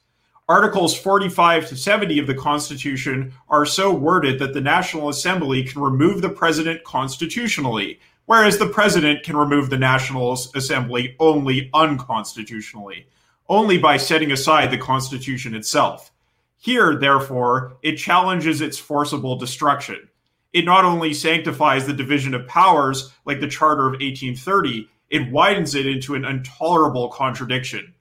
Articles 0.49 0.99
45 0.99 1.69
to 1.69 1.77
70 1.77 2.19
of 2.19 2.27
the 2.27 2.35
Constitution 2.35 3.35
are 3.51 3.67
so 3.67 3.93
worded 3.93 4.39
that 4.39 4.55
the 4.55 4.61
National 4.61 5.11
Assembly 5.11 5.63
can 5.63 5.83
remove 5.83 6.23
the 6.23 6.31
president 6.31 6.85
constitutionally, 6.85 8.01
whereas 8.25 8.59
the 8.59 8.69
president 8.69 9.23
can 9.23 9.37
remove 9.37 9.69
the 9.69 9.77
National 9.77 10.33
Assembly 10.33 11.17
only 11.19 11.69
unconstitutionally, 11.75 13.07
only 13.49 13.77
by 13.77 13.97
setting 13.97 14.33
aside 14.33 14.71
the 14.71 14.79
Constitution 14.79 15.55
itself. 15.55 16.11
Here, 16.59 16.97
therefore, 16.97 17.77
it 17.83 17.97
challenges 17.97 18.61
its 18.61 18.79
forcible 18.79 19.37
destruction. 19.37 20.09
It 20.53 20.65
not 20.65 20.85
only 20.85 21.13
sanctifies 21.13 21.87
the 21.87 21.93
division 21.93 22.35
of 22.35 22.47
powers 22.47 23.13
like 23.25 23.41
the 23.41 23.49
Charter 23.49 23.87
of 23.87 23.93
1830, 23.93 24.89
it 25.11 25.31
widens 25.31 25.75
it 25.75 25.87
into 25.87 26.15
an 26.15 26.25
intolerable 26.25 27.09
contradiction. 27.09 27.95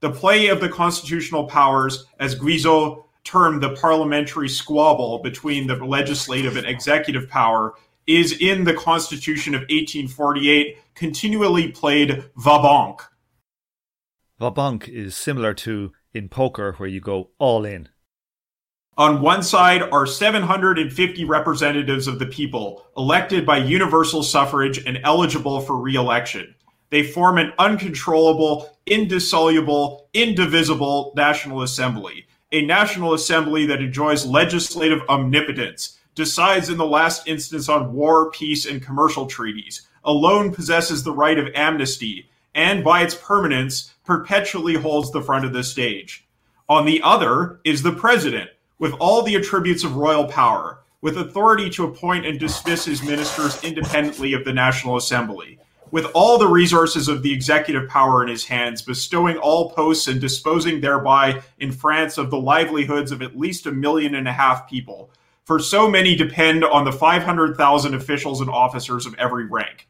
The 0.00 0.10
play 0.10 0.48
of 0.48 0.60
the 0.60 0.68
constitutional 0.68 1.44
powers, 1.46 2.06
as 2.18 2.34
Guizot 2.34 3.04
termed 3.24 3.62
the 3.62 3.76
parliamentary 3.76 4.48
squabble 4.48 5.20
between 5.20 5.66
the 5.66 5.76
legislative 5.76 6.56
and 6.56 6.66
executive 6.66 7.28
power, 7.28 7.74
is 8.06 8.32
in 8.40 8.64
the 8.64 8.74
Constitution 8.74 9.54
of 9.54 9.60
1848 9.62 10.76
continually 10.94 11.68
played 11.68 12.24
va 12.36 12.60
banque. 12.60 13.02
Va 14.40 14.50
banque 14.50 14.88
is 14.88 15.16
similar 15.16 15.54
to 15.54 15.92
in 16.12 16.28
poker 16.28 16.72
where 16.78 16.88
you 16.88 17.00
go 17.00 17.30
all 17.38 17.64
in. 17.64 17.88
On 18.98 19.22
one 19.22 19.42
side 19.42 19.80
are 19.90 20.04
750 20.04 21.24
representatives 21.24 22.06
of 22.06 22.18
the 22.18 22.26
people, 22.26 22.84
elected 22.94 23.46
by 23.46 23.56
universal 23.56 24.22
suffrage 24.22 24.84
and 24.84 25.00
eligible 25.02 25.62
for 25.62 25.78
re 25.78 25.94
election. 25.94 26.54
They 26.90 27.02
form 27.02 27.38
an 27.38 27.54
uncontrollable, 27.58 28.76
indissoluble, 28.84 30.10
indivisible 30.12 31.14
National 31.16 31.62
Assembly, 31.62 32.26
a 32.52 32.66
National 32.66 33.14
Assembly 33.14 33.64
that 33.64 33.80
enjoys 33.80 34.26
legislative 34.26 35.00
omnipotence, 35.08 35.98
decides 36.14 36.68
in 36.68 36.76
the 36.76 36.84
last 36.84 37.26
instance 37.26 37.70
on 37.70 37.94
war, 37.94 38.30
peace, 38.30 38.66
and 38.66 38.82
commercial 38.82 39.24
treaties, 39.24 39.88
alone 40.04 40.52
possesses 40.52 41.02
the 41.02 41.14
right 41.14 41.38
of 41.38 41.48
amnesty, 41.54 42.28
and 42.54 42.84
by 42.84 43.00
its 43.00 43.14
permanence, 43.14 43.94
perpetually 44.04 44.74
holds 44.74 45.10
the 45.12 45.22
front 45.22 45.46
of 45.46 45.54
the 45.54 45.64
stage. 45.64 46.26
On 46.68 46.84
the 46.84 47.00
other 47.02 47.58
is 47.64 47.82
the 47.82 47.92
President, 47.92 48.50
with 48.82 48.94
all 48.94 49.22
the 49.22 49.36
attributes 49.36 49.84
of 49.84 49.94
royal 49.94 50.26
power, 50.26 50.80
with 51.02 51.16
authority 51.16 51.70
to 51.70 51.84
appoint 51.84 52.26
and 52.26 52.40
dismiss 52.40 52.84
his 52.84 53.00
ministers 53.00 53.62
independently 53.62 54.32
of 54.32 54.44
the 54.44 54.52
National 54.52 54.96
Assembly 54.96 55.56
with 55.92 56.06
all 56.14 56.36
the 56.36 56.48
resources 56.48 57.06
of 57.06 57.22
the 57.22 57.32
executive 57.32 57.88
power 57.88 58.24
in 58.24 58.28
his 58.28 58.44
hands, 58.44 58.82
bestowing 58.82 59.36
all 59.36 59.70
posts 59.70 60.08
and 60.08 60.20
disposing 60.20 60.80
thereby 60.80 61.40
in 61.60 61.70
France 61.70 62.18
of 62.18 62.30
the 62.30 62.40
livelihoods 62.40 63.12
of 63.12 63.22
at 63.22 63.38
least 63.38 63.66
a 63.66 63.70
million 63.70 64.16
and 64.16 64.26
a 64.26 64.32
half 64.32 64.68
people. 64.68 65.12
For 65.44 65.60
so 65.60 65.88
many 65.88 66.16
depend 66.16 66.64
on 66.64 66.84
the 66.84 66.90
500,000 66.90 67.94
officials 67.94 68.40
and 68.40 68.50
officers 68.50 69.06
of 69.06 69.14
every 69.14 69.44
rank. 69.44 69.86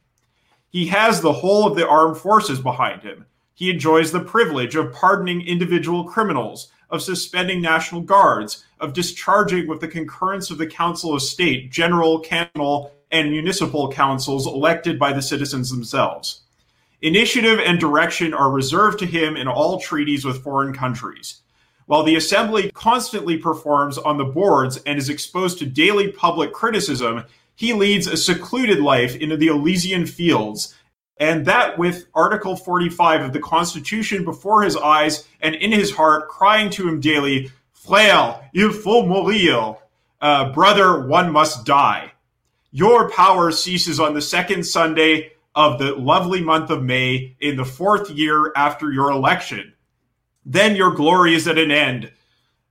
He 0.68 0.88
has 0.88 1.22
the 1.22 1.33
whole 1.33 1.66
of 1.66 1.76
the 1.76 1.88
armed 1.88 2.18
forces 2.18 2.61
behind 2.61 3.02
him. 3.02 3.24
He 3.55 3.70
enjoys 3.70 4.12
the 4.12 4.20
privilege 4.20 4.76
of 4.76 4.92
pardoning 4.92 5.40
individual 5.40 6.05
criminals, 6.05 6.71
of 6.92 7.02
suspending 7.02 7.61
national 7.61 8.02
guards, 8.02 8.64
of 8.78 8.92
discharging 8.92 9.66
with 9.66 9.81
the 9.81 9.88
concurrence 9.88 10.50
of 10.50 10.59
the 10.59 10.66
Council 10.66 11.14
of 11.14 11.22
State, 11.22 11.72
general, 11.72 12.20
cantonal, 12.20 12.92
and 13.11 13.31
municipal 13.31 13.90
councils 13.90 14.46
elected 14.46 14.98
by 14.98 15.12
the 15.12 15.22
citizens 15.22 15.70
themselves. 15.70 16.42
Initiative 17.00 17.59
and 17.59 17.81
direction 17.81 18.33
are 18.33 18.50
reserved 18.50 18.98
to 19.00 19.07
him 19.07 19.37
in 19.37 19.48
all 19.48 19.81
treaties 19.81 20.24
with 20.24 20.44
foreign 20.44 20.72
countries. 20.72 21.40
While 21.87 22.05
the 22.05 22.14
Assembly 22.14 22.70
constantly 22.72 23.37
performs 23.38 23.98
on 23.98 24.18
the 24.18 24.24
boards 24.24 24.76
and 24.87 24.98
is 24.98 25.09
exposed 25.09 25.59
to 25.59 25.66
daily 25.66 26.12
public 26.12 26.52
criticism, 26.52 27.24
he 27.57 27.72
leads 27.72 28.07
a 28.07 28.16
secluded 28.16 28.81
life 28.81 29.16
in 29.16 29.37
the 29.38 29.48
Elysian 29.48 30.07
fields, 30.07 30.76
and 31.18 31.46
that 31.46 31.79
with 31.79 32.07
Article 32.14 32.57
45 32.57 33.22
of 33.22 33.33
the 33.33 33.40
Constitution 33.40 34.25
before 34.25 34.62
his 34.62 34.77
eyes 34.77 35.27
and 35.40 35.55
in 35.55 35.72
his 35.72 35.90
heart, 35.90 36.29
crying 36.29 36.70
to 36.70 36.88
him 36.88 37.01
daily, 37.01 37.51
Frère, 37.75 38.42
il 38.55 38.72
faut 38.72 39.05
mourir. 39.05 39.79
Uh, 40.20 40.53
brother, 40.53 41.07
one 41.07 41.33
must 41.33 41.66
die. 41.66 42.12
Your 42.70 43.11
power 43.11 43.51
ceases 43.51 44.01
on 44.01 44.14
the 44.14 44.22
second 44.22 44.64
Sunday 44.64 45.33
of 45.55 45.79
the 45.79 45.94
lovely 45.94 46.40
month 46.40 46.70
of 46.70 46.83
May 46.83 47.37
in 47.40 47.57
the 47.57 47.64
fourth 47.64 48.09
year 48.11 48.53
after 48.57 48.90
your 48.90 49.11
election. 49.11 49.75
Then 50.46 50.77
your 50.77 50.92
glory 50.92 51.35
is 51.35 51.46
at 51.46 51.59
an 51.59 51.70
end. 51.70 52.11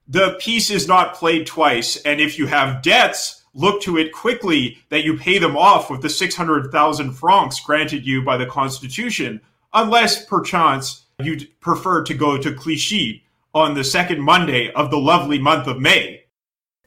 The 0.08 0.38
piece 0.40 0.70
is 0.72 0.88
not 0.88 1.14
played 1.14 1.46
twice, 1.46 1.98
and 1.98 2.20
if 2.20 2.38
you 2.38 2.48
have 2.48 2.82
debts, 2.82 3.41
look 3.54 3.82
to 3.82 3.98
it 3.98 4.12
quickly 4.12 4.78
that 4.90 5.04
you 5.04 5.18
pay 5.18 5.38
them 5.38 5.58
off 5.58 5.90
with 5.90 6.02
the 6.02 6.10
600,000 6.10 7.12
francs 7.14 7.60
granted 7.60 8.06
you 8.06 8.22
by 8.24 8.38
the 8.38 8.46
Constitution, 8.46 9.42
unless 9.74 10.26
perchance 10.26 11.06
you'd 11.20 11.48
prefer 11.60 12.04
to 12.04 12.14
go 12.14 12.38
to 12.38 12.54
Clichy 12.54 13.24
on 13.54 13.74
the 13.74 13.84
second 13.84 14.22
Monday 14.22 14.72
of 14.72 14.90
the 14.92 14.98
lovely 14.98 15.40
month 15.40 15.68
of 15.68 15.80
May. 15.80 16.24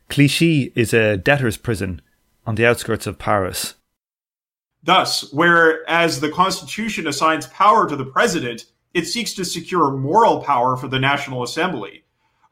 Clichy 0.09 0.73
is 0.75 0.95
a 0.95 1.17
debtor's 1.17 1.57
prison 1.57 2.01
on 2.47 2.55
the 2.55 2.67
outskirts 2.67 3.07
of 3.07 3.19
Paris. 3.19 3.75
Thus, 4.83 5.33
whereas 5.33 6.21
the 6.21 6.31
Constitution 6.31 7.07
assigns 7.07 7.47
power 7.49 7.89
to 7.89 7.97
the 7.97 8.05
president, 8.05 8.67
it 8.93 9.07
seeks 9.07 9.33
to 9.35 9.45
secure 9.45 9.91
moral 9.91 10.43
power 10.43 10.77
for 10.77 10.89
the 10.89 10.99
National 10.99 11.43
Assembly. 11.43 12.04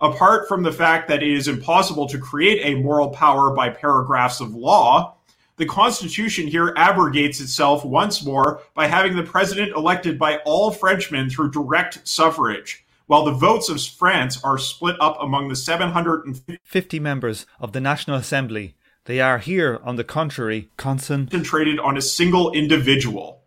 Apart 0.03 0.49
from 0.49 0.65
the 0.65 0.73
fact 0.73 1.09
that 1.09 1.23
it 1.23 1.31
is 1.31 1.47
impossible 1.47 2.09
to 2.09 2.19
create 2.19 2.61
a 2.65 2.81
moral 2.83 3.09
power 3.09 3.55
by 3.55 3.71
paragraphs 3.71 4.41
of 4.41 4.55
law, 4.55 5.15
the 5.57 5.67
Constitution 5.67 6.49
here 6.49 6.75
abrogates 6.77 7.41
itself 7.41 7.85
once 7.85 8.25
more 8.25 8.61
by 8.75 8.88
having 8.88 9.15
the 9.15 9.23
president 9.23 9.77
elected 9.77 10.19
by 10.19 10.38
all 10.38 10.73
Frenchmen 10.73 11.31
through 11.31 11.53
direct 11.53 12.07
suffrage, 12.07 12.85
while 13.07 13.25
the 13.25 13.31
votes 13.31 13.69
of 13.69 13.81
France 13.81 14.43
are 14.43 14.59
split 14.59 14.97
up 15.01 15.17
among 15.21 15.49
the 15.49 15.57
750 15.57 16.99
members 16.99 17.47
of 17.61 17.73
the 17.73 17.81
National 17.81 18.17
Assembly 18.17 18.75
they 19.07 19.21
are 19.21 19.38
here, 19.38 19.81
on 19.83 19.97
the 19.97 20.05
contrary, 20.05 20.71
concentrated 20.77 21.81
on 21.81 21.97
a 21.97 22.03
single 22.03 22.53
individual. 22.53 23.41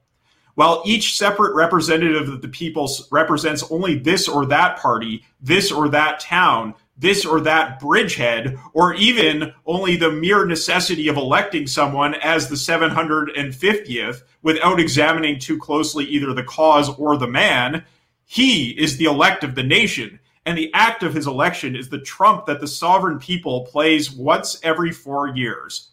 While 0.56 0.82
each 0.86 1.18
separate 1.18 1.54
representative 1.54 2.30
of 2.30 2.42
the 2.42 2.48
people 2.48 2.90
represents 3.12 3.64
only 3.70 4.00
this 4.00 4.28
or 4.28 4.46
that 4.48 4.78
party, 4.78 5.24
this 5.42 5.72
or 5.72 5.90
that 5.90 6.20
town, 6.20 6.74
this 6.98 7.26
or 7.26 7.42
that 7.42 7.80
bridgehead, 7.80 8.58
or 8.74 8.94
even 8.94 9.54
only 9.66 9.98
the 9.98 10.12
mere 10.12 10.46
necessity 10.46 11.08
of 11.10 11.18
electing 11.18 11.68
someone 11.68 12.16
as 12.16 12.48
the 12.48 12.56
750th 12.56 14.24
without 14.44 14.80
examining 14.80 15.38
too 15.38 15.58
closely 15.58 16.06
either 16.06 16.34
the 16.34 16.44
cause 16.44 16.90
or 16.98 17.18
the 17.18 17.28
man, 17.28 17.84
he 18.24 18.72
is 18.72 18.98
the 18.98 19.06
elect 19.06 19.44
of 19.44 19.56
the 19.56 19.64
nation. 19.64 20.20
And 20.46 20.58
the 20.58 20.72
act 20.74 21.04
of 21.04 21.14
his 21.14 21.28
election 21.28 21.76
is 21.76 21.90
the 21.90 22.00
trump 22.00 22.46
that 22.46 22.62
the 22.62 22.68
sovereign 22.68 23.20
people 23.20 23.66
plays 23.66 24.12
once 24.12 24.60
every 24.64 24.92
four 24.92 25.28
years. 25.36 25.90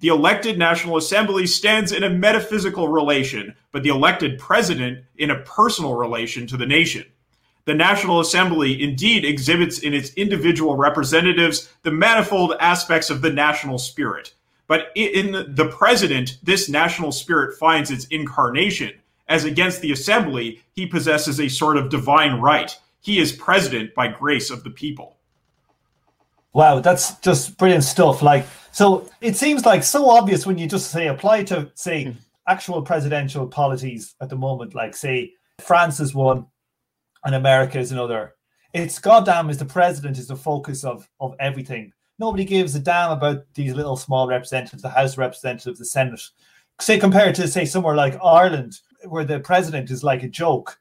The 0.00 0.08
elected 0.08 0.58
National 0.58 0.96
Assembly 0.96 1.46
stands 1.46 1.92
in 1.92 2.02
a 2.02 2.10
metaphysical 2.10 2.88
relation, 2.88 3.54
but 3.70 3.82
the 3.82 3.90
elected 3.90 4.38
president 4.38 5.04
in 5.18 5.30
a 5.30 5.40
personal 5.40 5.94
relation 5.94 6.46
to 6.48 6.56
the 6.56 6.66
nation. 6.66 7.04
The 7.66 7.74
National 7.74 8.20
Assembly 8.20 8.82
indeed 8.82 9.26
exhibits 9.26 9.78
in 9.78 9.92
its 9.92 10.14
individual 10.14 10.76
representatives 10.76 11.70
the 11.82 11.90
manifold 11.90 12.54
aspects 12.60 13.10
of 13.10 13.20
the 13.20 13.30
national 13.30 13.78
spirit. 13.78 14.32
But 14.66 14.90
in 14.94 15.54
the 15.54 15.68
president, 15.68 16.38
this 16.42 16.68
national 16.68 17.12
spirit 17.12 17.58
finds 17.58 17.90
its 17.90 18.06
incarnation. 18.06 18.92
As 19.28 19.44
against 19.44 19.82
the 19.82 19.92
assembly, 19.92 20.62
he 20.72 20.86
possesses 20.86 21.38
a 21.38 21.48
sort 21.48 21.76
of 21.76 21.90
divine 21.90 22.40
right. 22.40 22.74
He 23.02 23.18
is 23.18 23.32
president 23.32 23.94
by 23.94 24.08
grace 24.08 24.50
of 24.50 24.64
the 24.64 24.70
people. 24.70 25.16
Wow, 26.52 26.80
that's 26.80 27.14
just 27.16 27.58
brilliant 27.58 27.84
stuff. 27.84 28.22
Like, 28.22 28.46
so 28.72 29.08
it 29.20 29.36
seems 29.36 29.64
like 29.64 29.82
so 29.82 30.08
obvious 30.08 30.46
when 30.46 30.58
you 30.58 30.66
just 30.66 30.90
say 30.90 31.08
apply 31.08 31.44
to 31.44 31.70
say 31.74 32.04
hmm. 32.04 32.10
actual 32.48 32.82
presidential 32.82 33.46
polities 33.46 34.14
at 34.20 34.28
the 34.28 34.36
moment, 34.36 34.74
like 34.74 34.94
say 34.94 35.32
France 35.60 36.00
is 36.00 36.14
one 36.14 36.46
and 37.24 37.34
America 37.34 37.78
is 37.78 37.92
another. 37.92 38.34
It's 38.72 38.98
goddamn 38.98 39.50
is 39.50 39.58
the 39.58 39.64
president 39.64 40.18
is 40.18 40.28
the 40.28 40.36
focus 40.36 40.84
of 40.84 41.08
of 41.18 41.34
everything. 41.40 41.92
Nobody 42.18 42.44
gives 42.44 42.74
a 42.74 42.80
damn 42.80 43.12
about 43.12 43.44
these 43.54 43.74
little 43.74 43.96
small 43.96 44.28
representatives, 44.28 44.82
the 44.82 44.90
House 44.90 45.16
representatives, 45.16 45.78
the 45.78 45.84
Senate. 45.86 46.20
Say 46.80 46.98
compared 46.98 47.34
to 47.36 47.48
say 47.48 47.64
somewhere 47.64 47.96
like 47.96 48.18
Ireland, 48.22 48.78
where 49.04 49.24
the 49.24 49.40
president 49.40 49.90
is 49.90 50.04
like 50.04 50.22
a 50.22 50.28
joke. 50.28 50.78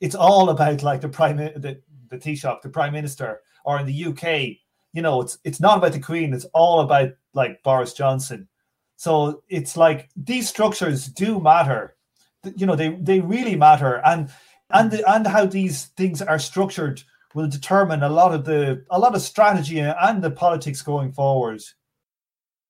It's 0.00 0.14
all 0.14 0.50
about 0.50 0.82
like 0.82 1.00
the 1.00 1.08
prime 1.08 1.36
the 1.36 1.80
the 2.08 2.16
Taoiseach, 2.16 2.62
the 2.62 2.70
prime 2.70 2.92
minister, 2.92 3.42
or 3.64 3.78
in 3.78 3.86
the 3.86 4.04
UK, 4.06 4.56
you 4.92 5.02
know, 5.02 5.20
it's 5.20 5.38
it's 5.44 5.60
not 5.60 5.78
about 5.78 5.92
the 5.92 6.00
Queen. 6.00 6.32
It's 6.32 6.46
all 6.54 6.80
about 6.80 7.10
like 7.38 7.62
Boris 7.62 7.94
Johnson. 7.94 8.48
So 8.96 9.42
it's 9.48 9.76
like 9.76 10.10
these 10.14 10.48
structures 10.48 11.06
do 11.06 11.40
matter. 11.40 11.96
You 12.56 12.66
know, 12.66 12.76
they 12.76 12.90
they 13.00 13.20
really 13.20 13.56
matter, 13.56 14.02
and 14.04 14.30
and 14.70 14.90
the, 14.90 15.10
and 15.10 15.26
how 15.26 15.46
these 15.46 15.86
things 15.96 16.20
are 16.20 16.38
structured 16.38 17.02
will 17.34 17.48
determine 17.48 18.02
a 18.02 18.08
lot 18.08 18.34
of 18.34 18.44
the 18.44 18.84
a 18.90 18.98
lot 18.98 19.14
of 19.14 19.22
strategy 19.22 19.80
and 19.80 20.22
the 20.22 20.30
politics 20.30 20.82
going 20.82 21.12
forward. 21.12 21.62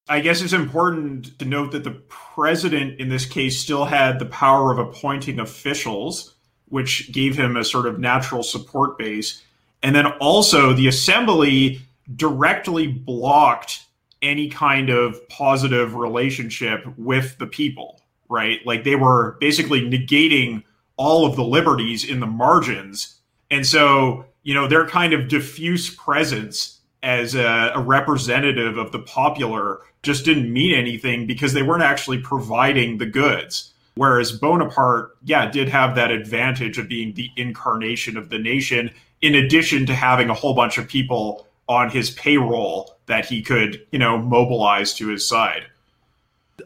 I 0.08 0.20
guess 0.20 0.40
it's 0.40 0.54
important 0.54 1.38
to 1.38 1.44
note 1.44 1.72
that 1.72 1.84
the 1.84 2.00
president 2.08 2.98
in 2.98 3.08
this 3.08 3.26
case 3.26 3.58
still 3.58 3.84
had 3.84 4.18
the 4.18 4.26
power 4.26 4.72
of 4.72 4.78
appointing 4.78 5.38
officials, 5.38 6.34
which 6.66 7.12
gave 7.12 7.36
him 7.36 7.56
a 7.56 7.64
sort 7.64 7.86
of 7.86 7.98
natural 7.98 8.42
support 8.42 8.96
base. 8.96 9.42
And 9.82 9.94
then 9.94 10.06
also 10.06 10.72
the 10.72 10.88
assembly 10.88 11.80
directly 12.16 12.86
blocked 12.86 13.84
any 14.22 14.48
kind 14.48 14.90
of 14.90 15.26
positive 15.28 15.94
relationship 15.94 16.84
with 16.96 17.38
the 17.38 17.46
people, 17.46 18.00
right? 18.28 18.58
Like 18.66 18.84
they 18.84 18.96
were 18.96 19.36
basically 19.40 19.82
negating 19.82 20.62
all 20.96 21.24
of 21.24 21.36
the 21.36 21.44
liberties 21.44 22.08
in 22.08 22.20
the 22.20 22.26
margins. 22.26 23.20
And 23.50 23.66
so, 23.66 24.26
you 24.42 24.54
know, 24.54 24.66
their 24.66 24.86
kind 24.86 25.12
of 25.12 25.28
diffuse 25.28 25.94
presence 25.94 26.80
as 27.02 27.34
a, 27.34 27.72
a, 27.74 27.80
representative 27.80 28.76
of 28.76 28.90
the 28.90 28.98
popular 28.98 29.80
just 30.02 30.24
didn't 30.24 30.52
mean 30.52 30.74
anything 30.74 31.26
because 31.26 31.52
they 31.52 31.62
weren't 31.62 31.84
actually 31.84 32.18
providing 32.18 32.98
the 32.98 33.06
goods. 33.06 33.72
Whereas 33.94 34.32
Bonaparte, 34.32 35.16
yeah, 35.24 35.50
did 35.50 35.68
have 35.68 35.94
that 35.94 36.10
advantage 36.10 36.78
of 36.78 36.88
being 36.88 37.14
the 37.14 37.30
incarnation 37.36 38.16
of 38.16 38.30
the 38.30 38.38
nation, 38.38 38.90
in 39.22 39.34
addition 39.34 39.86
to 39.86 39.94
having 39.94 40.30
a 40.30 40.34
whole 40.34 40.54
bunch 40.54 40.78
of 40.78 40.88
people 40.88 41.47
on 41.68 41.90
his 41.90 42.10
payroll 42.10 42.98
that 43.06 43.26
he 43.26 43.42
could, 43.42 43.86
you 43.90 43.98
know, 43.98 44.18
mobilize 44.18 44.94
to 44.94 45.08
his 45.08 45.26
side. 45.26 45.66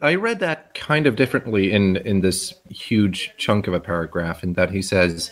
I 0.01 0.15
read 0.15 0.39
that 0.39 0.73
kind 0.73 1.05
of 1.05 1.15
differently 1.15 1.71
in 1.71 1.97
in 1.97 2.21
this 2.21 2.53
huge 2.69 3.31
chunk 3.37 3.67
of 3.67 3.73
a 3.73 3.79
paragraph, 3.79 4.43
in 4.43 4.53
that 4.53 4.71
he 4.71 4.81
says 4.81 5.31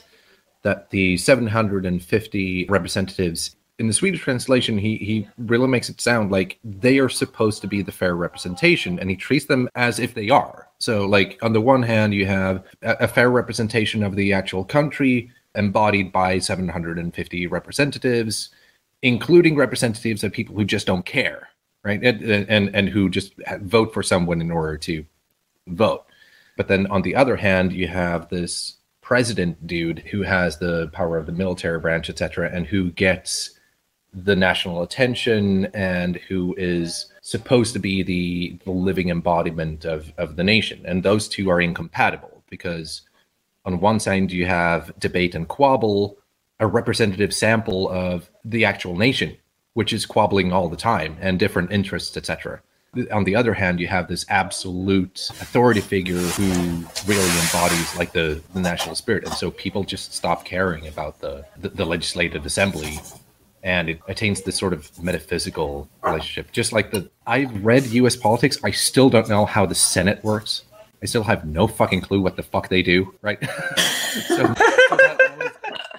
that 0.64 0.92
the 0.92 1.18
750 1.18 2.66
representatives 2.70 3.56
in 3.82 3.88
the 3.88 3.94
Swedish 3.94 4.22
translation, 4.22 4.78
he 4.78 4.98
he 4.98 5.28
really 5.40 5.68
makes 5.68 5.90
it 5.90 6.00
sound 6.00 6.32
like 6.32 6.60
they 6.64 7.00
are 7.00 7.10
supposed 7.10 7.62
to 7.62 7.68
be 7.68 7.82
the 7.82 7.92
fair 7.92 8.16
representation, 8.16 9.00
and 9.00 9.10
he 9.10 9.16
treats 9.16 9.46
them 9.46 9.68
as 9.74 10.00
if 10.00 10.14
they 10.14 10.30
are. 10.30 10.68
So, 10.78 11.08
like 11.08 11.40
on 11.42 11.54
the 11.54 11.62
one 11.62 11.82
hand, 11.82 12.14
you 12.14 12.28
have 12.28 12.64
a, 12.84 12.98
a 13.02 13.08
fair 13.08 13.32
representation 13.32 14.04
of 14.04 14.16
the 14.16 14.34
actual 14.34 14.64
country, 14.64 15.32
embodied 15.56 16.12
by 16.12 16.38
750 16.38 17.48
representatives, 17.48 18.52
including 19.02 19.56
representatives 19.56 20.24
of 20.24 20.32
people 20.32 20.56
who 20.56 20.66
just 20.66 20.88
don't 20.88 21.06
care 21.06 21.50
right? 21.84 22.04
And, 22.04 22.22
and 22.50 22.76
and 22.76 22.90
who 22.90 23.10
just 23.10 23.34
vote 23.62 23.94
for 23.94 24.04
someone 24.04 24.42
in 24.42 24.52
order 24.52 24.78
to 24.78 25.06
vote. 25.68 26.06
But 26.58 26.68
then 26.68 26.88
on 26.88 27.02
the 27.02 27.16
other 27.16 27.36
hand, 27.36 27.74
you 27.74 27.88
have 27.88 28.30
this 28.30 28.78
president 29.02 29.66
dude 29.66 30.00
who 30.00 30.22
has 30.22 30.58
the 30.58 30.90
power 30.94 31.18
of 31.18 31.26
the 31.26 31.32
military 31.32 31.80
branch, 31.80 32.10
etc., 32.10 32.50
and 32.54 32.68
who 32.68 32.92
gets 32.92 33.52
the 34.14 34.36
national 34.36 34.84
attention 34.84 35.66
and 35.74 36.18
who 36.18 36.54
is 36.58 37.08
supposed 37.22 37.72
to 37.74 37.80
be 37.80 38.04
the, 38.04 38.60
the 38.66 38.72
living 38.72 39.10
embodiment 39.10 39.86
of, 39.86 40.12
of 40.18 40.36
the 40.36 40.44
nation. 40.44 40.82
And 40.86 41.02
those 41.02 41.30
two 41.30 41.50
are 41.50 41.62
incompatible 41.62 42.44
because 42.50 43.04
on 43.64 43.80
one 43.80 44.02
side 44.02 44.32
you 44.32 44.46
have 44.46 44.92
debate 45.00 45.34
and 45.34 45.48
quabble, 45.48 46.18
a 46.62 46.68
representative 46.68 47.34
sample 47.34 47.90
of 47.90 48.30
the 48.46 48.64
actual 48.64 48.96
nation 48.96 49.36
which 49.74 49.94
is 49.94 50.06
quabbling 50.06 50.52
all 50.52 50.70
the 50.70 50.78
time 50.78 51.18
and 51.22 51.40
different 51.40 51.72
interests, 51.72 52.18
etc. 52.18 52.62
On 53.12 53.24
the 53.24 53.36
other 53.36 53.54
hand, 53.54 53.80
you 53.80 53.88
have 53.88 54.10
this 54.10 54.26
absolute 54.28 55.30
authority 55.40 55.80
figure 55.80 56.18
who 56.18 56.52
really 57.08 57.40
embodies 57.40 57.96
like 57.98 58.12
the, 58.12 58.42
the 58.54 58.60
national 58.60 58.96
spirit, 58.96 59.24
and 59.24 59.34
so 59.34 59.50
people 59.50 59.84
just 59.86 60.14
stop 60.14 60.44
caring 60.44 60.88
about 60.88 61.22
the, 61.22 61.46
the, 61.58 61.70
the 61.70 61.86
legislative 61.86 62.46
assembly, 62.46 63.00
and 63.64 63.90
it 63.90 64.02
attains 64.10 64.42
this 64.42 64.58
sort 64.58 64.74
of 64.74 64.92
metaphysical 65.02 65.88
relationship. 66.04 66.52
Just 66.52 66.74
like 66.74 66.92
the 66.92 67.10
I've 67.26 67.64
read 67.64 67.86
U.S. 67.86 68.18
politics, 68.18 68.58
I 68.62 68.72
still 68.72 69.10
don't 69.10 69.30
know 69.30 69.46
how 69.46 69.66
the 69.66 69.76
Senate 69.76 70.22
works. 70.22 70.64
I 71.02 71.06
still 71.06 71.24
have 71.24 71.46
no 71.46 71.68
fucking 71.68 72.02
clue 72.02 72.20
what 72.20 72.36
the 72.36 72.44
fuck 72.44 72.68
they 72.68 72.84
do. 72.84 73.16
Right? 73.22 73.40
so, 74.28 74.54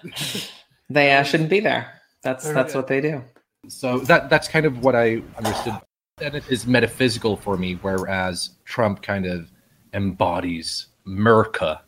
they 0.95 1.13
uh, 1.13 1.23
shouldn't 1.23 1.51
be 1.51 1.61
there. 1.61 2.01
That's 2.23 2.51
that's 2.53 2.75
what 2.75 2.87
they 2.87 3.01
do. 3.01 3.23
So 3.69 3.99
that 4.01 4.31
that's 4.31 4.49
kind 4.49 4.67
of 4.67 4.85
what 4.85 4.95
I 4.95 5.23
understood. 5.37 5.75
That 6.19 6.35
it 6.35 6.45
is 6.49 6.67
metaphysical 6.67 7.37
for 7.37 7.57
me, 7.57 7.75
whereas 7.83 8.51
Trump 8.65 9.03
kind 9.03 9.27
of 9.27 9.51
embodies 9.93 10.87
Merca. 11.07 11.81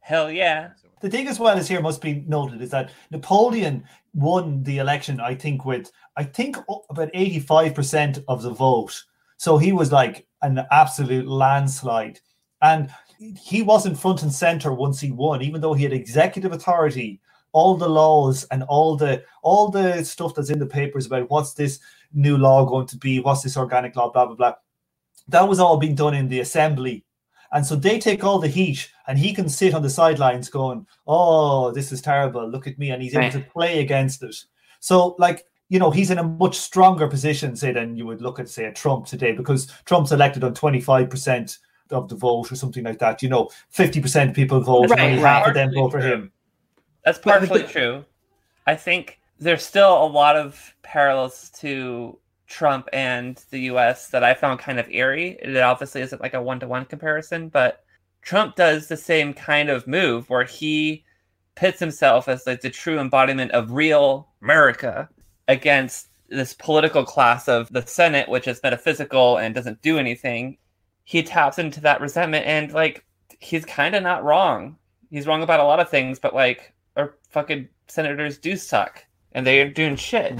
Hell 0.00 0.30
yeah. 0.30 0.70
The 1.00 1.10
thing 1.10 1.28
as 1.28 1.38
well 1.38 1.56
as 1.56 1.68
here 1.68 1.80
must 1.80 2.02
be 2.02 2.24
noted 2.26 2.60
is 2.60 2.70
that 2.70 2.90
Napoleon 3.10 3.84
won 4.12 4.62
the 4.64 4.78
election, 4.78 5.20
I 5.20 5.34
think, 5.34 5.64
with 5.64 5.90
I 6.16 6.24
think 6.24 6.56
about 6.90 7.12
85% 7.12 8.24
of 8.28 8.42
the 8.42 8.50
vote. 8.50 9.02
So 9.36 9.56
he 9.56 9.72
was 9.72 9.92
like 9.92 10.26
an 10.42 10.66
absolute 10.70 11.26
landslide. 11.26 12.20
And 12.60 12.90
he 13.18 13.62
wasn't 13.62 13.98
front 13.98 14.22
and 14.22 14.32
center 14.32 14.72
once 14.72 15.00
he 15.00 15.12
won, 15.12 15.42
even 15.42 15.60
though 15.60 15.74
he 15.74 15.84
had 15.84 15.92
executive 15.92 16.52
authority 16.52 17.20
all 17.52 17.76
the 17.76 17.88
laws 17.88 18.44
and 18.50 18.62
all 18.64 18.96
the 18.96 19.22
all 19.42 19.70
the 19.70 20.04
stuff 20.04 20.34
that's 20.34 20.50
in 20.50 20.58
the 20.58 20.66
papers 20.66 21.06
about 21.06 21.30
what's 21.30 21.54
this 21.54 21.80
new 22.12 22.36
law 22.36 22.64
going 22.64 22.86
to 22.86 22.96
be, 22.96 23.20
what's 23.20 23.42
this 23.42 23.56
organic 23.56 23.96
law, 23.96 24.10
blah 24.10 24.26
blah 24.26 24.34
blah. 24.34 24.54
That 25.28 25.48
was 25.48 25.60
all 25.60 25.76
being 25.76 25.94
done 25.94 26.14
in 26.14 26.28
the 26.28 26.40
assembly. 26.40 27.04
And 27.52 27.66
so 27.66 27.74
they 27.74 27.98
take 27.98 28.22
all 28.22 28.38
the 28.38 28.48
heat, 28.48 28.88
and 29.08 29.18
he 29.18 29.34
can 29.34 29.48
sit 29.48 29.74
on 29.74 29.82
the 29.82 29.90
sidelines 29.90 30.48
going, 30.48 30.86
Oh, 31.06 31.72
this 31.72 31.90
is 31.90 32.00
terrible. 32.00 32.48
Look 32.48 32.66
at 32.66 32.78
me. 32.78 32.90
And 32.90 33.02
he's 33.02 33.14
able 33.14 33.32
to 33.32 33.50
play 33.50 33.80
against 33.80 34.22
it. 34.22 34.36
So, 34.78 35.16
like, 35.18 35.44
you 35.68 35.78
know, 35.78 35.90
he's 35.90 36.10
in 36.10 36.18
a 36.18 36.24
much 36.24 36.58
stronger 36.58 37.08
position, 37.08 37.56
say, 37.56 37.72
than 37.72 37.96
you 37.96 38.06
would 38.06 38.22
look 38.22 38.38
at, 38.38 38.48
say, 38.48 38.64
a 38.66 38.72
Trump 38.72 39.06
today, 39.06 39.32
because 39.32 39.66
Trump's 39.84 40.12
elected 40.12 40.44
on 40.44 40.54
25% 40.54 41.58
of 41.90 42.08
the 42.08 42.16
vote 42.16 42.50
or 42.50 42.56
something 42.56 42.84
like 42.84 42.98
that. 42.98 43.22
You 43.22 43.28
know, 43.28 43.50
50% 43.74 44.30
of 44.30 44.34
people 44.34 44.60
vote, 44.60 44.90
right, 44.90 44.98
and 44.98 45.00
only 45.00 45.22
right. 45.22 45.38
half 45.38 45.48
of 45.48 45.54
them 45.54 45.72
vote 45.74 45.90
for 45.90 46.00
him. 46.00 46.32
That's 47.04 47.18
partially 47.18 47.62
true. 47.64 48.04
I 48.66 48.76
think 48.76 49.20
there's 49.38 49.64
still 49.64 50.02
a 50.02 50.06
lot 50.06 50.36
of 50.36 50.74
parallels 50.82 51.50
to 51.60 52.18
Trump 52.46 52.88
and 52.92 53.42
the 53.50 53.60
US 53.72 54.08
that 54.08 54.24
I 54.24 54.34
found 54.34 54.60
kind 54.60 54.78
of 54.78 54.90
eerie. 54.90 55.38
It 55.40 55.56
obviously 55.56 56.02
isn't 56.02 56.20
like 56.20 56.34
a 56.34 56.42
one 56.42 56.60
to 56.60 56.68
one 56.68 56.84
comparison, 56.84 57.48
but 57.48 57.84
Trump 58.22 58.56
does 58.56 58.88
the 58.88 58.96
same 58.96 59.32
kind 59.32 59.70
of 59.70 59.86
move 59.86 60.28
where 60.28 60.44
he 60.44 61.04
pits 61.54 61.78
himself 61.78 62.28
as 62.28 62.46
like 62.46 62.60
the 62.60 62.70
true 62.70 62.98
embodiment 62.98 63.52
of 63.52 63.72
real 63.72 64.28
America 64.42 65.08
against 65.48 66.08
this 66.28 66.54
political 66.54 67.04
class 67.04 67.48
of 67.48 67.72
the 67.72 67.86
Senate, 67.86 68.28
which 68.28 68.46
is 68.46 68.62
metaphysical 68.62 69.36
and 69.38 69.54
doesn't 69.54 69.82
do 69.82 69.98
anything. 69.98 70.58
He 71.04 71.22
taps 71.22 71.58
into 71.58 71.80
that 71.80 72.00
resentment 72.00 72.46
and 72.46 72.72
like 72.72 73.04
he's 73.38 73.64
kind 73.64 73.94
of 73.94 74.02
not 74.02 74.24
wrong. 74.24 74.76
He's 75.10 75.26
wrong 75.26 75.42
about 75.42 75.60
a 75.60 75.64
lot 75.64 75.80
of 75.80 75.88
things, 75.88 76.18
but 76.18 76.34
like 76.34 76.72
our 76.96 77.14
fucking 77.30 77.68
senators 77.88 78.38
do 78.38 78.56
suck 78.56 79.04
and 79.32 79.46
they're 79.46 79.70
doing 79.70 79.96
shit. 79.96 80.38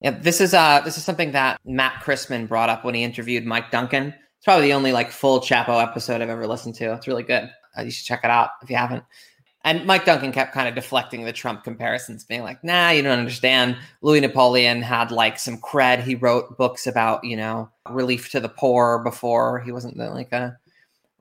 Yeah, 0.00 0.10
this 0.10 0.40
is 0.40 0.54
uh 0.54 0.80
this 0.84 0.96
is 0.96 1.04
something 1.04 1.32
that 1.32 1.58
Matt 1.64 2.02
Christman 2.02 2.48
brought 2.48 2.68
up 2.68 2.84
when 2.84 2.94
he 2.94 3.02
interviewed 3.02 3.44
Mike 3.44 3.70
Duncan. 3.70 4.08
It's 4.08 4.44
probably 4.44 4.68
the 4.68 4.74
only 4.74 4.92
like 4.92 5.10
full 5.10 5.40
Chapo 5.40 5.82
episode 5.82 6.20
I've 6.20 6.28
ever 6.28 6.46
listened 6.46 6.76
to. 6.76 6.92
It's 6.94 7.08
really 7.08 7.24
good. 7.24 7.50
Uh, 7.76 7.82
you 7.82 7.90
should 7.90 8.06
check 8.06 8.20
it 8.22 8.30
out 8.30 8.50
if 8.62 8.70
you 8.70 8.76
haven't. 8.76 9.04
And 9.64 9.84
Mike 9.84 10.04
Duncan 10.04 10.30
kept 10.30 10.54
kind 10.54 10.68
of 10.68 10.74
deflecting 10.76 11.24
the 11.24 11.32
Trump 11.32 11.64
comparisons, 11.64 12.24
being 12.24 12.42
like, 12.42 12.62
nah, 12.62 12.90
you 12.90 13.02
don't 13.02 13.18
understand. 13.18 13.76
Louis 14.02 14.20
Napoleon 14.20 14.82
had 14.82 15.10
like 15.10 15.38
some 15.38 15.58
cred. 15.58 16.02
He 16.02 16.14
wrote 16.14 16.56
books 16.56 16.86
about, 16.86 17.24
you 17.24 17.36
know, 17.36 17.68
relief 17.90 18.30
to 18.30 18.40
the 18.40 18.48
poor 18.48 19.00
before 19.00 19.58
he 19.60 19.72
wasn't 19.72 19.96
like 19.96 20.32
a 20.32 20.56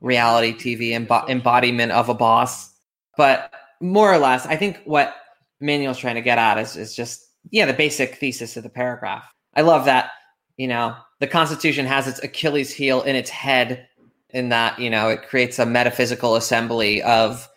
reality 0.01 0.53
TV 0.53 0.91
embo- 0.91 1.27
embodiment 1.27 1.91
of 1.91 2.09
a 2.09 2.13
boss. 2.13 2.73
But 3.17 3.51
more 3.81 4.11
or 4.11 4.17
less, 4.17 4.45
I 4.45 4.55
think 4.55 4.81
what 4.85 5.15
Manuel's 5.59 5.97
trying 5.97 6.15
to 6.15 6.21
get 6.21 6.37
at 6.37 6.57
is, 6.57 6.75
is 6.75 6.95
just, 6.95 7.25
yeah, 7.49 7.65
the 7.65 7.73
basic 7.73 8.15
thesis 8.15 8.57
of 8.57 8.63
the 8.63 8.69
paragraph. 8.69 9.31
I 9.55 9.61
love 9.61 9.85
that, 9.85 10.11
you 10.57 10.67
know, 10.67 10.95
the 11.19 11.27
Constitution 11.27 11.85
has 11.85 12.07
its 12.07 12.23
Achilles 12.23 12.73
heel 12.73 13.01
in 13.01 13.15
its 13.15 13.29
head, 13.29 13.87
in 14.29 14.49
that, 14.49 14.79
you 14.79 14.89
know, 14.89 15.09
it 15.09 15.23
creates 15.23 15.57
a 15.57 15.65
metaphysical 15.65 16.35
assembly 16.35 17.01
of 17.01 17.47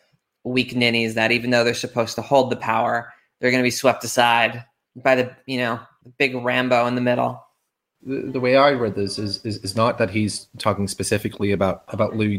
weak 0.44 0.74
ninnies 0.74 1.14
that 1.14 1.32
even 1.32 1.50
though 1.50 1.64
they're 1.64 1.74
supposed 1.74 2.14
to 2.14 2.22
hold 2.22 2.50
the 2.50 2.56
power, 2.56 3.12
they're 3.40 3.50
going 3.50 3.62
to 3.62 3.66
be 3.66 3.70
swept 3.70 4.04
aside 4.04 4.64
by 4.96 5.14
the, 5.14 5.34
you 5.46 5.58
know, 5.58 5.80
the 6.04 6.10
big 6.18 6.34
Rambo 6.34 6.86
in 6.86 6.94
the 6.94 7.00
middle. 7.00 7.42
The, 8.02 8.40
way 8.40 8.56
I 8.56 8.70
read 8.70 8.94
this 8.94 9.18
is, 9.18 9.44
is 9.44 9.58
is 9.58 9.76
not 9.76 9.98
that 9.98 10.08
he's 10.08 10.48
talking 10.56 10.88
specifically 10.88 11.52
about 11.52 11.84
about 11.88 12.16
Louis 12.16 12.38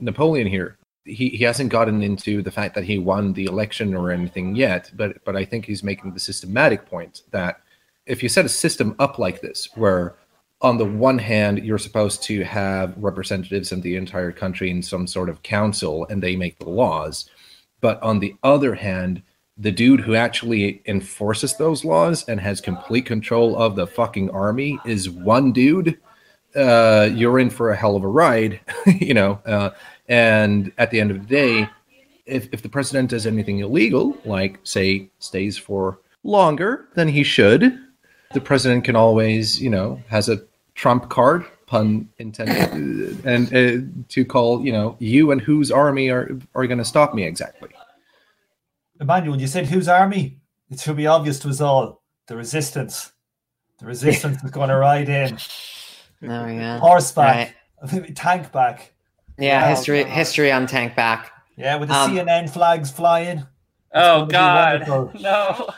Napoleon 0.00 0.46
here. 0.46 0.78
He 1.04 1.30
he 1.30 1.44
hasn't 1.44 1.70
gotten 1.70 2.02
into 2.02 2.42
the 2.42 2.50
fact 2.50 2.74
that 2.74 2.84
he 2.84 2.98
won 2.98 3.32
the 3.32 3.46
election 3.46 3.94
or 3.94 4.10
anything 4.10 4.54
yet, 4.54 4.90
but 4.94 5.24
but 5.24 5.36
I 5.36 5.44
think 5.44 5.64
he's 5.64 5.82
making 5.82 6.12
the 6.12 6.20
systematic 6.20 6.86
point 6.86 7.22
that 7.30 7.60
if 8.06 8.22
you 8.22 8.28
set 8.28 8.44
a 8.44 8.48
system 8.48 8.94
up 8.98 9.18
like 9.18 9.40
this, 9.40 9.68
where 9.74 10.16
on 10.60 10.78
the 10.78 10.84
one 10.84 11.18
hand 11.18 11.64
you're 11.64 11.78
supposed 11.78 12.22
to 12.22 12.44
have 12.44 12.94
representatives 12.96 13.72
in 13.72 13.80
the 13.80 13.96
entire 13.96 14.32
country 14.32 14.70
in 14.70 14.82
some 14.82 15.06
sort 15.06 15.28
of 15.28 15.42
council 15.42 16.06
and 16.08 16.22
they 16.22 16.36
make 16.36 16.58
the 16.58 16.68
laws, 16.68 17.28
but 17.80 18.00
on 18.02 18.20
the 18.20 18.34
other 18.44 18.74
hand, 18.74 19.22
the 19.58 19.72
dude 19.72 20.00
who 20.00 20.14
actually 20.14 20.82
enforces 20.86 21.56
those 21.56 21.84
laws 21.84 22.26
and 22.28 22.40
has 22.40 22.60
complete 22.60 23.06
control 23.06 23.56
of 23.56 23.76
the 23.76 23.86
fucking 23.86 24.30
army 24.30 24.78
is 24.84 25.10
one 25.10 25.52
dude. 25.52 25.98
Uh, 26.54 27.08
you're 27.12 27.38
in 27.38 27.50
for 27.50 27.70
a 27.70 27.76
hell 27.76 27.96
of 27.96 28.04
a 28.04 28.08
ride, 28.08 28.60
you 28.86 29.14
know. 29.14 29.40
Uh, 29.44 29.70
and 30.12 30.70
at 30.76 30.90
the 30.90 31.00
end 31.00 31.10
of 31.10 31.20
the 31.20 31.26
day, 31.26 31.66
if, 32.26 32.46
if 32.52 32.60
the 32.60 32.68
president 32.68 33.08
does 33.08 33.26
anything 33.26 33.60
illegal, 33.60 34.14
like 34.26 34.58
say 34.62 35.08
stays 35.20 35.56
for 35.56 36.00
longer 36.22 36.86
than 36.94 37.08
he 37.08 37.22
should, 37.22 37.78
the 38.34 38.40
president 38.40 38.84
can 38.84 38.94
always, 38.94 39.60
you 39.60 39.70
know, 39.70 40.02
has 40.08 40.28
a 40.28 40.42
trump 40.74 41.08
card, 41.08 41.46
pun 41.64 42.10
intended, 42.18 43.24
and 43.24 43.46
uh, 43.54 44.04
to 44.08 44.24
call, 44.26 44.62
you 44.62 44.70
know, 44.70 44.96
you 44.98 45.30
and 45.30 45.40
whose 45.40 45.70
army 45.70 46.10
are 46.10 46.38
are 46.54 46.66
going 46.66 46.76
to 46.76 46.84
stop 46.84 47.14
me 47.14 47.24
exactly. 47.24 47.70
Emmanuel, 49.00 49.40
you 49.40 49.46
said 49.46 49.66
whose 49.66 49.88
army? 49.88 50.38
It 50.70 50.78
should 50.78 50.96
be 50.96 51.06
obvious 51.06 51.38
to 51.40 51.48
us 51.48 51.62
all. 51.62 52.02
The 52.26 52.36
resistance. 52.36 53.12
The 53.78 53.86
resistance 53.86 54.42
is 54.44 54.50
going 54.50 54.68
to 54.68 54.76
ride 54.76 55.08
in. 55.08 55.38
Oh 56.24 56.46
yeah, 56.46 56.78
Horseback. 56.80 57.56
Tank 58.14 58.52
back. 58.52 58.91
Yeah, 59.38 59.62
Wow, 59.62 59.68
history 59.70 60.02
God. 60.04 60.12
history 60.12 60.52
on 60.52 60.66
tank 60.66 60.94
back. 60.94 61.30
Yeah, 61.56 61.76
with 61.76 61.88
the 61.88 61.94
Um, 61.94 62.10
CNN 62.16 62.50
flags 62.50 62.90
flying. 62.90 63.44
Oh 63.94 64.26
God, 64.26 64.86
no! 65.20 65.68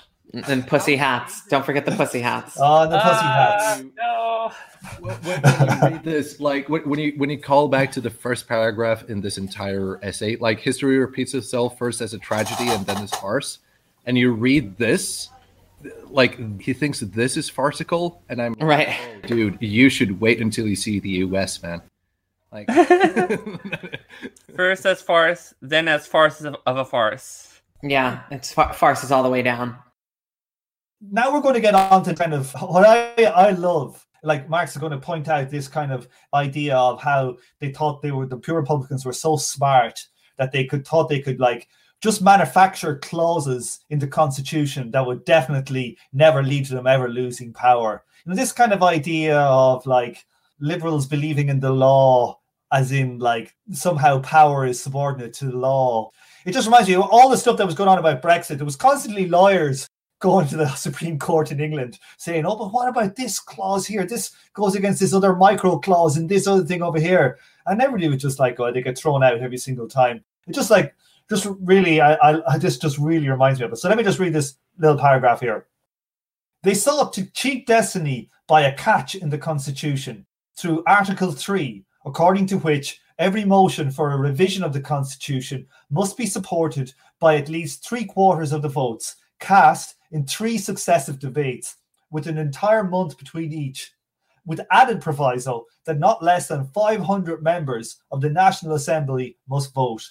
And 0.48 0.66
pussy 0.66 0.96
hats. 0.96 1.46
Don't 1.48 1.64
forget 1.64 1.84
the 1.84 1.92
pussy 1.92 2.20
hats. 2.20 2.56
Oh, 2.60 2.82
the 2.88 2.98
pussy 2.98 3.20
Ah, 3.22 3.60
hats. 3.76 3.82
no! 3.96 4.52
when, 5.00 5.14
when 5.16 5.40
you 5.42 5.88
read 5.90 6.04
this, 6.04 6.40
like 6.40 6.68
when, 6.68 6.82
when 6.88 6.98
you 7.00 7.12
when 7.16 7.30
you 7.30 7.38
call 7.40 7.68
back 7.68 7.90
to 7.92 8.00
the 8.00 8.10
first 8.10 8.46
paragraph 8.48 9.08
in 9.08 9.20
this 9.20 9.38
entire 9.38 9.98
essay, 10.02 10.36
like 10.36 10.60
history 10.60 10.98
repeats 10.98 11.34
itself 11.34 11.78
first 11.78 12.00
as 12.00 12.14
a 12.14 12.18
tragedy 12.18 12.68
and 12.70 12.84
then 12.86 12.98
as 13.02 13.10
farce, 13.12 13.58
and 14.06 14.18
you 14.18 14.32
read 14.32 14.76
this, 14.78 15.28
like 16.08 16.60
he 16.60 16.72
thinks 16.72 17.00
this 17.00 17.36
is 17.36 17.48
farcical, 17.48 18.22
and 18.28 18.40
I'm 18.42 18.54
Right. 18.54 18.96
dude, 19.26 19.58
you 19.60 19.88
should 19.88 20.20
wait 20.20 20.40
until 20.40 20.66
you 20.68 20.76
see 20.76 20.98
the 21.00 21.10
U.S. 21.26 21.62
man. 21.62 21.80
Like, 22.54 22.70
First 24.56 24.86
as 24.86 25.02
farce, 25.02 25.52
then 25.60 25.88
as 25.88 26.06
farce 26.06 26.40
of, 26.40 26.56
of 26.66 26.76
a 26.76 26.84
farce. 26.84 27.60
Yeah, 27.82 28.22
it's 28.30 28.52
far- 28.52 28.72
farces 28.72 29.10
all 29.10 29.24
the 29.24 29.28
way 29.28 29.42
down. 29.42 29.76
now 31.00 31.34
we're 31.34 31.40
going 31.40 31.54
to 31.54 31.60
get 31.60 31.74
on 31.74 32.04
to 32.04 32.14
kind 32.14 32.32
of 32.32 32.52
what 32.62 32.86
I, 32.86 33.24
I 33.24 33.50
love. 33.50 34.06
Like 34.22 34.48
Marx 34.48 34.72
is 34.72 34.78
going 34.78 34.92
to 34.92 34.98
point 34.98 35.28
out 35.28 35.50
this 35.50 35.68
kind 35.68 35.92
of 35.92 36.08
idea 36.32 36.76
of 36.76 37.02
how 37.02 37.36
they 37.58 37.72
thought 37.72 38.00
they 38.00 38.12
were 38.12 38.26
the 38.26 38.38
pure 38.38 38.56
Republicans 38.56 39.04
were 39.04 39.12
so 39.12 39.36
smart 39.36 40.00
that 40.38 40.50
they 40.50 40.64
could 40.64 40.86
thought 40.86 41.08
they 41.10 41.20
could 41.20 41.40
like 41.40 41.68
just 42.00 42.22
manufacture 42.22 42.96
clauses 42.98 43.80
in 43.90 43.98
the 43.98 44.06
Constitution 44.06 44.90
that 44.92 45.04
would 45.04 45.24
definitely 45.24 45.98
never 46.12 46.42
lead 46.42 46.64
to 46.66 46.74
them 46.74 46.86
ever 46.86 47.08
losing 47.08 47.52
power. 47.52 48.04
You 48.24 48.30
know, 48.30 48.36
this 48.36 48.52
kind 48.52 48.72
of 48.72 48.82
idea 48.82 49.38
of 49.40 49.84
like 49.84 50.24
liberals 50.60 51.06
believing 51.06 51.48
in 51.50 51.60
the 51.60 51.72
law 51.72 52.38
as 52.74 52.90
in 52.90 53.20
like 53.20 53.54
somehow 53.70 54.20
power 54.20 54.66
is 54.66 54.82
subordinate 54.82 55.32
to 55.32 55.44
the 55.46 55.56
law. 55.56 56.10
It 56.44 56.52
just 56.52 56.66
reminds 56.66 56.88
me 56.88 56.96
of 56.96 57.02
all 57.02 57.30
the 57.30 57.36
stuff 57.36 57.56
that 57.58 57.66
was 57.66 57.76
going 57.76 57.88
on 57.88 57.98
about 57.98 58.20
Brexit. 58.20 58.56
There 58.56 58.64
was 58.64 58.74
constantly 58.74 59.28
lawyers 59.28 59.88
going 60.20 60.48
to 60.48 60.56
the 60.56 60.66
Supreme 60.74 61.16
Court 61.16 61.52
in 61.52 61.60
England 61.60 62.00
saying, 62.18 62.44
"Oh, 62.44 62.56
but 62.56 62.72
what 62.72 62.88
about 62.88 63.14
this 63.14 63.38
clause 63.38 63.86
here? 63.86 64.04
This 64.04 64.32
goes 64.54 64.74
against 64.74 64.98
this 64.98 65.14
other 65.14 65.36
micro 65.36 65.78
clause 65.78 66.16
and 66.16 66.28
this 66.28 66.48
other 66.48 66.64
thing 66.64 66.82
over 66.82 66.98
here." 66.98 67.38
And 67.66 67.80
everybody 67.80 68.08
was 68.08 68.20
just 68.20 68.40
like, 68.40 68.58
"Oh, 68.58 68.72
they 68.72 68.82
get 68.82 68.98
thrown 68.98 69.22
out 69.22 69.38
every 69.38 69.58
single 69.58 69.88
time." 69.88 70.24
It 70.48 70.54
just 70.54 70.70
like, 70.70 70.94
just 71.30 71.46
really, 71.60 72.00
I, 72.00 72.14
I, 72.14 72.54
I 72.54 72.58
this 72.58 72.76
just 72.76 72.98
really 72.98 73.28
reminds 73.28 73.60
me 73.60 73.66
of 73.66 73.72
it. 73.72 73.76
So 73.76 73.88
let 73.88 73.96
me 73.96 74.04
just 74.04 74.18
read 74.18 74.32
this 74.32 74.56
little 74.78 74.98
paragraph 74.98 75.40
here. 75.40 75.66
They 76.64 76.74
sought 76.74 77.12
to 77.12 77.30
cheat 77.30 77.68
destiny 77.68 78.30
by 78.48 78.62
a 78.62 78.76
catch 78.76 79.14
in 79.14 79.30
the 79.30 79.38
Constitution 79.38 80.26
through 80.56 80.82
Article 80.86 81.30
Three, 81.30 81.84
according 82.04 82.46
to 82.46 82.58
which 82.58 83.00
every 83.18 83.44
motion 83.44 83.90
for 83.90 84.12
a 84.12 84.16
revision 84.16 84.62
of 84.62 84.72
the 84.72 84.80
Constitution 84.80 85.66
must 85.90 86.16
be 86.16 86.26
supported 86.26 86.92
by 87.20 87.36
at 87.36 87.48
least 87.48 87.86
three 87.86 88.04
quarters 88.04 88.52
of 88.52 88.62
the 88.62 88.68
votes 88.68 89.16
cast 89.40 89.96
in 90.10 90.26
three 90.26 90.58
successive 90.58 91.18
debates, 91.18 91.76
with 92.10 92.26
an 92.26 92.38
entire 92.38 92.84
month 92.84 93.18
between 93.18 93.52
each, 93.52 93.92
with 94.46 94.60
added 94.70 95.00
proviso 95.00 95.66
that 95.84 95.98
not 95.98 96.22
less 96.22 96.48
than 96.48 96.66
500 96.68 97.42
members 97.42 97.96
of 98.10 98.20
the 98.20 98.30
National 98.30 98.74
Assembly 98.74 99.36
must 99.48 99.74
vote. 99.74 100.08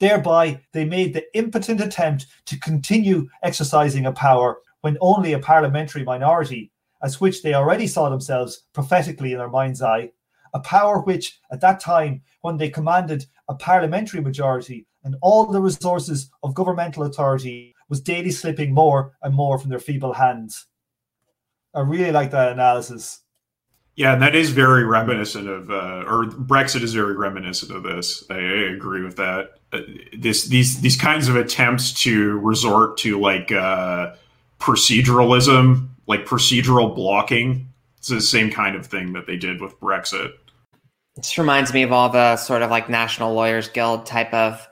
Thereby, 0.00 0.60
they 0.72 0.84
made 0.84 1.14
the 1.14 1.24
impotent 1.36 1.80
attempt 1.80 2.26
to 2.46 2.58
continue 2.58 3.28
exercising 3.42 4.06
a 4.06 4.12
power 4.12 4.58
when 4.80 4.98
only 5.00 5.32
a 5.32 5.38
parliamentary 5.38 6.04
minority, 6.04 6.72
as 7.02 7.20
which 7.20 7.42
they 7.42 7.54
already 7.54 7.86
saw 7.86 8.08
themselves 8.08 8.64
prophetically 8.72 9.32
in 9.32 9.38
their 9.38 9.48
mind's 9.48 9.82
eye, 9.82 10.10
a 10.54 10.60
power 10.60 11.00
which, 11.00 11.38
at 11.52 11.60
that 11.60 11.80
time, 11.80 12.22
when 12.40 12.56
they 12.56 12.70
commanded 12.70 13.26
a 13.48 13.54
parliamentary 13.54 14.22
majority 14.22 14.86
and 15.02 15.16
all 15.20 15.44
the 15.46 15.60
resources 15.60 16.30
of 16.42 16.54
governmental 16.54 17.02
authority, 17.02 17.74
was 17.88 18.00
daily 18.00 18.30
slipping 18.30 18.72
more 18.72 19.12
and 19.22 19.34
more 19.34 19.58
from 19.58 19.68
their 19.68 19.78
feeble 19.78 20.14
hands. 20.14 20.66
I 21.74 21.80
really 21.80 22.12
like 22.12 22.30
that 22.30 22.52
analysis. 22.52 23.20
Yeah, 23.96 24.14
and 24.14 24.22
that 24.22 24.34
is 24.34 24.50
very 24.50 24.84
reminiscent 24.84 25.48
of, 25.48 25.70
uh, 25.70 26.04
or 26.06 26.24
Brexit 26.24 26.82
is 26.82 26.94
very 26.94 27.14
reminiscent 27.14 27.70
of 27.70 27.82
this. 27.82 28.24
I, 28.30 28.34
I 28.34 28.72
agree 28.72 29.02
with 29.02 29.16
that. 29.16 29.58
Uh, 29.72 29.80
this 30.16 30.46
these 30.46 30.80
these 30.80 30.96
kinds 30.96 31.28
of 31.28 31.36
attempts 31.36 31.92
to 32.02 32.38
resort 32.38 32.96
to 32.98 33.20
like 33.20 33.52
uh, 33.52 34.14
proceduralism, 34.58 35.88
like 36.06 36.26
procedural 36.26 36.94
blocking. 36.94 37.68
It's 37.98 38.08
the 38.08 38.20
same 38.20 38.50
kind 38.50 38.74
of 38.74 38.86
thing 38.86 39.12
that 39.12 39.26
they 39.26 39.36
did 39.36 39.60
with 39.60 39.78
Brexit. 39.80 40.32
It 41.16 41.22
just 41.22 41.38
reminds 41.38 41.72
me 41.72 41.82
of 41.82 41.92
all 41.92 42.08
the 42.08 42.36
sort 42.36 42.62
of 42.62 42.70
like 42.70 42.88
National 42.88 43.34
Lawyers 43.34 43.68
Guild 43.68 44.06
type 44.06 44.32
of 44.34 44.66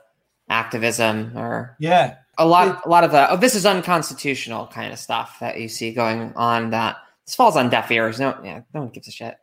activism 0.49 1.37
or 1.37 1.75
Yeah, 1.79 2.15
a 2.37 2.45
lot 2.45 2.85
a 2.85 2.89
lot 2.89 3.03
of 3.03 3.11
the 3.11 3.31
oh 3.31 3.37
this 3.37 3.55
is 3.55 3.65
unconstitutional 3.65 4.67
kind 4.67 4.91
of 4.91 4.99
stuff 4.99 5.39
that 5.39 5.59
you 5.59 5.69
see 5.69 5.93
going 5.93 6.33
on 6.35 6.71
that 6.71 6.97
this 7.25 7.35
falls 7.35 7.55
on 7.55 7.69
deaf 7.69 7.89
ears. 7.91 8.19
No 8.19 8.37
yeah, 8.43 8.61
no 8.73 8.81
one 8.81 8.89
gives 8.89 9.07
a 9.07 9.11
shit. 9.11 9.35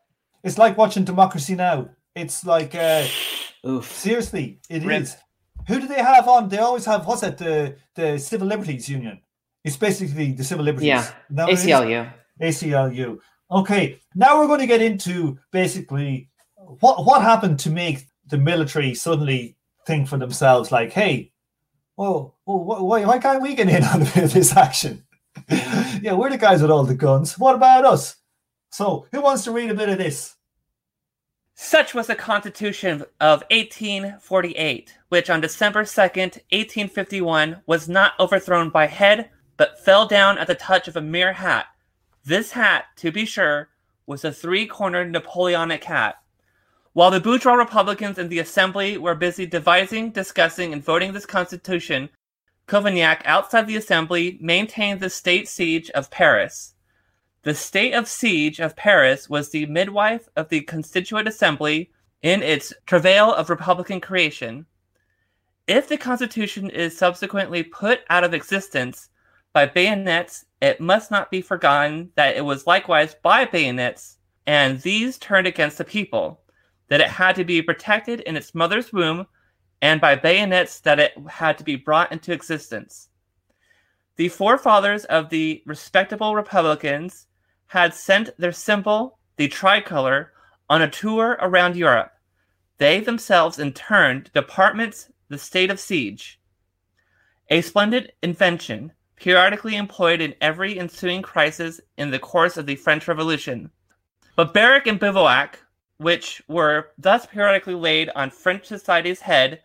it's 0.45 0.59
like 0.59 0.77
watching 0.77 1.05
Democracy 1.05 1.55
Now. 1.55 1.89
It's 2.15 2.45
like 2.45 2.75
uh, 2.75 3.07
Oof. 3.67 3.91
Seriously, 3.91 4.59
it 4.69 4.79
is. 4.79 4.85
Rip. 4.85 5.09
Who 5.69 5.81
do 5.81 5.87
they 5.87 6.03
have 6.03 6.27
on? 6.29 6.49
They 6.49 6.59
always 6.59 6.85
have 6.87 7.07
what's 7.07 7.21
that? 7.21 7.39
The 7.39 7.77
the 7.95 8.19
Civil 8.19 8.49
Liberties 8.49 8.89
Union. 8.89 9.21
It's 9.65 9.77
basically 9.77 10.33
the 10.33 10.45
Civil 10.45 10.65
Liberties. 10.65 10.89
Yeah. 10.89 11.03
Is 11.03 11.13
that 11.31 11.45
what 11.45 11.53
it 11.53 11.59
is? 11.59 11.65
ACLU. 11.67 12.13
ACLU. 12.41 13.19
Okay, 13.53 14.01
now 14.15 14.39
we're 14.39 14.47
going 14.47 14.61
to 14.61 14.67
get 14.67 14.81
into 14.81 15.39
basically 15.51 16.30
what 16.81 17.05
what 17.05 17.23
happened 17.23 17.59
to 17.61 17.71
make 17.71 18.07
the 18.27 18.39
military 18.39 18.95
suddenly 18.95 19.57
think 19.87 20.09
for 20.09 20.17
themselves, 20.17 20.71
like, 20.71 20.93
hey, 20.93 21.33
well, 21.97 22.37
well 22.47 22.87
why, 22.87 23.05
why 23.05 23.19
can't 23.19 23.43
we 23.43 23.55
get 23.55 23.69
in 23.69 23.85
on 23.95 24.01
this 24.01 24.57
action? 24.57 25.05
yeah, 26.01 26.13
we're 26.13 26.31
the 26.31 26.39
guys 26.39 26.63
with 26.63 26.71
all 26.71 26.85
the 26.85 26.95
guns. 26.95 27.39
What 27.39 27.55
about 27.55 27.85
us? 27.85 28.17
So, 28.71 29.07
who 29.13 29.21
wants 29.21 29.45
to 29.45 29.53
read 29.53 29.71
a 29.71 29.75
bit 29.75 29.89
of 29.89 29.99
this? 29.99 30.37
Such 31.55 31.93
was 31.93 32.07
the 32.07 32.15
Constitution 32.15 33.05
of 33.21 33.43
1848, 33.51 34.97
which 35.11 35.29
on 35.29 35.43
December 35.43 35.83
2nd, 35.83 36.39
1851, 36.51 37.63
was 37.67 37.89
not 37.89 38.15
overthrown 38.19 38.71
by 38.71 38.87
head, 38.87 39.29
but 39.59 39.85
fell 39.85 40.07
down 40.07 40.39
at 40.39 40.47
the 40.47 40.55
touch 40.55 40.89
of 40.89 40.97
a 40.97 41.03
mere 41.03 41.35
hat. 41.35 41.67
This 42.25 42.53
hat, 42.53 42.85
to 42.97 43.13
be 43.13 43.27
sure, 43.27 43.69
was 44.07 44.25
a 44.25 44.33
three 44.33 44.67
cornered 44.67 45.13
Napoleonic 45.13 45.85
hat. 45.85 46.20
While 46.93 47.13
the 47.13 47.21
bourgeois 47.21 47.55
Republicans 47.55 48.19
in 48.19 48.29
the 48.29 48.41
Assembly 48.41 48.99
were 48.99 49.15
busy 49.15 49.47
devising, 49.47 50.11
discussing, 50.11 50.73
and 50.73 50.83
voting 50.83 51.13
this 51.13 51.25
Constitution, 51.25 52.11
Cavaignac, 52.67 53.23
outside 53.25 53.69
the 53.69 53.77
Assembly, 53.77 54.39
maintained 54.41 54.99
the 54.99 55.09
state 55.09 55.49
siege 55.49 55.89
of 55.91 56.11
Paris. 56.11 56.75
The 57.43 57.55
state 57.55 57.95
of 57.95 58.09
siege 58.09 58.59
of 58.59 58.75
Paris 58.75 59.31
was 59.31 59.51
the 59.51 59.67
midwife 59.67 60.29
of 60.35 60.49
the 60.49 60.63
Constituent 60.63 61.29
Assembly 61.29 61.91
in 62.23 62.43
its 62.43 62.73
travail 62.87 63.33
of 63.33 63.51
republican 63.51 64.01
creation. 64.01 64.67
If 65.69 65.89
the 65.89 65.97
Constitution 65.97 66.71
is 66.71 66.99
subsequently 66.99 67.63
put 67.63 68.01
out 68.11 68.25
of 68.25 68.35
existence 68.35 69.11
by 69.53 69.67
bayonets, 69.67 70.45
it 70.61 70.81
must 70.81 71.13
not 71.13 71.31
be 71.31 71.41
forgotten 71.41 72.11
that 72.17 72.37
it 72.37 72.45
was 72.45 72.67
likewise 72.67 73.15
by 73.15 73.45
bayonets, 73.45 74.19
and 74.45 74.81
these 74.81 75.19
turned 75.19 75.47
against 75.47 75.79
the 75.79 75.85
people, 75.85 76.41
that 76.91 77.01
it 77.01 77.09
had 77.09 77.37
to 77.37 77.45
be 77.45 77.63
protected 77.63 78.21
in 78.21 78.37
its 78.37 78.55
mother's 78.55 78.93
womb, 78.93 79.27
and 79.81 80.01
by 80.01 80.15
bayonets 80.15 80.81
that 80.81 81.01
it 81.01 81.15
had 81.29 81.57
to 81.57 81.65
be 81.65 81.77
brought 81.77 82.13
into 82.13 82.33
existence. 82.33 83.09
The 84.17 84.29
forefathers 84.29 85.07
of 85.07 85.31
the 85.31 85.63
respectable 85.65 86.35
Republicans 86.35 87.27
had 87.69 87.95
sent 87.95 88.37
their 88.37 88.53
symbol, 88.53 89.19
the 89.37 89.49
tricolor, 89.49 90.33
on 90.69 90.83
a 90.83 90.91
tour 90.91 91.39
around 91.41 91.77
Europe. 91.77 92.13
They 92.79 93.01
themselves, 93.01 93.59
in 93.59 93.73
turn, 93.73 94.27
departments 94.35 95.11
the 95.29 95.39
state 95.39 95.71
of 95.71 95.81
siege. 95.81 96.41
A 97.49 97.63
splendid 97.63 98.13
invention, 98.23 98.93
periodically 99.17 99.77
employed 99.77 100.21
in 100.21 100.35
every 100.41 100.79
ensuing 100.79 101.23
crisis 101.23 101.81
in 101.97 102.11
the 102.11 102.19
course 102.19 102.57
of 102.57 102.67
the 102.67 102.77
French 102.77 103.07
Revolution. 103.07 103.71
But 104.35 104.53
barrack 104.53 104.87
and 104.87 104.99
bivouac, 104.99 105.61
which 106.01 106.43
were 106.49 106.89
thus 106.97 107.27
periodically 107.27 107.75
laid 107.75 108.09
on 108.17 108.31
French 108.31 108.65
society's 108.65 109.21
head 109.21 109.61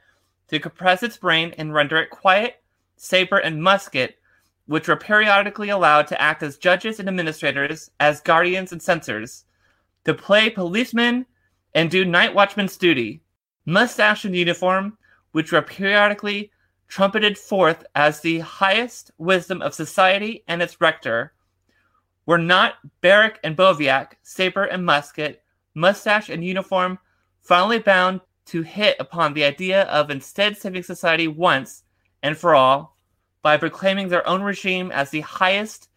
to 0.50 0.60
compress 0.60 1.02
its 1.02 1.16
brain 1.16 1.56
and 1.58 1.74
render 1.74 1.96
it 1.96 2.10
quiet, 2.10 2.62
saber 2.98 3.38
and 3.38 3.64
musket, 3.64 4.20
which 4.66 4.90
were 4.90 4.98
periodically 4.98 5.70
allowed 5.70 6.06
to 6.08 6.22
act 6.22 6.44
as 6.44 6.58
judges 6.58 7.00
and 7.00 7.08
administrators, 7.08 7.90
as 8.02 8.20
guardians 8.20 8.74
and 8.74 8.82
censors, 8.82 9.46
to 10.04 10.14
play 10.14 10.50
policemen 10.50 11.26
and 11.74 11.90
do 11.90 12.04
night 12.04 12.36
watchman's 12.36 12.76
duty, 12.76 13.22
mustache 13.66 14.26
and 14.26 14.36
uniform, 14.36 14.98
which 15.32 15.54
were 15.54 15.62
periodically 15.62 16.52
trumpeted 16.90 17.38
forth 17.38 17.86
as 17.96 18.20
the 18.20 18.40
highest 18.40 19.10
wisdom 19.18 19.62
of 19.62 19.74
society 19.74 20.44
and 20.50 20.62
its 20.62 20.82
rector, 20.82 21.32
were 22.26 22.38
not 22.38 22.74
barrack 23.00 23.40
and 23.42 23.56
boviac, 23.56 24.18
saber 24.22 24.66
and 24.66 24.86
musket, 24.86 25.42
mustache 25.76 26.30
and 26.30 26.44
uniform, 26.44 26.98
finally 27.42 27.80
bound 27.80 28.22
to 28.46 28.62
hit 28.62 28.96
upon 29.00 29.34
the 29.34 29.44
idea 29.44 29.84
of 29.84 30.10
instead 30.10 30.58
saving 30.58 30.84
society 30.84 31.28
once 31.28 31.84
and 32.24 32.38
for 32.38 32.56
all 32.56 32.98
by 33.42 33.58
proclaiming 33.58 34.08
their 34.08 34.28
own 34.28 34.42
regime 34.42 34.92
as 34.92 35.12
the 35.12 35.22
highest 35.22 35.90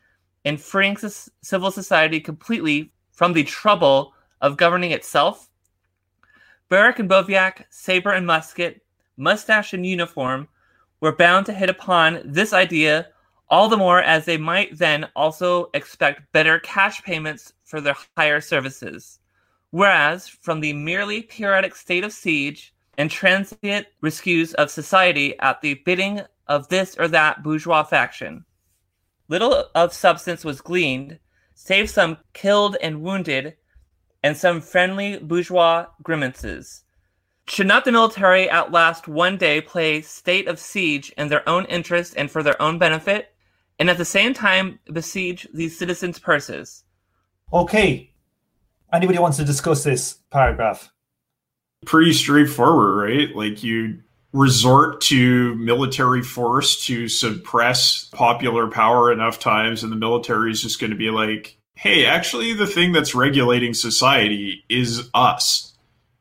and 0.45 0.61
freeing 0.61 0.97
civil 1.43 1.71
society 1.71 2.21
completely 2.21 2.93
from 3.13 3.33
the 3.33 3.45
trouble 3.45 4.13
of 4.41 4.57
governing 4.57 4.93
itself. 4.93 5.49
Barrack 6.69 6.99
and 6.99 7.09
Boviac, 7.09 7.65
saber 7.71 8.13
and 8.13 8.27
musket, 8.27 8.83
mustache 9.17 9.73
and 9.73 9.87
uniform 9.87 10.49
were 11.01 11.17
bound 11.17 11.47
to 11.47 11.53
hit 11.53 11.71
upon 11.71 12.21
this 12.25 12.53
idea 12.53 13.09
all 13.51 13.69
the 13.69 13.77
more 13.77 14.03
as 14.03 14.25
they 14.25 14.37
might 14.37 14.77
then 14.77 15.09
also 15.17 15.71
expect 15.73 16.31
better 16.33 16.59
cash 16.61 17.03
payments 17.03 17.55
for 17.65 17.81
their 17.81 17.97
higher 18.17 18.41
services. 18.41 19.18
Whereas, 19.71 20.29
from 20.29 20.61
the 20.61 20.73
merely 20.73 21.23
periodic 21.23 21.75
state 21.75 22.05
of 22.05 22.13
siege 22.13 22.75
and 22.97 23.11
transient 23.11 23.87
rescues 24.01 24.55
of 24.55 24.71
society 24.71 25.39
at 25.41 25.61
the 25.61 25.75
bidding 25.75 26.23
of 26.47 26.69
this 26.69 26.97
or 26.99 27.09
that 27.09 27.43
bourgeois 27.43 27.83
faction, 27.83 28.45
little 29.29 29.67
of 29.75 29.93
substance 29.93 30.45
was 30.45 30.63
gleaned, 30.63 31.19
save 31.55 31.91
some 31.91 32.17
killed 32.33 32.77
and 32.81 33.03
wounded, 33.03 33.57
and 34.23 34.37
some 34.37 34.61
friendly 34.61 35.19
bourgeois 35.19 35.87
grimaces. 36.03 36.85
Should 37.47 37.67
not 37.67 37.85
the 37.85 37.93
military 37.93 38.49
at 38.49 38.73
last 38.73 39.09
one 39.09 39.37
day 39.37 39.61
play 39.61 40.01
state 40.03 40.49
of 40.49 40.59
siege 40.59 41.13
in 41.17 41.29
their 41.29 41.47
own 41.49 41.65
interest 41.67 42.15
and 42.17 42.31
for 42.31 42.43
their 42.43 42.61
own 42.61 42.79
benefit, 42.79 43.35
and 43.79 43.89
at 43.89 43.97
the 43.97 44.05
same 44.05 44.35
time 44.35 44.79
besiege 44.93 45.47
these 45.55 45.79
citizens' 45.79 46.19
purses? 46.19 46.85
Okay. 47.53 48.13
Anybody 48.93 49.19
wants 49.19 49.37
to 49.37 49.45
discuss 49.45 49.85
this 49.85 50.19
paragraph? 50.31 50.91
pretty 51.87 52.13
straightforward, 52.13 53.11
right? 53.11 53.37
Like 53.37 53.63
you 53.63 54.01
resort 54.33 55.01
to 55.03 55.55
military 55.57 56.23
force 56.23 56.85
to 56.87 57.09
suppress 57.09 58.05
popular 58.13 58.69
power 58.69 59.13
enough 59.13 59.39
times, 59.39 59.83
and 59.83 59.93
the 59.93 59.97
military 59.97 60.51
is 60.51 60.63
just 60.63 60.81
going 60.81 60.91
to 60.91 60.97
be 60.97 61.11
like, 61.11 61.57
hey, 61.75 62.07
actually, 62.07 62.55
the 62.55 62.67
thing 62.67 62.93
that's 62.93 63.15
regulating 63.15 63.75
society 63.75 64.65
is 64.69 65.09
us. 65.15 65.73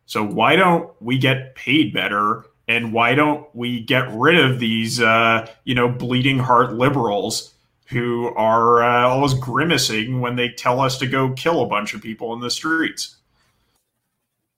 So 0.06 0.24
why 0.24 0.56
don't 0.56 0.90
we 1.02 1.18
get 1.18 1.56
paid 1.56 1.94
better? 1.94 2.46
And 2.70 2.94
why 2.94 3.16
don't 3.16 3.48
we 3.56 3.82
get 3.82 4.10
rid 4.12 4.38
of 4.38 4.60
these, 4.60 5.02
uh, 5.02 5.48
you 5.64 5.74
know, 5.74 5.90
bleeding 5.90 6.40
heart 6.40 6.74
liberals 6.74 7.54
who 7.88 8.34
are 8.36 8.84
uh, 8.84 9.08
always 9.08 9.34
grimacing 9.34 10.20
when 10.20 10.36
they 10.36 10.50
tell 10.50 10.80
us 10.80 10.98
to 10.98 11.08
go 11.08 11.32
kill 11.34 11.62
a 11.62 11.68
bunch 11.68 11.94
of 11.94 12.02
people 12.02 12.34
in 12.34 12.40
the 12.40 12.52
streets? 12.52 13.18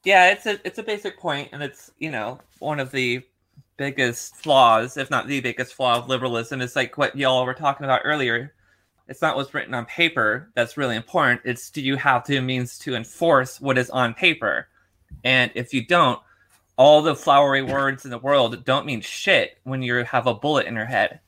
Yeah, 0.04 0.32
it's 0.32 0.46
a 0.46 0.60
it's 0.66 0.80
a 0.80 0.84
basic 0.84 1.20
point, 1.20 1.50
and 1.52 1.62
it's 1.62 1.92
you 2.00 2.10
know 2.10 2.40
one 2.60 2.80
of 2.80 2.92
the 2.92 3.24
biggest 3.78 4.36
flaws, 4.36 4.98
if 4.98 5.10
not 5.10 5.28
the 5.28 5.42
biggest 5.42 5.74
flaw 5.74 5.98
of 5.98 6.10
liberalism, 6.10 6.62
is 6.62 6.76
like 6.76 6.98
what 6.98 7.16
y'all 7.16 7.46
were 7.46 7.54
talking 7.54 7.86
about 7.86 8.02
earlier. 8.04 8.54
It's 9.08 9.22
not 9.22 9.36
what's 9.36 9.54
written 9.54 9.74
on 9.74 9.86
paper 9.86 10.50
that's 10.56 10.78
really 10.78 10.96
important. 10.96 11.42
It's 11.44 11.70
do 11.70 11.82
you 11.82 11.96
have 11.98 12.26
the 12.26 12.40
means 12.42 12.80
to 12.80 12.96
enforce 12.96 13.62
what 13.62 13.78
is 13.78 13.90
on 13.90 14.14
paper, 14.16 14.68
and 15.24 15.52
if 15.54 15.74
you 15.74 15.86
don't, 15.86 16.20
all 16.78 17.02
the 17.02 17.16
flowery 17.16 17.62
words 17.62 18.06
in 18.06 18.12
the 18.12 18.18
world 18.18 18.64
don't 18.66 18.86
mean 18.86 19.02
shit 19.02 19.60
when 19.66 19.84
you 19.84 20.04
have 20.06 20.26
a 20.26 20.34
bullet 20.34 20.66
in 20.66 20.76
your 20.76 20.86
head. 20.86 21.20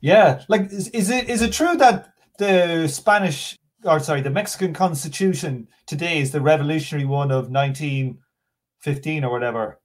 Yeah, 0.00 0.42
like 0.48 0.72
is, 0.72 0.88
is 0.88 1.10
it 1.10 1.28
is 1.28 1.42
it 1.42 1.52
true 1.52 1.76
that 1.76 2.12
the 2.38 2.86
Spanish 2.88 3.56
or 3.84 4.00
sorry, 4.00 4.20
the 4.20 4.30
Mexican 4.30 4.72
Constitution 4.72 5.68
today 5.86 6.18
is 6.18 6.32
the 6.32 6.40
revolutionary 6.40 7.06
one 7.06 7.30
of 7.30 7.50
1915 7.50 9.24
or 9.24 9.30
whatever? 9.30 9.80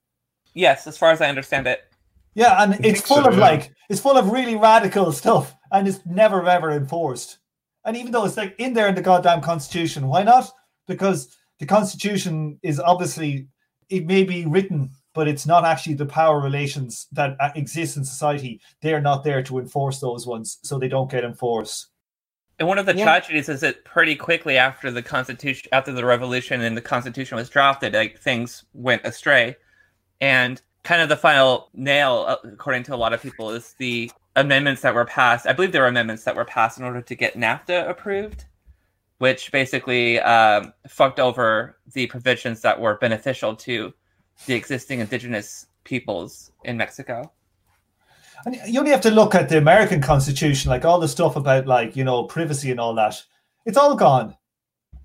Yes, 0.53 0.87
as 0.87 0.97
far 0.97 1.11
as 1.11 1.21
I 1.21 1.29
understand 1.29 1.67
it. 1.67 1.81
Yeah, 2.35 2.63
and 2.63 2.83
it's 2.83 3.01
full 3.01 3.23
so, 3.23 3.29
of 3.29 3.35
yeah. 3.35 3.41
like 3.41 3.73
it's 3.89 4.01
full 4.01 4.17
of 4.17 4.31
really 4.31 4.55
radical 4.55 5.11
stuff, 5.11 5.55
and 5.71 5.87
it's 5.87 5.99
never 6.05 6.47
ever 6.47 6.71
enforced. 6.71 7.39
And 7.85 7.97
even 7.97 8.11
though 8.11 8.25
it's 8.25 8.37
like 8.37 8.55
in 8.57 8.73
there 8.73 8.87
in 8.87 8.95
the 8.95 9.01
goddamn 9.01 9.41
Constitution, 9.41 10.07
why 10.07 10.23
not? 10.23 10.49
Because 10.87 11.35
the 11.59 11.65
Constitution 11.65 12.59
is 12.63 12.79
obviously 12.79 13.47
it 13.89 14.07
may 14.07 14.23
be 14.23 14.45
written, 14.45 14.89
but 15.13 15.27
it's 15.27 15.45
not 15.45 15.65
actually 15.65 15.93
the 15.93 16.05
power 16.05 16.39
relations 16.39 17.07
that 17.11 17.35
uh, 17.39 17.49
exist 17.55 17.97
in 17.97 18.03
society. 18.03 18.59
They 18.81 18.93
are 18.93 19.01
not 19.01 19.23
there 19.23 19.43
to 19.43 19.59
enforce 19.59 19.99
those 19.99 20.25
ones, 20.25 20.59
so 20.63 20.77
they 20.77 20.87
don't 20.87 21.09
get 21.09 21.23
enforced. 21.23 21.87
And 22.59 22.67
one 22.67 22.77
of 22.77 22.85
the 22.85 22.95
Yeah. 22.95 23.05
tragedies 23.05 23.49
is 23.49 23.61
that 23.61 23.83
pretty 23.83 24.15
quickly 24.15 24.57
after 24.57 24.91
the 24.91 25.01
constitution, 25.01 25.69
after 25.71 25.91
the 25.91 26.05
revolution 26.05 26.61
and 26.61 26.77
the 26.77 26.81
constitution 26.81 27.35
was 27.35 27.49
drafted, 27.49 27.93
like 27.93 28.19
things 28.19 28.63
went 28.73 29.05
astray. 29.05 29.55
And 30.21 30.61
kind 30.83 31.01
of 31.01 31.09
the 31.09 31.17
final 31.17 31.69
nail, 31.73 32.25
uh, 32.27 32.37
according 32.47 32.83
to 32.83 32.95
a 32.95 32.97
lot 32.97 33.13
of 33.13 33.21
people, 33.21 33.49
is 33.49 33.73
the 33.79 34.11
amendments 34.35 34.81
that 34.81 34.93
were 34.93 35.05
passed. 35.05 35.47
I 35.47 35.53
believe 35.53 35.71
there 35.71 35.81
were 35.81 35.87
amendments 35.87 36.23
that 36.25 36.35
were 36.35 36.45
passed 36.45 36.77
in 36.77 36.83
order 36.85 37.01
to 37.01 37.15
get 37.15 37.35
NAFTA 37.35 37.87
approved, 37.89 38.45
which 39.17 39.51
basically 39.51 40.19
um, 40.19 40.73
fucked 40.87 41.19
over 41.19 41.77
the 41.93 42.07
provisions 42.07 42.61
that 42.61 42.79
were 42.79 42.95
beneficial 42.97 43.55
to 43.57 43.93
the 44.45 44.53
existing 44.53 44.99
indigenous 44.99 45.67
peoples 45.83 46.51
in 46.63 46.77
Mexico. 46.77 47.31
And 48.45 48.57
you 48.67 48.79
only 48.79 48.91
have 48.91 49.01
to 49.01 49.11
look 49.11 49.35
at 49.35 49.49
the 49.49 49.57
American 49.57 50.01
Constitution, 50.01 50.69
like 50.69 50.83
all 50.85 50.99
the 50.99 51.07
stuff 51.07 51.35
about 51.35 51.65
like 51.65 51.95
you 51.95 52.03
know 52.03 52.23
privacy 52.23 52.71
and 52.71 52.79
all 52.79 52.93
that. 52.95 53.21
It's 53.65 53.77
all 53.77 53.95
gone. 53.95 54.35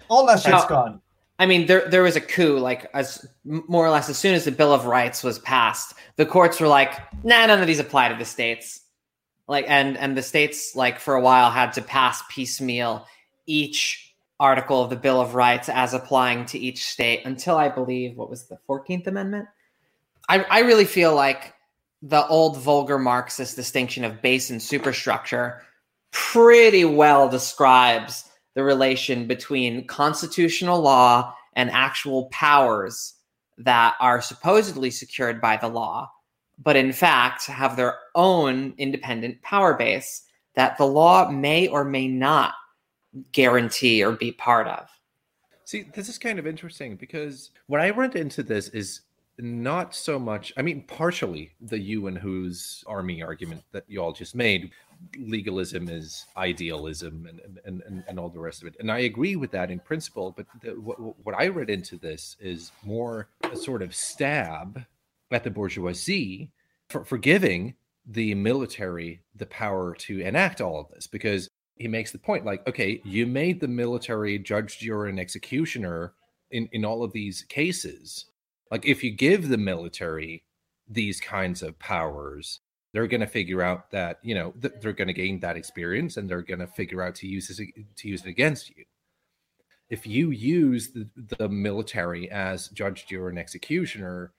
All 0.08 0.26
that 0.26 0.40
shit's 0.40 0.48
Now- 0.62 0.66
gone. 0.66 1.00
I 1.40 1.46
mean, 1.46 1.66
there 1.66 1.88
there 1.88 2.02
was 2.02 2.16
a 2.16 2.20
coup, 2.20 2.58
like 2.58 2.90
as 2.94 3.24
more 3.44 3.86
or 3.86 3.90
less 3.90 4.08
as 4.08 4.18
soon 4.18 4.34
as 4.34 4.44
the 4.44 4.50
Bill 4.50 4.72
of 4.72 4.86
Rights 4.86 5.22
was 5.22 5.38
passed, 5.38 5.94
the 6.16 6.26
courts 6.26 6.58
were 6.58 6.66
like, 6.66 6.98
"Nah, 7.22 7.46
none 7.46 7.60
of 7.60 7.68
these 7.68 7.78
apply 7.78 8.08
to 8.08 8.16
the 8.16 8.24
states." 8.24 8.80
Like, 9.46 9.64
and 9.68 9.96
and 9.96 10.16
the 10.16 10.22
states, 10.22 10.74
like 10.74 10.98
for 10.98 11.14
a 11.14 11.20
while, 11.20 11.52
had 11.52 11.72
to 11.74 11.82
pass 11.82 12.22
piecemeal 12.28 13.06
each 13.46 14.07
article 14.40 14.82
of 14.82 14.90
the 14.90 14.96
Bill 14.96 15.20
of 15.20 15.34
Rights 15.34 15.68
as 15.68 15.94
applying 15.94 16.46
to 16.46 16.58
each 16.58 16.86
state 16.86 17.24
until 17.24 17.56
I 17.56 17.68
believe 17.68 18.16
what 18.16 18.30
was 18.30 18.44
the 18.44 18.58
Fourteenth 18.66 19.06
Amendment. 19.06 19.48
I 20.28 20.44
I 20.44 20.60
really 20.60 20.84
feel 20.84 21.14
like 21.14 21.54
the 22.02 22.26
old 22.28 22.58
vulgar 22.58 22.98
Marxist 22.98 23.56
distinction 23.56 24.04
of 24.04 24.22
base 24.22 24.50
and 24.50 24.62
superstructure 24.62 25.62
pretty 26.12 26.84
well 26.84 27.28
describes 27.28 28.24
the 28.54 28.62
relation 28.62 29.26
between 29.26 29.86
constitutional 29.86 30.80
law 30.80 31.34
and 31.54 31.70
actual 31.70 32.26
powers 32.26 33.14
that 33.58 33.96
are 34.00 34.22
supposedly 34.22 34.90
secured 34.90 35.40
by 35.40 35.56
the 35.56 35.68
law, 35.68 36.10
but 36.62 36.76
in 36.76 36.92
fact 36.92 37.46
have 37.46 37.76
their 37.76 37.98
own 38.14 38.74
independent 38.78 39.42
power 39.42 39.74
base 39.74 40.22
that 40.54 40.78
the 40.78 40.86
law 40.86 41.28
may 41.30 41.68
or 41.68 41.84
may 41.84 42.06
not 42.06 42.54
guarantee 43.32 44.04
or 44.04 44.12
be 44.12 44.32
part 44.32 44.66
of. 44.66 44.88
See, 45.64 45.84
this 45.94 46.08
is 46.08 46.18
kind 46.18 46.38
of 46.38 46.46
interesting 46.46 46.96
because 46.96 47.50
what 47.66 47.80
I 47.80 47.90
read 47.90 48.16
into 48.16 48.42
this 48.42 48.68
is 48.68 49.02
not 49.38 49.94
so 49.94 50.18
much, 50.18 50.52
I 50.56 50.62
mean, 50.62 50.82
partially 50.88 51.52
the 51.60 51.78
you 51.78 52.06
and 52.08 52.18
whose 52.18 52.82
army 52.86 53.22
argument 53.22 53.62
that 53.72 53.84
you 53.86 54.02
all 54.02 54.12
just 54.12 54.34
made. 54.34 54.70
Legalism 55.16 55.88
is 55.88 56.26
idealism 56.36 57.26
and, 57.28 57.60
and, 57.64 57.82
and, 57.86 58.04
and 58.08 58.18
all 58.18 58.28
the 58.28 58.40
rest 58.40 58.62
of 58.62 58.68
it. 58.68 58.76
And 58.80 58.90
I 58.90 59.00
agree 59.00 59.36
with 59.36 59.52
that 59.52 59.70
in 59.70 59.78
principle. 59.78 60.34
But 60.36 60.46
the, 60.60 60.70
what, 60.70 60.96
what 61.24 61.34
I 61.38 61.48
read 61.48 61.70
into 61.70 61.96
this 61.96 62.36
is 62.40 62.72
more 62.82 63.28
a 63.44 63.56
sort 63.56 63.82
of 63.82 63.94
stab 63.94 64.84
at 65.30 65.44
the 65.44 65.50
bourgeoisie 65.50 66.50
for, 66.88 67.04
for 67.04 67.18
giving 67.18 67.74
the 68.06 68.34
military 68.34 69.20
the 69.36 69.46
power 69.46 69.94
to 69.94 70.20
enact 70.20 70.60
all 70.60 70.80
of 70.80 70.88
this 70.88 71.06
because 71.06 71.48
he 71.78 71.88
makes 71.88 72.12
the 72.12 72.18
point 72.18 72.44
like 72.44 72.66
okay 72.68 73.00
you 73.04 73.26
made 73.26 73.60
the 73.60 73.68
military 73.68 74.38
judge 74.38 74.78
jury 74.78 75.10
and 75.10 75.20
executioner 75.20 76.12
in 76.50 76.68
in 76.72 76.84
all 76.84 77.02
of 77.02 77.12
these 77.12 77.42
cases. 77.42 78.26
Like 78.70 78.84
if 78.86 79.02
you 79.02 79.10
give 79.10 79.48
the 79.48 79.58
military 79.58 80.44
these 80.88 81.20
kinds 81.20 81.62
of 81.62 81.78
powers 81.78 82.60
they're 82.92 83.06
going 83.06 83.20
to 83.20 83.26
figure 83.26 83.62
out 83.62 83.90
that 83.90 84.18
you 84.22 84.34
know 84.34 84.52
th- 84.60 84.74
they're 84.80 84.92
going 84.92 85.08
to 85.08 85.14
gain 85.14 85.40
that 85.40 85.56
experience 85.56 86.16
and 86.16 86.28
they're 86.28 86.42
going 86.42 86.60
to 86.60 86.66
figure 86.66 87.02
out 87.02 87.14
to 87.16 87.26
use 87.26 87.48
this 87.48 87.58
to 87.58 88.08
use 88.08 88.24
it 88.24 88.28
against 88.28 88.70
you. 88.70 88.84
If 89.90 90.06
you 90.06 90.30
use 90.30 90.90
the, 90.92 91.08
the 91.38 91.48
military 91.48 92.30
as 92.30 92.68
judge 92.68 93.06
jury 93.06 93.30
and 93.30 93.38
executioner 93.38 94.32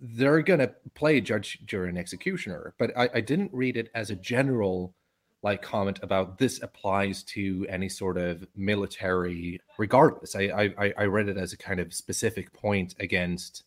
they're 0.00 0.40
going 0.40 0.60
to 0.60 0.72
play 0.94 1.20
judge 1.20 1.60
jury 1.66 1.90
and 1.90 1.98
executioner. 1.98 2.74
But 2.78 2.96
I, 2.96 3.10
I 3.14 3.20
didn't 3.20 3.52
read 3.52 3.76
it 3.76 3.90
as 3.94 4.10
a 4.10 4.16
general 4.16 4.94
like 5.42 5.62
comment 5.62 5.98
about 6.02 6.38
this 6.38 6.62
applies 6.62 7.22
to 7.22 7.66
any 7.68 7.88
sort 7.88 8.18
of 8.18 8.46
military 8.54 9.60
regardless. 9.78 10.36
I, 10.36 10.72
I 10.78 10.92
i 10.98 11.04
read 11.04 11.28
it 11.28 11.38
as 11.38 11.52
a 11.52 11.56
kind 11.56 11.80
of 11.80 11.94
specific 11.94 12.52
point 12.52 12.94
against 13.00 13.64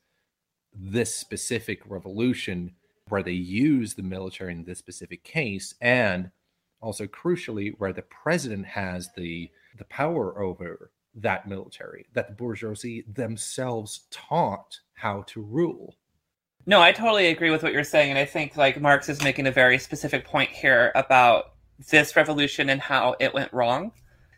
this 0.73 1.15
specific 1.15 1.81
revolution 1.85 2.75
where 3.09 3.23
they 3.23 3.31
use 3.31 3.93
the 3.93 4.03
military 4.03 4.53
in 4.53 4.63
this 4.63 4.79
specific 4.79 5.23
case 5.23 5.75
and 5.81 6.31
also 6.81 7.05
crucially 7.05 7.73
where 7.77 7.93
the 7.93 8.01
president 8.03 8.65
has 8.65 9.09
the 9.15 9.49
the 9.77 9.85
power 9.85 10.39
over 10.41 10.91
that 11.15 11.47
military 11.47 12.05
that 12.13 12.27
the 12.27 12.33
bourgeoisie 12.33 13.03
themselves 13.11 14.07
taught 14.11 14.79
how 14.95 15.23
to 15.23 15.41
rule. 15.41 15.95
No, 16.65 16.81
I 16.81 16.91
totally 16.91 17.27
agree 17.27 17.49
with 17.49 17.61
what 17.61 17.73
you're 17.73 17.83
saying, 17.83 18.09
and 18.09 18.17
I 18.17 18.25
think 18.25 18.55
like 18.55 18.79
Marx 18.79 19.09
is 19.09 19.21
making 19.21 19.47
a 19.47 19.51
very 19.51 19.77
specific 19.77 20.25
point 20.25 20.49
here 20.49 20.91
about 20.95 21.52
this 21.89 22.15
revolution 22.15 22.69
and 22.69 22.81
how 22.81 23.15
it 23.19 23.33
went 23.33 23.51
wrong. 23.53 23.91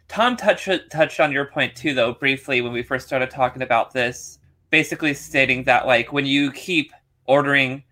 Tom 0.08 0.36
touched 0.38 0.70
touched 0.92 1.20
on 1.20 1.32
your 1.32 1.46
point 1.46 1.76
too, 1.76 1.94
though, 1.94 2.14
briefly 2.14 2.62
when 2.62 2.72
we 2.72 2.84
first 2.84 3.08
started 3.08 3.30
talking 3.30 3.62
about 3.62 3.94
this, 3.94 4.40
basically 4.70 5.14
stating 5.14 5.64
that 5.64 5.88
like 5.88 6.14
when 6.14 6.26
you 6.26 6.52
keep 6.52 6.92
ordering 7.26 7.84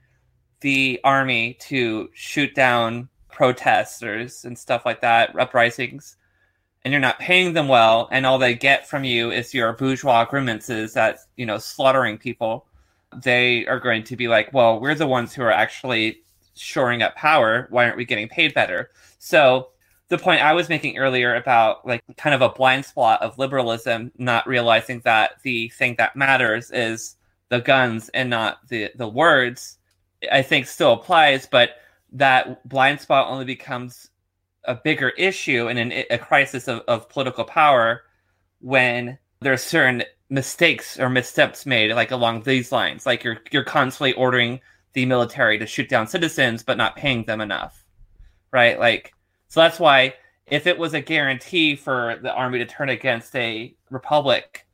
the 0.61 0.99
army 1.03 1.55
to 1.59 2.09
shoot 2.13 2.53
down 2.55 3.09
protesters 3.29 4.45
and 4.45 4.57
stuff 4.57 4.85
like 4.85 5.01
that, 5.01 5.37
uprisings, 5.37 6.17
and 6.83 6.91
you're 6.91 7.01
not 7.01 7.19
paying 7.19 7.53
them 7.53 7.67
well, 7.67 8.07
and 8.11 8.25
all 8.25 8.37
they 8.37 8.53
get 8.53 8.87
from 8.87 9.03
you 9.03 9.31
is 9.31 9.53
your 9.53 9.73
bourgeois 9.73 10.25
grievances 10.25 10.93
that 10.93 11.17
you 11.35 11.45
know 11.45 11.57
slaughtering 11.57 12.17
people 12.17 12.67
they 13.21 13.65
are 13.67 13.79
going 13.79 14.03
to 14.03 14.15
be 14.15 14.27
like, 14.27 14.53
well, 14.53 14.79
we're 14.79 14.95
the 14.95 15.07
ones 15.07 15.33
who 15.33 15.43
are 15.43 15.51
actually 15.51 16.23
shoring 16.55 17.01
up 17.01 17.15
power. 17.15 17.67
Why 17.69 17.85
aren't 17.85 17.97
we 17.97 18.05
getting 18.05 18.29
paid 18.29 18.53
better? 18.53 18.89
So 19.19 19.69
the 20.09 20.17
point 20.17 20.41
I 20.41 20.53
was 20.53 20.69
making 20.69 20.97
earlier 20.97 21.35
about 21.35 21.85
like 21.87 22.03
kind 22.17 22.35
of 22.35 22.41
a 22.41 22.49
blind 22.49 22.85
spot 22.85 23.21
of 23.21 23.37
liberalism, 23.37 24.11
not 24.17 24.47
realizing 24.47 25.01
that 25.05 25.41
the 25.43 25.69
thing 25.69 25.95
that 25.97 26.15
matters 26.15 26.71
is 26.71 27.15
the 27.49 27.59
guns 27.59 28.09
and 28.09 28.29
not 28.29 28.67
the 28.67 28.91
the 28.95 29.07
words, 29.07 29.77
I 30.31 30.41
think 30.41 30.67
still 30.67 30.93
applies, 30.93 31.45
but 31.47 31.71
that 32.13 32.67
blind 32.67 33.01
spot 33.01 33.29
only 33.29 33.45
becomes 33.45 34.09
a 34.65 34.75
bigger 34.75 35.09
issue 35.09 35.67
and 35.67 35.79
an, 35.79 35.91
a 36.09 36.17
crisis 36.17 36.67
of, 36.67 36.81
of 36.87 37.09
political 37.09 37.43
power 37.43 38.03
when 38.59 39.17
there's 39.41 39.61
certain 39.61 40.03
mistakes 40.29 40.99
or 40.99 41.09
missteps 41.09 41.65
made 41.65 41.91
like 41.91 42.11
along 42.11 42.41
these 42.41 42.71
lines 42.71 43.05
like 43.05 43.23
you're 43.23 43.37
you're 43.51 43.63
constantly 43.63 44.13
ordering 44.13 44.59
the 44.93 45.05
military 45.05 45.57
to 45.57 45.65
shoot 45.65 45.89
down 45.89 46.07
citizens 46.07 46.63
but 46.63 46.77
not 46.77 46.95
paying 46.95 47.23
them 47.25 47.41
enough 47.41 47.85
right 48.51 48.79
like 48.79 49.13
so 49.47 49.59
that's 49.59 49.79
why 49.79 50.13
if 50.47 50.67
it 50.67 50.77
was 50.77 50.93
a 50.93 51.01
guarantee 51.01 51.75
for 51.75 52.19
the 52.21 52.33
army 52.33 52.59
to 52.59 52.65
turn 52.65 52.89
against 52.89 53.35
a 53.35 53.73
republic 53.89 54.65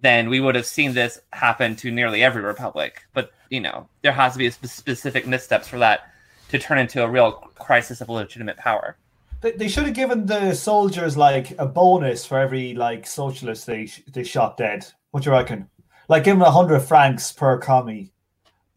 then 0.00 0.28
we 0.28 0.38
would 0.40 0.54
have 0.54 0.66
seen 0.66 0.94
this 0.94 1.20
happen 1.32 1.74
to 1.76 1.90
nearly 1.90 2.22
every 2.22 2.42
republic 2.42 3.02
but 3.14 3.32
you 3.50 3.60
know 3.60 3.88
there 4.02 4.12
has 4.12 4.32
to 4.32 4.38
be 4.38 4.50
spe- 4.50 4.66
specific 4.66 5.26
missteps 5.26 5.68
for 5.68 5.78
that 5.78 6.00
to 6.48 6.58
turn 6.58 6.78
into 6.78 7.02
a 7.02 7.08
real 7.08 7.32
crisis 7.58 8.00
of 8.00 8.08
legitimate 8.08 8.56
power 8.56 8.96
They, 9.40 9.52
they 9.52 9.68
should 9.68 9.84
have 9.84 9.94
given 9.94 10.26
the 10.26 10.54
soldiers 10.54 11.16
like 11.16 11.54
a 11.58 11.66
bonus 11.66 12.24
for 12.24 12.38
every 12.38 12.74
like 12.74 13.06
socialist 13.06 13.66
they 13.66 13.86
sh- 13.86 14.02
they 14.12 14.24
shot 14.24 14.56
dead. 14.56 14.86
What 15.10 15.22
do 15.22 15.30
you 15.30 15.36
reckon? 15.36 15.68
Like 16.08 16.24
give 16.24 16.36
them 16.36 16.42
a 16.42 16.50
hundred 16.50 16.80
francs 16.80 17.32
per 17.32 17.58
commie. 17.58 18.10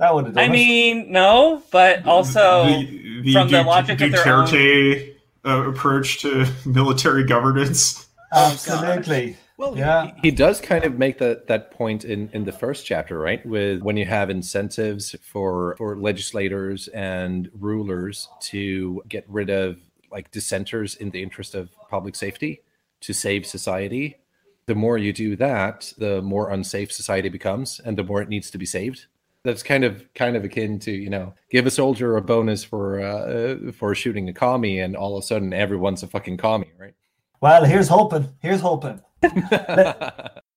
That 0.02 0.14
would 0.14 0.26
have 0.26 0.34
done 0.36 0.44
i 0.44 0.48
it. 0.48 0.52
mean 0.52 1.12
no 1.12 1.62
but 1.72 2.06
also 2.06 2.66
the, 2.66 3.22
the 3.22 3.34
from 3.34 3.48
the 3.50 3.62
Du- 3.64 3.68
logic 3.70 4.02
of 4.02 4.12
their 4.12 4.36
own- 4.36 5.16
uh, 5.46 5.70
approach 5.70 6.22
to 6.24 6.46
military 6.66 7.24
governance. 7.24 8.08
absolutely. 8.34 9.38
Well, 9.58 9.78
Yeah. 9.78 10.08
he, 10.16 10.30
he 10.30 10.32
does 10.32 10.60
kind 10.60 10.84
of 10.86 10.98
make 10.98 11.20
that 11.20 11.48
that 11.48 11.72
point 11.72 12.04
in 12.04 12.30
in 12.34 12.46
the 12.46 12.52
first 12.52 12.86
chapter, 12.86 13.20
right? 13.20 13.46
With 13.46 13.82
when 13.84 13.96
you 13.98 14.06
have 14.06 14.30
incentives 14.32 15.16
for 15.22 15.76
for 15.78 15.96
legislators 15.98 16.88
and 16.90 17.50
rulers 17.60 18.28
to 18.52 19.02
get 19.08 19.24
rid 19.30 19.50
of 19.50 19.78
like 20.12 20.32
dissenters 20.32 20.96
in 20.96 21.12
the 21.12 21.22
interest 21.22 21.54
of 21.56 21.70
public 21.90 22.16
safety 22.16 22.62
to 23.02 23.14
save 23.14 23.46
society. 23.46 24.18
The 24.68 24.76
more 24.76 24.98
you 24.98 25.12
do 25.14 25.36
that, 25.38 25.94
the 25.98 26.22
more 26.22 26.50
unsafe 26.50 26.92
society 26.92 27.30
becomes, 27.30 27.80
and 27.86 27.98
the 27.98 28.04
more 28.04 28.22
it 28.22 28.30
needs 28.30 28.50
to 28.52 28.58
be 28.58 28.66
saved. 28.66 29.06
That's 29.44 29.64
kind 29.64 29.84
of 29.84 30.12
kind 30.14 30.36
of 30.36 30.44
akin 30.44 30.80
to 30.80 30.92
you 30.92 31.10
know 31.10 31.34
give 31.50 31.66
a 31.66 31.72
soldier 31.72 32.16
a 32.16 32.22
bonus 32.22 32.64
for 32.64 33.02
uh, 33.02 33.72
for 33.72 33.96
shooting 33.96 34.30
a 34.30 34.34
commie, 34.34 34.80
and 34.80 34.96
all 34.96 35.18
of 35.18 35.24
a 35.24 35.26
sudden 35.26 35.54
everyone's 35.54 36.04
a 36.04 36.08
fucking 36.08 36.38
commie, 36.38 36.72
right? 36.80 36.94
Well, 37.42 37.66
here's 37.66 37.88
hoping. 37.88 38.30
Here's 38.40 38.62
hoping. 38.62 39.02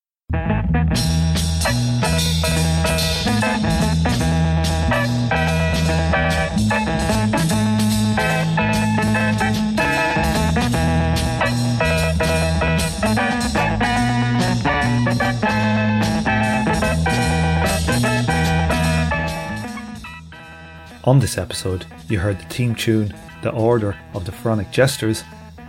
On 21.06 21.18
this 21.18 21.36
episode, 21.36 21.84
you 22.08 22.18
heard 22.18 22.38
the 22.38 22.46
theme 22.46 22.74
tune 22.74 23.14
The 23.42 23.50
Order 23.50 23.94
of 24.14 24.24
the 24.24 24.32
Pharaonic 24.32 24.70
Jesters 24.70 25.22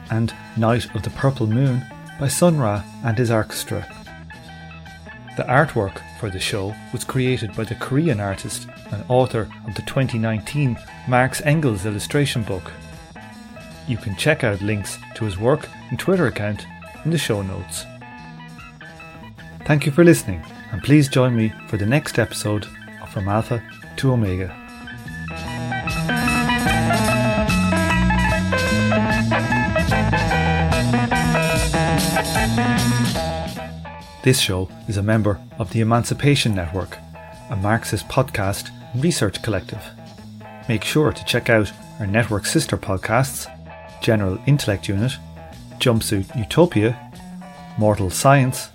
and 0.10 0.34
Night 0.56 0.96
of 0.96 1.04
the 1.04 1.10
Purple 1.10 1.46
Moon 1.46 1.86
by 2.18 2.30
Sun 2.30 2.58
Ra 2.58 2.82
and 3.04 3.18
his 3.18 3.32
orchestra. 3.32 3.86
The 5.36 5.44
artwork 5.44 6.02
for 6.22 6.30
the 6.30 6.40
show 6.40 6.74
was 6.94 7.04
created 7.04 7.54
by 7.54 7.66
the 7.66 7.76
Korean 7.76 8.22
artist 8.22 8.70
and 8.94 9.04
author 9.10 9.50
of 9.68 9.76
the 9.76 9.82
2019 9.82 10.78
Marx 11.10 11.42
Engels 11.42 11.86
illustration 11.86 12.44
book. 12.44 12.72
You 13.90 13.98
can 13.98 14.16
check 14.16 14.46
out 14.46 14.62
links 14.62 14.98
to 15.16 15.26
his 15.26 15.38
work 15.38 15.68
and 15.90 16.00
Twitter 16.00 16.28
account 16.28 16.66
in 17.04 17.12
the 17.12 17.18
show 17.18 17.42
notes. 17.42 17.86
Thank 19.66 19.86
you 19.86 19.92
for 19.92 20.06
listening, 20.06 20.46
and 20.72 20.82
please 20.82 21.10
join 21.10 21.36
me 21.36 21.52
for 21.68 21.76
the 21.76 21.86
next 21.86 22.20
episode 22.20 22.66
of 23.02 23.10
From 23.10 23.28
Alpha 23.28 23.62
to 23.98 24.14
Omega. 24.14 24.65
This 34.26 34.40
show 34.40 34.68
is 34.88 34.98
a 34.98 35.04
member 35.04 35.40
of 35.60 35.70
the 35.70 35.82
Emancipation 35.82 36.56
Network, 36.56 36.98
a 37.52 37.56
Marxist 37.56 38.08
podcast 38.08 38.72
research 38.96 39.44
collective. 39.44 39.84
Make 40.68 40.84
sure 40.84 41.14
to 41.14 41.26
check 41.26 41.48
out 41.52 41.72
our 42.00 42.08
network 42.08 42.48
sister 42.48 42.76
podcasts 42.76 43.46
General 44.02 44.40
Intellect 44.48 44.90
Unit, 44.90 45.12
Jumpsuit 45.78 46.36
Utopia, 46.36 47.12
Mortal 47.78 48.10
Science, 48.10 48.70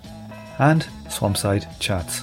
and 0.57 0.87
Swampside 1.09 1.67
Chats. 1.81 2.21